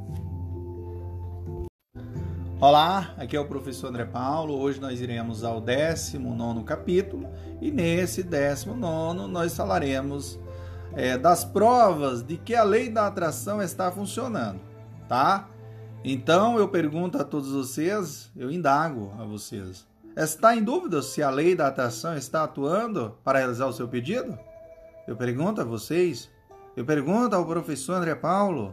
[2.63, 4.57] Olá, aqui é o professor André Paulo.
[4.57, 7.29] Hoje nós iremos ao 19 capítulo
[7.61, 10.39] e nesse 19 nós falaremos
[10.95, 14.61] é, das provas de que a lei da atração está funcionando,
[15.09, 15.49] tá?
[16.05, 19.85] Então eu pergunto a todos vocês, eu indago a vocês:
[20.17, 24.39] está em dúvida se a lei da atração está atuando para realizar o seu pedido?
[25.09, 26.31] Eu pergunto a vocês,
[26.77, 28.73] eu pergunto ao professor André Paulo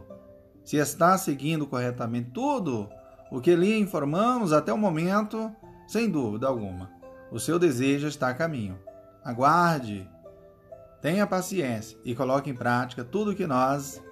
[0.64, 2.88] se está seguindo corretamente tudo
[3.30, 5.54] o que lhe informamos até o momento,
[5.86, 6.90] sem dúvida alguma.
[7.30, 8.78] O seu desejo está a caminho.
[9.24, 10.08] Aguarde,
[11.00, 14.02] tenha paciência e coloque em prática tudo o que nós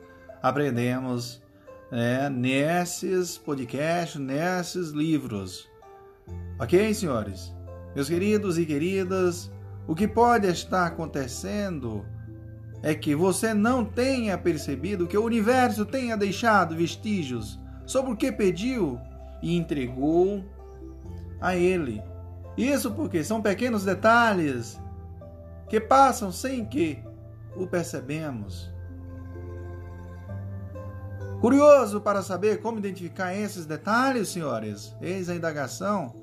[0.43, 1.43] aprendemos
[1.91, 5.69] né, nesses podcasts, nesses livros.
[6.61, 7.55] Ok, senhores?
[7.95, 9.51] Meus queridos e queridas,
[9.87, 12.05] o que pode estar acontecendo
[12.83, 17.59] é que você não tenha percebido que o universo tenha deixado vestígios
[17.89, 19.01] sobre o que pediu
[19.43, 20.45] e entregou
[21.41, 22.03] a ele.
[22.55, 24.79] Isso porque são pequenos detalhes
[25.71, 27.03] que passam sem que
[27.57, 28.71] o percebemos.
[31.41, 34.95] Curioso para saber como identificar esses detalhes, senhores?
[35.01, 36.15] Eis a indagação.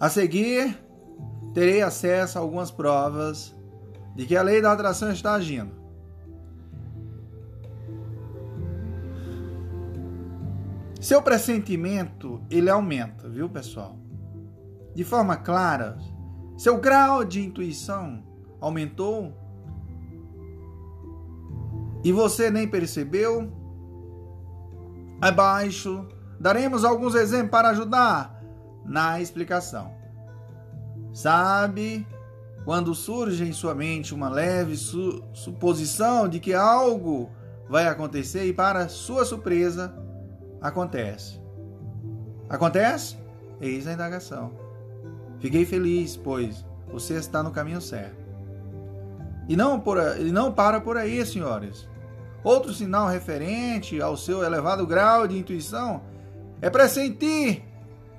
[0.00, 0.76] A seguir,
[1.54, 3.54] terei acesso a algumas provas
[4.16, 5.79] de que a lei da atração está agindo.
[11.00, 13.96] Seu pressentimento, ele aumenta, viu, pessoal?
[14.94, 15.96] De forma clara,
[16.58, 18.22] seu grau de intuição
[18.60, 19.34] aumentou
[22.04, 23.50] e você nem percebeu?
[25.22, 26.06] Abaixo,
[26.38, 28.38] daremos alguns exemplos para ajudar
[28.84, 29.94] na explicação.
[31.14, 32.06] Sabe
[32.66, 37.30] quando surge em sua mente uma leve su suposição de que algo
[37.70, 39.94] vai acontecer e, para sua surpresa,
[40.60, 41.40] acontece?
[42.48, 43.16] Acontece?
[43.60, 44.52] Eis a indagação.
[45.38, 48.20] Fiquei feliz, pois você está no caminho certo.
[49.48, 51.88] E não, por, e não para por aí, senhores.
[52.42, 56.02] Outro sinal referente ao seu elevado grau de intuição
[56.60, 57.64] é pressentir,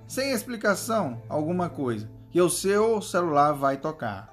[0.07, 4.31] sem explicação alguma coisa, que o seu celular vai tocar.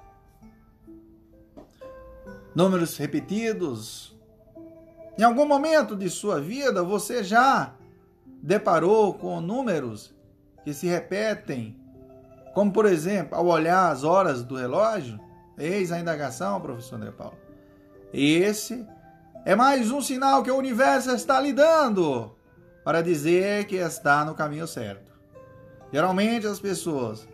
[2.53, 4.17] Números repetidos.
[5.17, 7.73] Em algum momento de sua vida você já
[8.41, 10.13] deparou com números
[10.63, 11.75] que se repetem,
[12.53, 15.19] como por exemplo, ao olhar as horas do relógio?
[15.57, 17.37] Eis a indagação, professor André Paulo.
[18.13, 18.85] Esse
[19.45, 22.35] é mais um sinal que o universo está lhe dando
[22.83, 25.11] para dizer que está no caminho certo.
[25.91, 27.27] Geralmente as pessoas,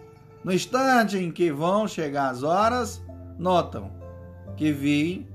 [0.44, 3.02] no instante em que vão chegar as horas,
[3.38, 3.91] notam
[4.56, 5.27] que vi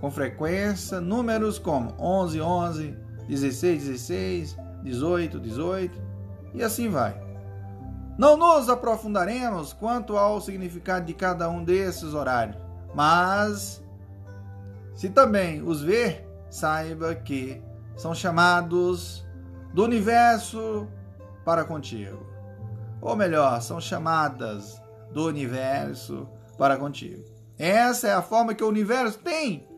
[0.00, 2.96] com frequência números como 11, 11,
[3.28, 4.56] 16, 16,
[4.86, 6.00] 18, 18
[6.54, 7.20] e assim vai.
[8.16, 12.56] Não nos aprofundaremos quanto ao significado de cada um desses horários,
[12.94, 13.84] mas
[14.94, 17.62] se também os ver, saiba que
[17.96, 19.26] são chamados
[19.74, 20.88] do universo
[21.44, 22.24] para contigo.
[23.02, 24.80] Ou melhor, são chamadas
[25.12, 26.26] do universo
[26.56, 27.24] para contigo.
[27.58, 29.68] Essa é a forma que o universo tem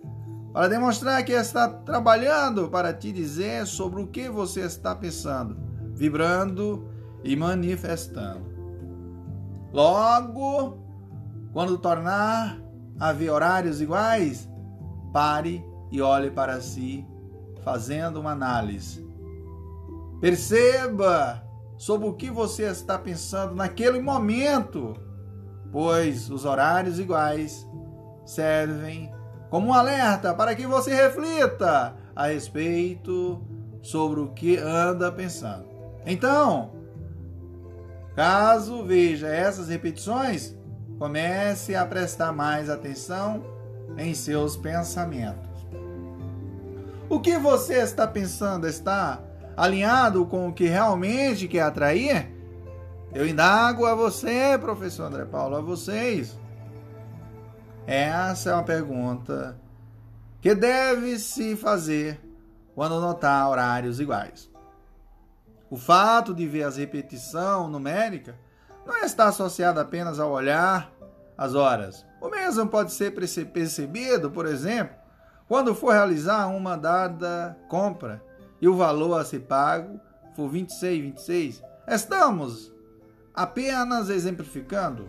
[0.52, 5.56] para demonstrar que está trabalhando para te dizer sobre o que você está pensando,
[5.94, 6.88] vibrando
[7.22, 8.48] e manifestando.
[9.72, 10.78] Logo,
[11.52, 12.60] quando tornar
[12.98, 14.48] a ver horários iguais,
[15.12, 17.06] pare e olhe para si,
[17.62, 19.06] fazendo uma análise.
[20.20, 21.44] Perceba
[21.76, 24.94] sobre o que você está pensando naquele momento,
[25.70, 27.68] pois os horários iguais
[28.24, 29.12] servem
[29.50, 33.42] como um alerta para que você reflita a respeito
[33.82, 35.66] sobre o que anda pensando.
[36.04, 36.72] Então,
[38.18, 40.52] Caso veja essas repetições,
[40.98, 43.44] comece a prestar mais atenção
[43.96, 45.68] em seus pensamentos.
[47.08, 49.20] O que você está pensando está
[49.56, 52.28] alinhado com o que realmente quer atrair?
[53.14, 56.36] Eu indago a você, professor André Paulo, a vocês.
[57.90, 59.58] Essa é uma pergunta
[60.42, 62.20] que deve se fazer
[62.74, 64.50] quando notar horários iguais.
[65.70, 68.38] O fato de ver a repetição numérica
[68.84, 70.92] não está associado apenas ao olhar
[71.34, 72.04] as horas.
[72.20, 74.94] O mesmo pode ser percebido, por exemplo,
[75.48, 78.22] quando for realizar uma dada compra
[78.60, 79.98] e o valor a ser pago
[80.36, 81.62] for 26, 26.
[81.86, 82.70] Estamos
[83.34, 85.08] apenas exemplificando.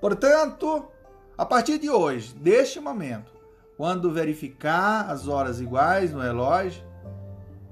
[0.00, 0.90] Portanto,
[1.36, 3.32] a partir de hoje, deste momento,
[3.76, 6.82] quando verificar as horas iguais no relógio,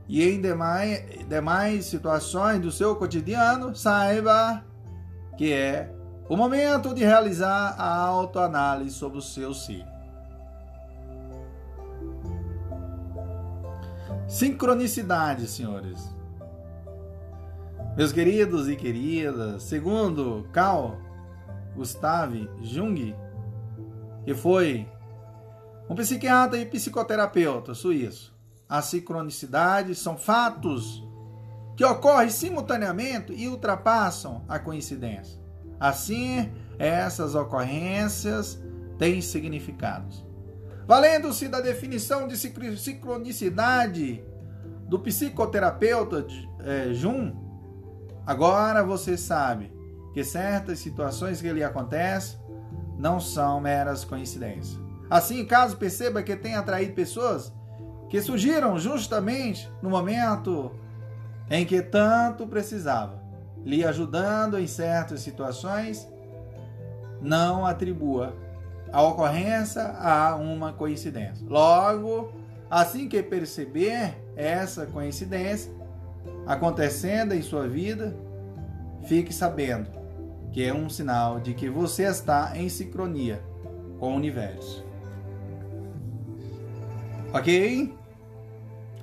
[0.07, 4.63] e em demais, demais situações do seu cotidiano, saiba
[5.37, 5.91] que é
[6.29, 9.85] o momento de realizar a autoanálise sobre o seu si.
[14.29, 16.15] Sincronicidade, senhores.
[17.97, 20.97] Meus queridos e queridas, segundo Carl
[21.77, 23.15] Gustav Jung,
[24.25, 24.89] que foi
[25.89, 28.35] um psiquiatra e psicoterapeuta suíço,
[28.69, 31.07] a sincronicidade são fatos
[31.77, 35.39] que ocorrem simultaneamente e ultrapassam a coincidência.
[35.79, 38.59] Assim, essas ocorrências
[38.99, 40.25] têm significados.
[40.87, 44.25] Valendo-se da definição de sincronicidade
[44.89, 46.27] do psicoterapeuta
[46.61, 47.35] é, Jung,
[48.27, 49.73] agora você sabe
[50.13, 52.39] que certas situações que lhe acontecem
[53.05, 54.81] não são meras coincidências.
[55.11, 57.53] Assim, caso perceba que tem atraído pessoas
[58.09, 60.73] que surgiram justamente no momento
[61.51, 63.23] em que tanto precisava,
[63.63, 66.09] lhe ajudando em certas situações,
[67.21, 68.35] não atribua
[68.91, 71.47] a ocorrência a uma coincidência.
[71.47, 72.33] Logo,
[72.71, 75.71] assim que perceber essa coincidência
[76.47, 78.17] acontecendo em sua vida,
[79.03, 80.04] fique sabendo
[80.55, 83.43] que é um sinal de que você está em sincronia
[83.99, 84.87] com o universo.
[87.33, 87.93] Ok?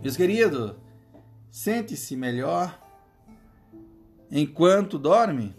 [0.01, 0.75] Meus queridos,
[1.49, 2.79] sente-se melhor
[4.31, 5.53] enquanto dorme?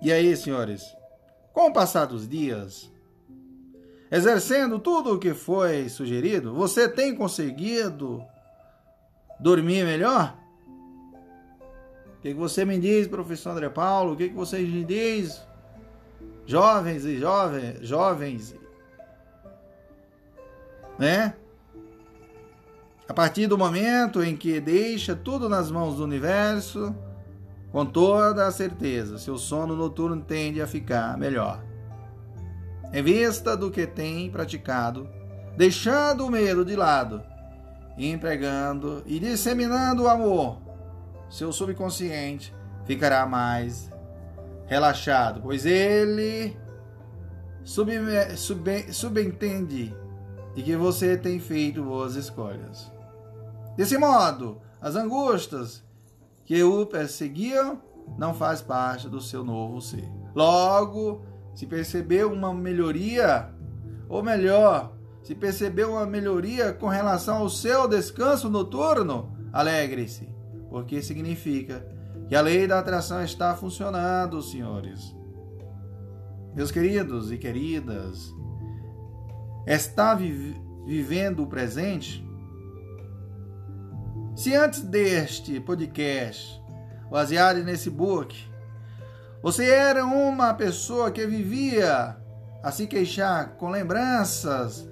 [0.00, 0.82] E aí, senhores,
[1.52, 2.90] com o passar dos dias,
[4.10, 8.24] exercendo tudo o que foi sugerido, você tem conseguido
[9.38, 10.38] dormir melhor?
[12.18, 14.12] O que, você me diz, professor André Paulo?
[14.12, 15.40] O que, que vocês me diz,
[16.44, 18.56] jovens e jovens, jovens,
[20.98, 21.34] né?
[23.08, 26.94] A partir do momento em que deixa tudo nas mãos do universo,
[27.70, 31.62] com toda a certeza, seu sono noturno tende a ficar melhor.
[32.92, 35.08] Em vista do que tem praticado,
[35.56, 37.22] deixando o medo de lado,
[37.96, 40.67] empregando e disseminando o amor,
[41.28, 43.90] seu subconsciente ficará mais
[44.66, 46.56] relaxado, pois ele
[47.64, 47.90] sub,
[48.36, 49.94] sub, subentende
[50.54, 52.90] de que você tem feito boas escolhas.
[53.76, 55.84] Desse modo, as angústias
[56.44, 57.80] que o perseguiam
[58.16, 60.08] não faz parte do seu novo ser.
[60.34, 61.22] Logo,
[61.54, 63.52] se percebeu uma melhoria,
[64.08, 64.92] ou melhor,
[65.22, 70.28] se percebeu uma melhoria com relação ao seu descanso noturno, alegre-se,
[70.68, 71.86] porque significa
[72.28, 75.16] que a lei da atração está funcionando, senhores.
[76.54, 78.32] Meus queridos e queridas,
[79.66, 82.26] está vi vivendo o presente
[84.38, 86.62] se antes deste podcast,
[87.10, 88.38] baseado nesse book,
[89.42, 92.16] você era uma pessoa que vivia
[92.62, 94.88] a se queixar com lembranças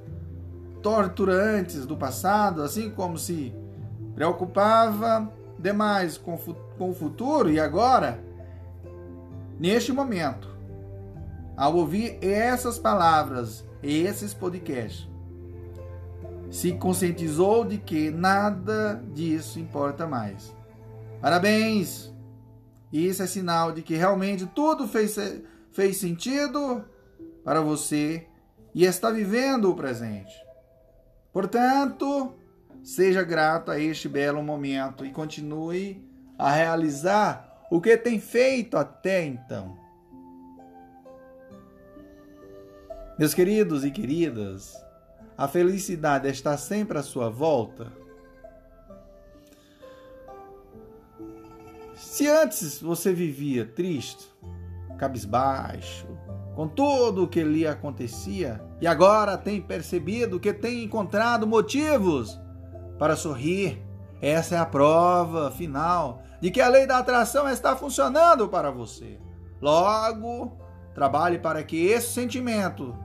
[0.83, 3.55] torturantes do passado, assim como se
[4.17, 8.23] preocupava demais com, com o futuro e agora,
[9.59, 10.49] neste momento,
[11.57, 15.09] ao ouvir essas palavras esses podcasts,
[16.51, 20.55] se conscientizou de que nada disso importa mais.
[21.21, 22.15] Parabéns!
[22.93, 25.17] Isso é sinal de que realmente tudo fez,
[25.73, 26.85] fez sentido
[27.45, 28.27] para você
[28.75, 30.35] e está vivendo o presente.
[31.33, 32.35] Portanto,
[32.87, 36.09] seja grato a este belo momento e continue
[36.39, 39.77] a realizar o que tem feito até então.
[43.19, 44.81] Meus queridos e queridas,
[45.37, 47.93] a felicidade está sempre à sua volta?
[51.97, 54.33] Se antes você vivia triste,
[54.97, 56.07] cabisbaixo,
[56.55, 62.46] com tudo o que lhe acontecia, e agora tem percebido que tem encontrado motivos
[62.99, 63.83] para sorrir,
[64.21, 69.19] essa é a prova final de que a lei da atração está funcionando para você.
[69.61, 70.57] Logo,
[70.95, 72.97] trabalhe para que esse sentimento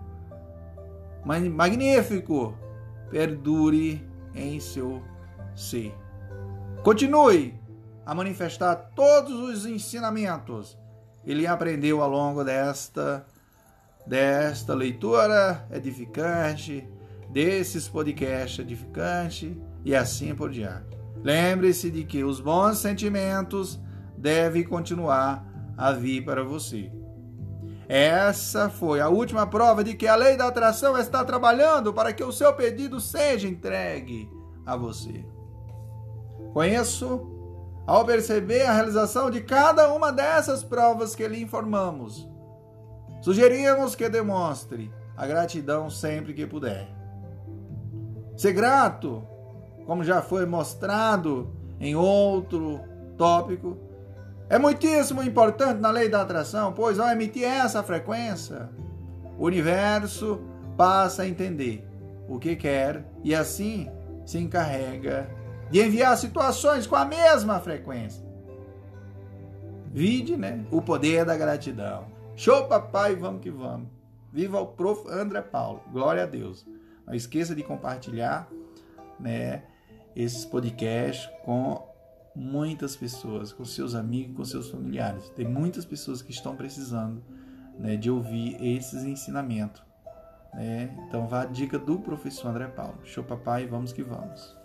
[1.25, 2.57] magnífico
[3.09, 5.01] perdure em seu
[5.55, 5.93] ser.
[6.83, 7.59] Continue
[8.05, 10.81] a manifestar todos os ensinamentos
[11.25, 13.25] ele aprendeu ao longo desta
[14.05, 16.87] desta leitura edificante,
[17.29, 20.97] desses podcasts edificantes e assim por diante.
[21.23, 23.79] Lembre-se de que os bons sentimentos
[24.17, 25.45] devem continuar
[25.77, 26.91] a vir para você.
[27.87, 32.23] Essa foi a última prova de que a lei da atração está trabalhando para que
[32.23, 34.29] o seu pedido seja entregue
[34.65, 35.25] a você.
[36.53, 37.27] Conheço
[37.85, 42.29] ao perceber a realização de cada uma dessas provas que lhe informamos.
[43.21, 46.87] Sugerimos que demonstre a gratidão sempre que puder.
[48.37, 49.27] Ser grato,
[49.85, 52.79] como já foi mostrado em outro
[53.17, 53.77] tópico,
[54.49, 58.69] é muitíssimo importante na lei da atração, pois ao emitir essa frequência,
[59.37, 60.41] o universo
[60.75, 61.87] passa a entender
[62.27, 63.89] o que quer e assim
[64.25, 65.29] se encarrega
[65.69, 68.25] de enviar situações com a mesma frequência.
[69.93, 70.65] Vide, né?
[70.71, 72.05] O poder da gratidão.
[72.35, 73.87] Show, papai, vamos que vamos.
[74.31, 75.09] Viva o prof.
[75.09, 75.81] André Paulo.
[75.91, 76.65] Glória a Deus.
[77.05, 78.47] Não esqueça de compartilhar,
[79.19, 79.63] né,
[80.15, 81.89] esses podcasts com
[82.35, 85.29] muitas pessoas, com seus amigos, com seus familiares.
[85.35, 87.23] Tem muitas pessoas que estão precisando
[87.77, 89.81] né, de ouvir esses ensinamentos.
[90.53, 90.95] Né?
[91.07, 92.99] Então, vá a dica do professor André Paulo.
[93.03, 94.57] Show, papai, vamos que vamos.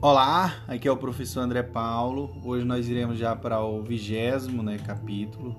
[0.00, 2.36] Olá, aqui é o professor André Paulo.
[2.44, 5.56] Hoje nós iremos já para o vigésimo né, capítulo.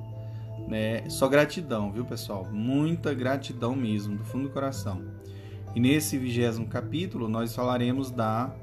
[0.68, 1.10] Né?
[1.10, 2.45] Só gratidão, viu pessoal?
[2.52, 5.02] Muita gratidão mesmo, do fundo do coração.
[5.76, 8.54] E nesse vigésimo capítulo nós falaremos da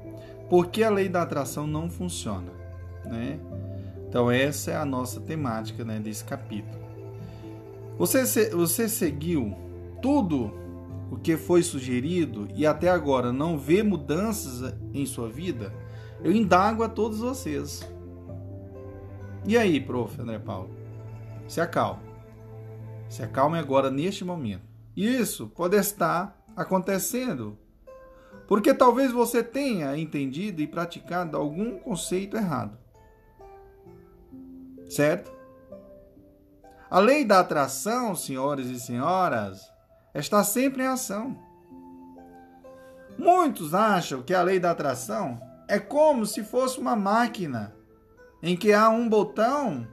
[0.49, 2.51] por que a lei da atração não funciona.
[3.05, 3.39] Né?
[4.07, 6.81] Então essa é a nossa temática né, desse capítulo.
[7.97, 9.55] Você, você seguiu
[10.01, 10.51] tudo
[11.11, 15.73] o que foi sugerido e até agora não vê mudanças em sua vida,
[16.23, 17.85] eu indago a todos vocês.
[19.45, 20.19] E aí, prof.
[20.21, 20.69] André Paulo?
[21.47, 22.03] Se acalme.
[23.09, 24.63] Se acalme agora neste momento.
[24.95, 27.57] Isso pode estar acontecendo
[28.51, 32.77] porque talvez você tenha entendido e praticado algum conceito errado.
[34.89, 35.31] Certo?
[36.89, 39.71] A lei da atração, senhores e senhoras,
[40.13, 41.39] está sempre em ação.
[43.17, 47.73] Muitos acham que a lei da atração é como se fosse uma máquina
[48.43, 49.87] em que há um botão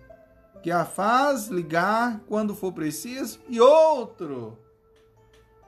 [0.65, 4.59] que a faz ligar quando for preciso e outro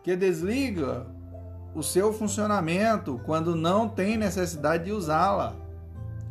[0.02, 1.06] que desliga
[1.74, 5.54] o seu funcionamento quando não tem necessidade de usá-la.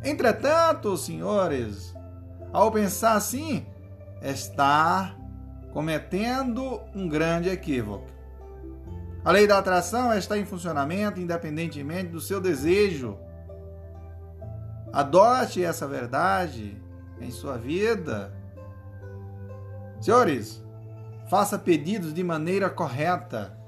[0.04, 1.94] Entretanto, senhores,
[2.52, 3.66] ao pensar assim,
[4.22, 5.16] está
[5.72, 8.08] cometendo um grande equívoco.
[9.24, 13.18] A lei da atração está em funcionamento independentemente do seu desejo.
[14.91, 16.82] Adote essa verdade
[17.20, 18.34] em sua vida.
[20.02, 20.64] Senhores,
[21.30, 23.59] faça pedidos de maneira correta.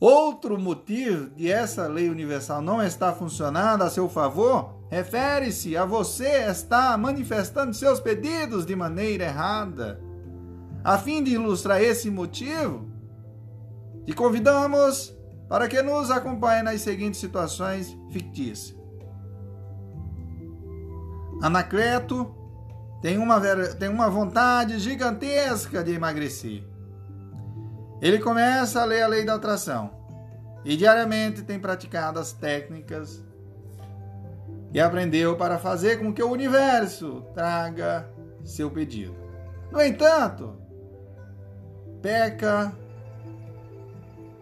[0.00, 6.48] Outro motivo de essa lei universal não estar funcionando a seu favor refere-se a você
[6.48, 10.00] estar manifestando seus pedidos de maneira errada.
[10.84, 12.88] A fim de ilustrar esse motivo,
[14.06, 15.12] te convidamos
[15.48, 18.78] para que nos acompanhe nas seguintes situações fictícias.
[21.42, 22.34] Anacleto
[23.02, 23.40] tem uma,
[23.78, 26.67] tem uma vontade gigantesca de emagrecer.
[28.00, 29.90] Ele começa a ler a lei da atração
[30.64, 33.24] e diariamente tem praticado as técnicas
[34.72, 38.08] e aprendeu para fazer com que o universo traga
[38.44, 39.14] seu pedido.
[39.70, 40.56] No entanto,
[42.00, 42.72] peca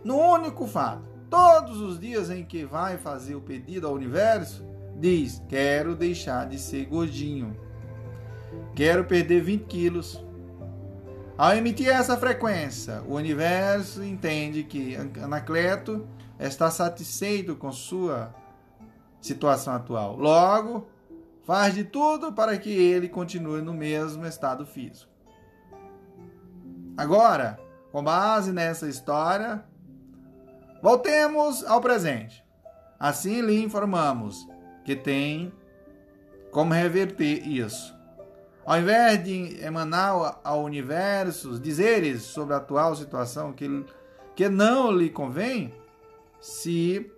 [0.04, 1.04] no único fato.
[1.28, 4.64] Todos os dias em que vai fazer o pedido ao universo,
[4.96, 7.56] diz: Quero deixar de ser gordinho.
[8.74, 10.24] Quero perder 20 quilos.
[11.38, 16.08] Ao emitir essa frequência, o universo entende que Anacleto
[16.40, 18.34] está satisfeito com sua
[19.20, 20.16] situação atual.
[20.16, 20.88] Logo,
[21.44, 25.10] faz de tudo para que ele continue no mesmo estado físico.
[26.96, 27.60] Agora,
[27.92, 29.62] com base nessa história,
[30.82, 32.42] voltemos ao presente.
[32.98, 34.48] Assim lhe informamos
[34.84, 35.52] que tem
[36.50, 37.95] como reverter isso.
[38.66, 43.86] Ao invés de emanar ao universo dizeres sobre a atual situação que,
[44.34, 45.72] que não lhe convém,
[46.40, 47.08] se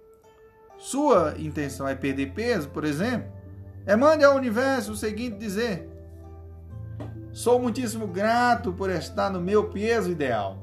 [0.76, 3.32] sua intenção é perder peso, por exemplo,
[3.86, 5.88] emane ao universo o seguinte dizer:
[7.32, 10.58] Sou muitíssimo grato por estar no meu peso ideal.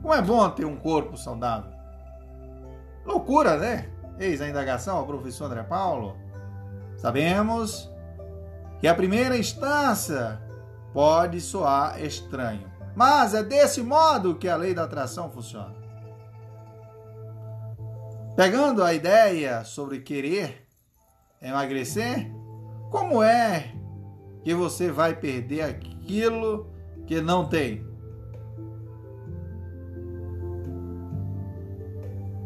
[0.00, 1.70] Como é bom ter um corpo saudável.
[3.04, 3.90] Loucura, né?
[4.18, 6.16] Eis a indagação ao professor André Paulo.
[6.96, 7.91] Sabemos
[8.82, 10.42] que a primeira instância
[10.92, 15.72] pode soar estranho, mas é desse modo que a lei da atração funciona.
[18.34, 20.66] Pegando a ideia sobre querer
[21.40, 22.28] emagrecer,
[22.90, 23.72] como é
[24.42, 26.68] que você vai perder aquilo
[27.06, 27.86] que não tem?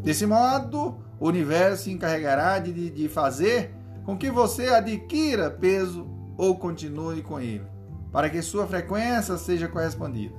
[0.02, 6.56] Desse modo, o universo se encarregará de, de fazer com que você adquira peso ou
[6.58, 7.66] continue com ele,
[8.12, 10.34] para que sua frequência seja correspondida.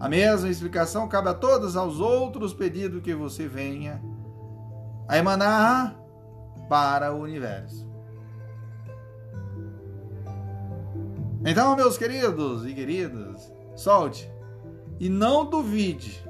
[0.00, 4.00] A mesma explicação cabe a todos os outros pedidos que você venha
[5.08, 5.98] a emanar
[6.68, 7.88] para o universo.
[11.44, 14.30] Então, meus queridos e queridas, solte
[15.00, 16.28] e não duvide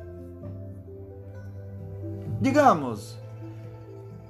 [2.41, 3.19] Digamos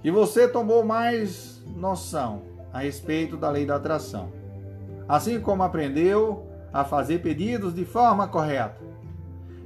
[0.01, 2.43] que você tomou mais noção
[2.79, 4.33] a respeito da lei da atração,
[5.09, 8.81] assim como aprendeu a fazer pedidos de forma correta.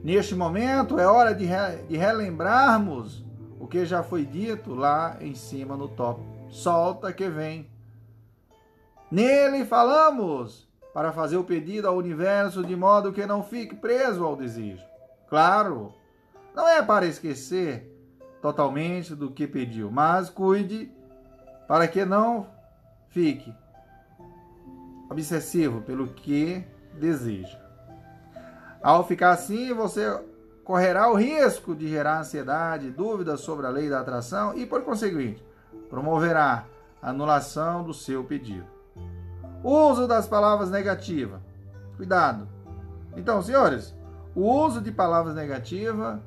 [0.02, 3.24] Neste momento é hora de, re de relembrarmos
[3.60, 6.22] o que já foi dito lá em cima no top.
[6.48, 7.70] Solta que vem.
[9.10, 14.34] Nele falamos para fazer o pedido ao universo de modo que não fique preso ao
[14.34, 14.82] desejo.
[15.28, 15.92] Claro,
[16.54, 17.88] não é para esquecer
[18.40, 20.90] totalmente do que pediu, mas cuide
[21.68, 22.46] para que não
[23.12, 23.54] fique
[25.08, 26.64] obsessivo pelo que
[26.98, 27.58] deseja.
[28.82, 30.20] Ao ficar assim, você
[30.64, 35.44] correrá o risco de gerar ansiedade, dúvidas sobre a lei da atração e, por conseguinte,
[35.88, 36.64] promoverá
[37.00, 38.66] a anulação do seu pedido.
[39.62, 41.40] Uso das palavras negativas.
[41.96, 42.48] Cuidado.
[43.16, 43.94] Então, senhores,
[44.34, 46.18] o uso de palavras negativas,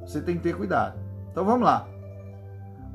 [0.00, 0.98] você tem que ter cuidado.
[1.30, 1.88] Então vamos lá.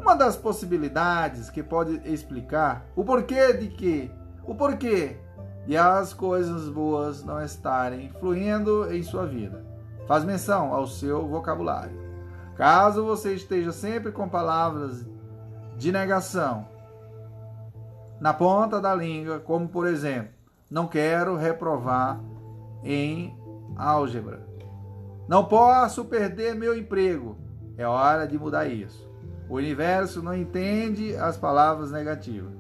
[0.02, 4.12] Uma das possibilidades que pode explicar o porquê de que,
[4.44, 5.16] o porquê
[5.68, 9.64] de as coisas boas não estarem fluindo em sua vida,
[10.08, 11.96] faz menção ao seu vocabulário.
[12.56, 15.06] Caso você esteja sempre com palavras
[15.78, 16.68] de negação
[18.20, 20.34] na ponta da língua, como por exemplo,
[20.70, 22.20] não quero reprovar
[22.84, 23.38] em
[23.76, 24.48] álgebra.
[25.28, 27.38] Não posso perder meu emprego.
[27.78, 29.11] É hora de mudar isso.
[29.52, 32.54] O universo não entende as palavras negativas.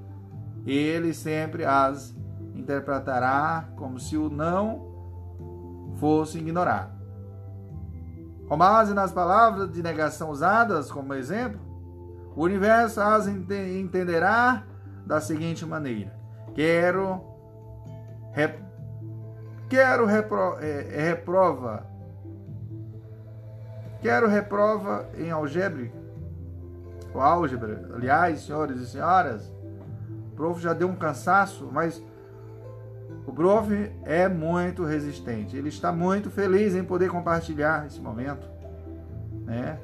[0.67, 2.13] Ele sempre as
[2.53, 6.91] interpretará como se o não fosse ignorado.
[8.45, 11.61] Com base nas palavras de negação usadas como exemplo,
[12.35, 14.65] o universo as entenderá
[15.05, 16.13] da seguinte maneira:
[16.53, 17.21] quero,
[18.33, 18.61] rep,
[19.69, 21.89] quero repro, é, é reprova
[24.01, 25.95] Quero reprova em algébrica,
[27.13, 27.89] ou álgebra.
[27.93, 29.51] Aliás, senhores e senhoras,
[30.31, 32.03] o prof já deu um cansaço, mas
[33.25, 33.71] o prof
[34.03, 35.55] é muito resistente.
[35.55, 38.47] Ele está muito feliz em poder compartilhar esse momento,
[39.45, 39.79] né?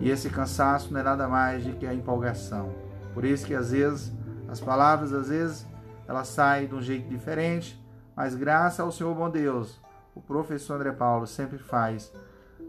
[0.00, 2.74] E esse cansaço não é nada mais do que a empolgação.
[3.14, 4.12] Por isso que às vezes
[4.48, 5.66] as palavras às vezes
[6.06, 7.80] elas saem de um jeito diferente,
[8.14, 9.80] mas graças ao Senhor bom Deus,
[10.14, 12.12] o professor André Paulo sempre faz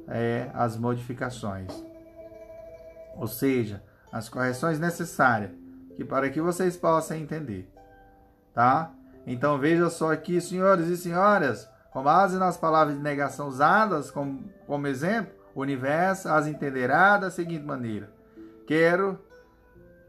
[0.07, 1.83] é, as modificações,
[3.15, 5.51] ou seja, as correções necessárias,
[5.95, 7.71] que para que vocês possam entender,
[8.53, 8.91] tá?
[9.25, 14.43] Então veja só aqui, senhores e senhoras, com base nas palavras de negação usadas como,
[14.65, 18.11] como exemplo, o universo as entenderá da seguinte maneira:
[18.65, 19.19] quero,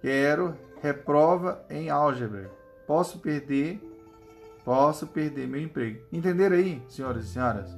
[0.00, 2.50] quero reprova em álgebra,
[2.86, 3.80] posso perder,
[4.64, 6.04] posso perder meu emprego.
[6.12, 7.74] Entenderam aí, senhores e senhoras?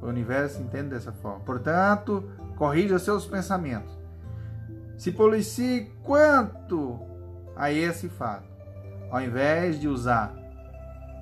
[0.00, 1.40] O universo entende dessa forma.
[1.40, 3.97] Portanto, corrija seus pensamentos.
[4.98, 6.98] Se policie quanto
[7.56, 8.48] a esse fato.
[9.10, 10.34] Ao invés de usar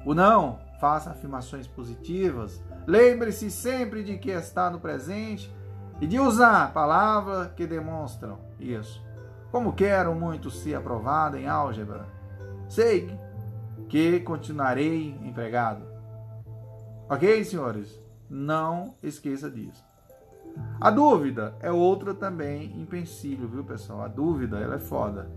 [0.04, 2.62] o não, faça afirmações positivas.
[2.86, 5.54] Lembre-se sempre de que está no presente
[6.00, 9.04] e de usar palavras que demonstram isso.
[9.52, 12.06] Como quero muito ser aprovado em álgebra,
[12.68, 13.14] sei
[13.88, 15.86] que continuarei empregado.
[17.08, 18.00] Ok, senhores?
[18.28, 19.85] Não esqueça disso.
[20.80, 24.02] A dúvida é outra também impensível, viu, pessoal?
[24.02, 25.30] A dúvida, ela é foda.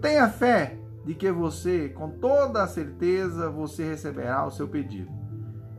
[0.00, 5.10] Tenha fé de que você, com toda a certeza, você receberá o seu pedido.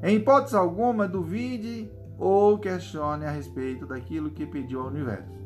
[0.02, 5.42] Em hipótese alguma, duvide ou questione a respeito daquilo que pediu ao universo.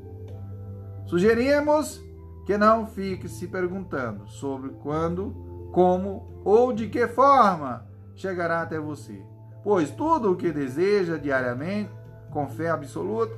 [1.06, 2.04] Sugerimos
[2.46, 7.86] que não fique se perguntando sobre quando, como ou de que forma
[8.16, 9.22] chegará até você,
[9.64, 11.92] pois tudo o que deseja diariamente,
[12.36, 13.34] com fé absoluta,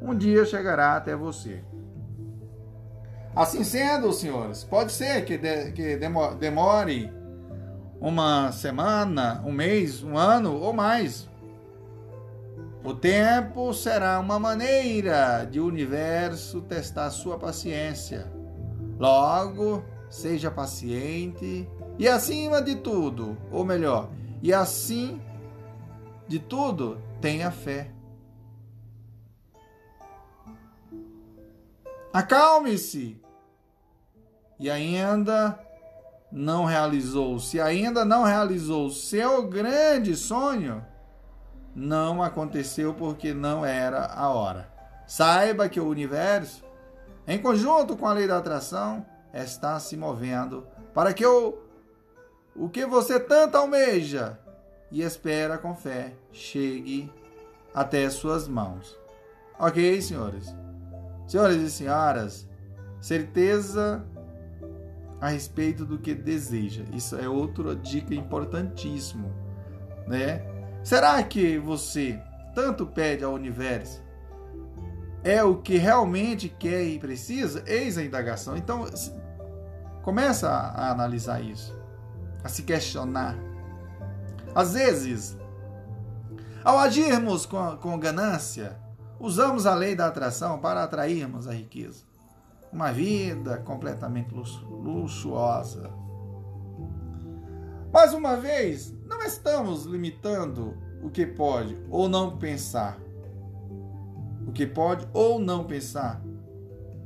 [0.00, 1.62] um dia chegará até você.
[3.36, 5.98] Assim sendo, senhores, pode ser que, de, que
[6.40, 7.12] demore
[8.00, 11.28] uma semana, um mês, um ano ou mais.
[12.82, 18.32] O tempo será uma maneira de o universo testar sua paciência.
[18.98, 21.68] Logo, seja paciente
[21.98, 24.08] e acima de tudo, ou melhor,
[24.42, 25.20] e assim
[26.26, 27.90] de tudo, tenha fé.
[32.12, 33.20] Acalme-se.
[34.58, 35.58] E ainda
[36.30, 40.84] não realizou, se ainda não realizou seu grande sonho,
[41.74, 44.72] não aconteceu porque não era a hora.
[45.06, 46.64] Saiba que o universo,
[47.26, 51.58] em conjunto com a lei da atração, está se movendo para que o,
[52.54, 54.38] o que você tanto almeja
[54.90, 57.10] e espera com fé chegue
[57.74, 58.98] até suas mãos.
[59.58, 60.54] Ok, senhores?
[61.32, 62.48] Senhoras e senhoras,
[63.00, 64.04] certeza
[65.18, 66.84] a respeito do que deseja.
[66.92, 69.30] Isso é outra dica importantíssima,
[70.06, 70.44] né?
[70.84, 72.20] Será que você
[72.54, 74.02] tanto pede ao universo
[75.24, 77.64] é o que realmente quer e precisa?
[77.66, 78.54] Eis a indagação.
[78.54, 78.84] Então,
[80.02, 81.74] começa a analisar isso,
[82.44, 83.38] a se questionar.
[84.54, 85.38] Às vezes,
[86.62, 88.81] ao agirmos com, com ganância,
[89.22, 92.04] usamos a lei da atração para atrairmos a riqueza.
[92.72, 95.88] Uma vida completamente luxuosa.
[97.92, 102.98] Mais uma vez, não estamos limitando o que pode ou não pensar.
[104.44, 106.20] O que pode ou não pensar.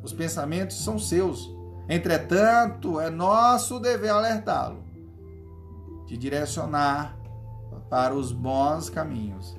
[0.03, 1.55] Os pensamentos são seus.
[1.87, 4.83] Entretanto, é nosso dever alertá-lo,
[6.07, 7.17] de direcionar
[7.91, 9.55] para os bons caminhos.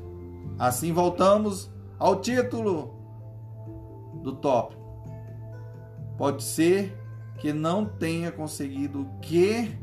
[0.58, 2.94] Assim voltamos ao título
[4.24, 4.82] do tópico.
[6.18, 6.98] Pode ser
[7.38, 9.78] que não tenha conseguido o que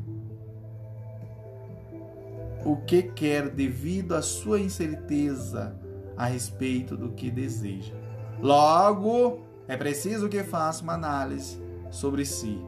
[2.65, 5.79] o que quer devido à sua incerteza
[6.17, 7.95] a respeito do que deseja.
[8.41, 12.59] Logo, é preciso que faça uma análise sobre si.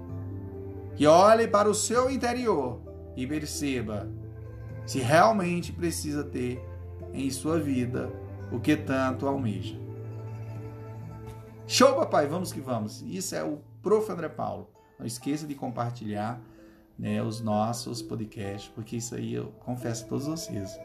[0.94, 2.80] Que olhe para o seu interior
[3.16, 4.08] e perceba
[4.84, 6.62] se realmente precisa ter
[7.12, 8.12] em sua vida
[8.52, 9.76] o que tanto almeja.
[11.66, 12.26] Show, papai!
[12.26, 13.02] Vamos que vamos!
[13.02, 14.10] Isso é o Prof.
[14.10, 14.70] André Paulo.
[14.98, 16.40] Não esqueça de compartilhar
[16.98, 20.78] né, os nossos podcasts, porque isso aí eu confesso a todos vocês.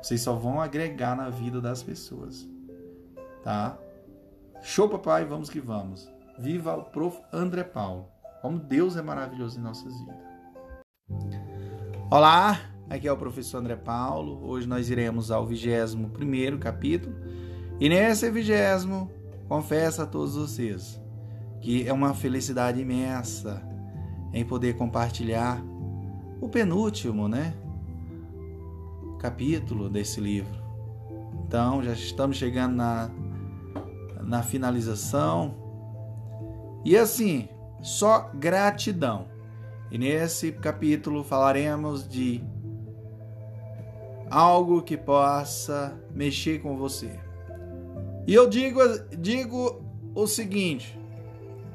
[0.00, 2.48] Vocês só vão agregar na vida das pessoas.
[3.42, 3.76] Tá?
[4.62, 5.24] Show, papai!
[5.24, 6.08] Vamos que vamos!
[6.38, 7.20] Viva o Prof.
[7.32, 8.08] André Paulo!
[8.40, 10.16] Como Deus é maravilhoso em nossas vidas.
[12.10, 12.77] Olá!
[12.90, 14.40] Aqui é o professor André Paulo.
[14.48, 17.14] Hoje nós iremos ao 21 capítulo.
[17.78, 19.10] E nesse vigésimo,
[19.46, 20.98] confesso a todos vocês
[21.60, 23.62] que é uma felicidade imensa
[24.32, 25.62] em poder compartilhar
[26.40, 27.52] o penúltimo, né?
[29.18, 30.62] Capítulo desse livro.
[31.44, 33.10] Então, já estamos chegando na,
[34.22, 35.54] na finalização.
[36.86, 37.48] E assim,
[37.82, 39.26] só gratidão.
[39.90, 42.42] E nesse capítulo falaremos de
[44.30, 47.18] algo que possa mexer com você.
[48.26, 48.80] E eu digo,
[49.16, 49.82] digo
[50.14, 50.98] o seguinte: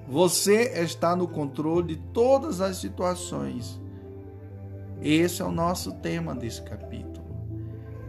[0.07, 3.81] você está no controle de todas as situações.
[5.01, 7.23] Esse é o nosso tema desse capítulo.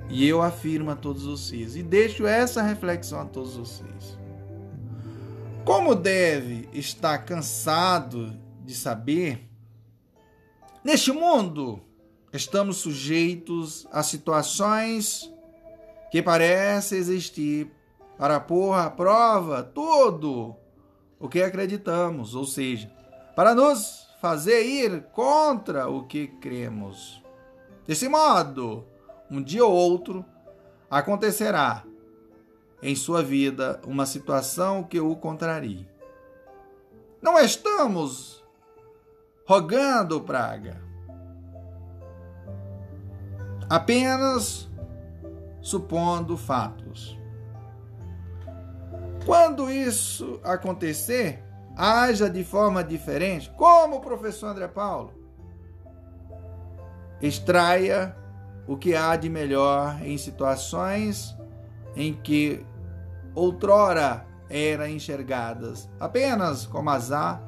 [0.09, 4.19] E eu afirmo a todos vocês e deixo essa reflexão a todos vocês.
[5.65, 9.49] Como deve estar cansado de saber,
[10.85, 11.81] neste mundo
[12.35, 15.33] estamos sujeitos a situações
[16.11, 17.71] que parecem existir
[18.19, 20.57] para pôr à prova tudo
[21.19, 22.91] o que acreditamos, ou seja,
[23.37, 27.23] para nos fazer ir contra o que cremos.
[27.87, 28.85] Desse modo,
[29.31, 30.25] um dia ou outro
[30.91, 31.85] acontecerá
[32.83, 35.89] em sua vida uma situação que o contrarie.
[37.23, 38.45] Não estamos
[39.47, 40.84] rogando praga
[43.69, 44.69] apenas
[45.61, 47.19] supondo fatos.
[49.25, 51.43] Quando isso acontecer,
[51.77, 55.13] haja de forma diferente, como o professor André Paulo.
[57.23, 58.15] Extraia
[58.67, 61.35] o que há de melhor em situações
[61.97, 62.65] em que
[63.35, 67.43] outrora eram enxergadas apenas como azar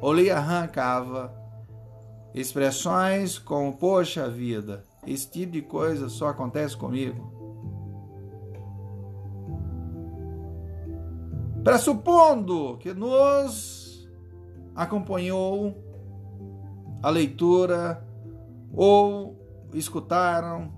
[0.00, 1.32] ou lhe arrancava
[2.34, 7.32] expressões como poxa vida, esse tipo de coisa só acontece comigo.
[11.64, 14.08] Pressupondo que nos
[14.74, 15.74] acompanhou
[17.02, 18.06] a leitura
[18.72, 19.38] ou
[19.74, 20.72] escutaram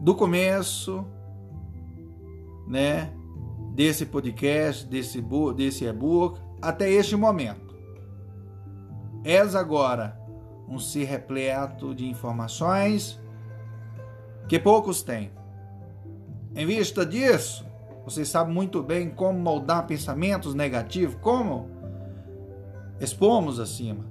[0.00, 1.04] do começo,
[2.66, 3.12] né,
[3.74, 5.22] desse podcast, desse
[5.54, 7.76] desse e-book até este momento.
[9.24, 10.18] És agora
[10.68, 13.20] um ser repleto de informações
[14.48, 15.30] que poucos têm.
[16.54, 17.66] Em vista disso,
[18.04, 21.70] você sabe muito bem como moldar pensamentos negativos, como
[23.00, 24.06] expomos acima.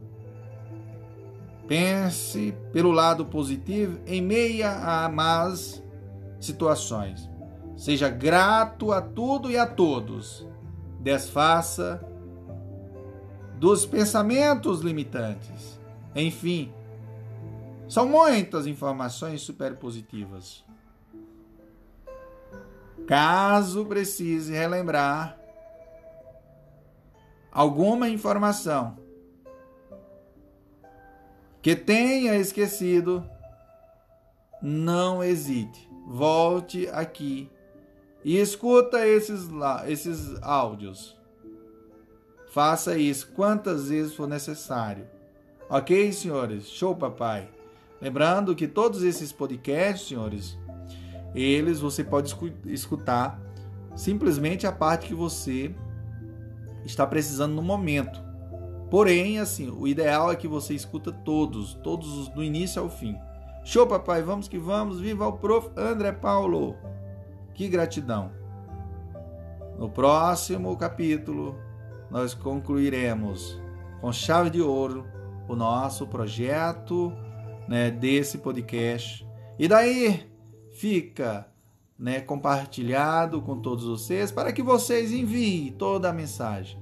[1.68, 5.84] Pense pelo lado positivo em meia a más
[6.40, 7.30] situações.
[7.76, 10.48] Seja grato a tudo e a todos.
[11.00, 12.02] Desfaça
[13.60, 15.77] dos pensamentos limitantes.
[16.18, 16.74] Enfim,
[17.88, 20.66] são muitas informações superpositivas.
[23.06, 25.40] Caso precise relembrar
[27.52, 28.98] alguma informação
[31.62, 33.24] que tenha esquecido,
[34.60, 35.88] não hesite.
[36.08, 37.48] Volte aqui
[38.24, 39.48] e escuta esses,
[39.86, 41.16] esses áudios.
[42.50, 45.17] Faça isso quantas vezes for necessário.
[45.70, 46.70] Ok, senhores?
[46.70, 47.50] Show, papai.
[48.02, 50.58] Lembrando que todos esses podcasts, senhores,
[51.36, 52.34] eles você pode
[52.68, 53.38] escutar
[53.94, 55.76] simplesmente a parte que você
[56.86, 58.24] está precisando no momento.
[58.90, 63.18] Porém, assim, o ideal é que você escuta todos, todos do início ao fim.
[63.66, 65.02] Show, papai, vamos que vamos.
[65.02, 65.70] Viva o prof.
[65.76, 66.78] André Paulo.
[67.54, 68.32] Que gratidão.
[69.78, 71.60] No próximo capítulo,
[72.10, 73.60] nós concluiremos
[74.00, 75.17] com chave de ouro
[75.48, 77.14] o nosso projeto
[77.68, 79.28] né, desse podcast.
[79.58, 80.30] E daí
[80.72, 81.48] fica
[81.98, 86.80] né, compartilhado com todos vocês para que vocês enviem toda a mensagem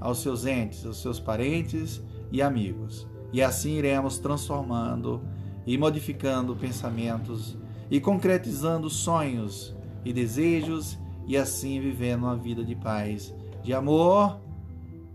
[0.00, 3.06] aos seus entes, aos seus parentes e amigos.
[3.32, 5.22] E assim iremos transformando
[5.66, 7.56] e modificando pensamentos
[7.90, 14.40] e concretizando sonhos e desejos e assim vivendo uma vida de paz, de amor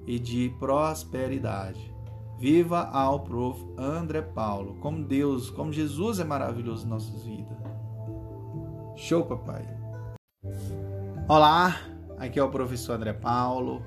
[0.06, 1.91] e de prosperidade.
[2.42, 3.64] Viva ao Prof.
[3.78, 7.56] André Paulo, como Deus, como Jesus é maravilhoso em nossas vidas.
[8.96, 9.64] Show, papai.
[11.28, 11.80] Olá,
[12.18, 13.86] aqui é o professor André Paulo.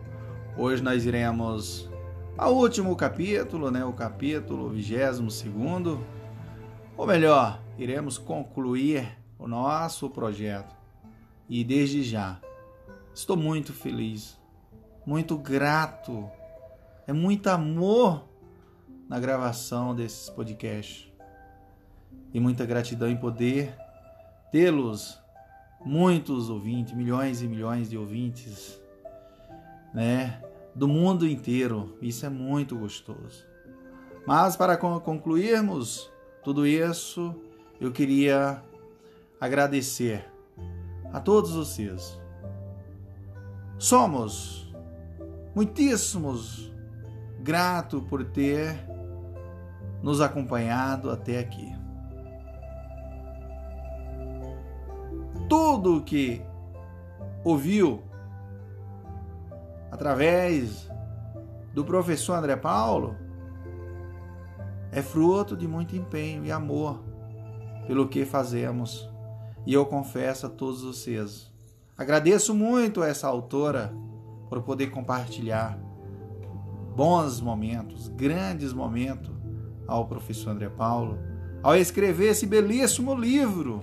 [0.57, 1.91] Hoje nós iremos
[2.39, 5.99] ao último capítulo, né, o capítulo 22
[6.97, 10.77] ou melhor, iremos concluir o nosso projeto.
[11.49, 12.39] E desde já
[13.13, 14.39] estou muito feliz,
[15.05, 16.31] muito grato.
[17.05, 18.33] É muito amor
[19.09, 21.13] na gravação desses podcasts.
[22.33, 23.75] E muita gratidão em poder
[24.51, 25.19] tê-los
[25.85, 28.81] muitos ouvintes, milhões e milhões de ouvintes,
[29.93, 30.43] né,
[30.75, 31.97] do mundo inteiro.
[32.01, 33.45] Isso é muito gostoso.
[34.27, 36.11] Mas para concluirmos
[36.43, 37.35] tudo isso,
[37.81, 38.63] eu queria
[39.39, 40.25] agradecer
[41.13, 42.19] a todos vocês.
[43.79, 44.73] Somos
[45.55, 46.73] muitíssimos
[47.41, 48.94] gratos por ter
[50.05, 51.75] nos acompanhado até aqui.
[55.49, 56.43] tudo que
[57.45, 58.03] ouviu
[59.91, 60.91] através
[61.73, 63.17] do professor André Paulo
[64.91, 67.03] é fruto de muito empenho e amor
[67.87, 69.09] pelo que fazemos.
[69.67, 71.53] E eu confesso a todos vocês,
[71.97, 73.95] agradeço muito a essa autora
[74.49, 75.79] por poder compartilhar
[76.95, 79.34] bons momentos, grandes momentos
[79.87, 81.19] ao professor André Paulo,
[81.63, 83.83] ao escrever esse belíssimo livro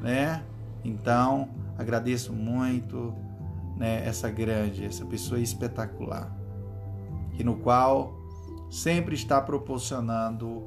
[0.00, 0.42] né?
[0.84, 1.48] Então,
[1.78, 3.14] agradeço muito
[3.76, 6.34] né, essa grande, essa pessoa espetacular,
[7.32, 8.14] que no qual
[8.70, 10.64] sempre está proporcionando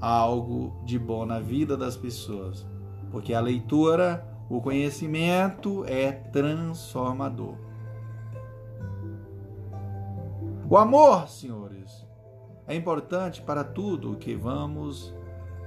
[0.00, 2.66] algo de bom na vida das pessoas,
[3.10, 7.56] porque a leitura, o conhecimento é transformador.
[10.70, 11.67] O amor, senhores,
[12.68, 15.14] é importante para tudo o que vamos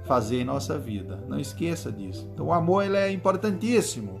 [0.04, 1.22] fazer em nossa vida.
[1.28, 2.30] Não esqueça disso.
[2.32, 4.20] Então, o amor ele é importantíssimo.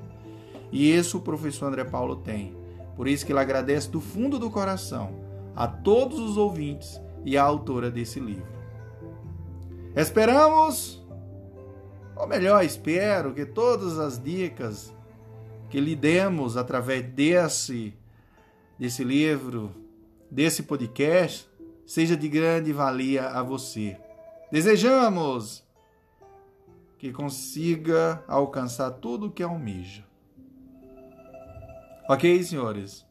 [0.72, 2.56] E isso o professor André Paulo tem.
[2.96, 5.14] Por isso que ele agradece do fundo do coração
[5.54, 8.50] a todos os ouvintes e a autora desse livro.
[9.94, 11.06] Esperamos,
[12.16, 14.92] ou melhor, espero que todas as dicas
[15.70, 17.94] que lhe demos através desse,
[18.78, 19.70] desse livro,
[20.30, 21.48] desse podcast,
[21.92, 23.98] seja de grande valia a você.
[24.50, 25.62] Desejamos
[26.96, 30.02] que consiga alcançar tudo o que almeja.
[32.08, 33.06] Ok, senhores?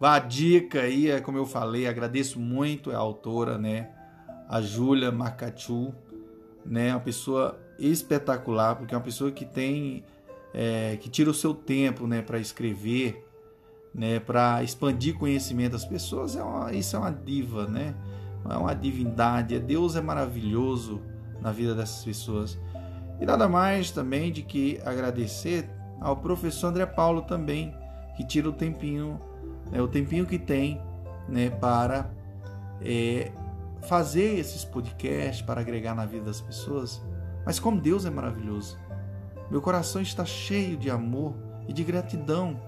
[0.00, 3.90] A dica aí, é como eu falei, agradeço muito a autora, né?
[4.48, 5.92] A Júlia Macachu,
[6.64, 6.94] né?
[6.94, 10.04] Uma pessoa espetacular, porque é uma pessoa que tem,
[10.54, 12.22] é, que tira o seu tempo, né?
[12.22, 13.27] Para escrever,
[13.94, 14.20] né?
[14.20, 16.36] Para expandir conhecimento das pessoas.
[16.36, 17.94] É uma, isso é uma diva, né?
[18.48, 19.58] É uma divindade.
[19.58, 21.00] Deus é maravilhoso
[21.40, 22.58] na vida dessas pessoas.
[23.20, 25.68] E nada mais também de que agradecer
[26.00, 27.74] ao professor André Paulo também,
[28.16, 29.18] que tira o tempinho
[29.70, 30.80] né, o tempinho que tem
[31.28, 32.10] né, para
[32.80, 33.30] é,
[33.82, 37.02] fazer esses podcasts, para agregar na vida das pessoas.
[37.44, 38.78] Mas como Deus é maravilhoso.
[39.50, 41.34] Meu coração está cheio de amor
[41.66, 42.60] e de gratidão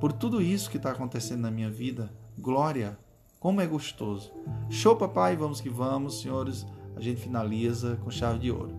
[0.00, 2.12] por tudo isso que está acontecendo na minha vida.
[2.38, 2.98] Glória,
[3.38, 4.32] como é gostoso.
[4.68, 6.66] Show, papai, vamos que vamos, senhores.
[6.94, 8.72] A gente finaliza com chave de ouro.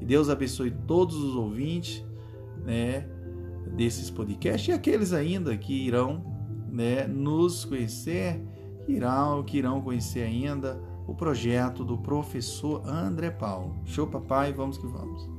[0.00, 2.04] E Deus abençoe todos os ouvintes,
[2.64, 3.06] né,
[3.74, 6.24] desses podcasts e aqueles ainda que irão
[6.70, 8.40] né, nos conhecer,
[8.86, 13.76] irão, que irão conhecer ainda o projeto do professor André Paulo.
[13.84, 15.37] Show, papai, vamos que vamos.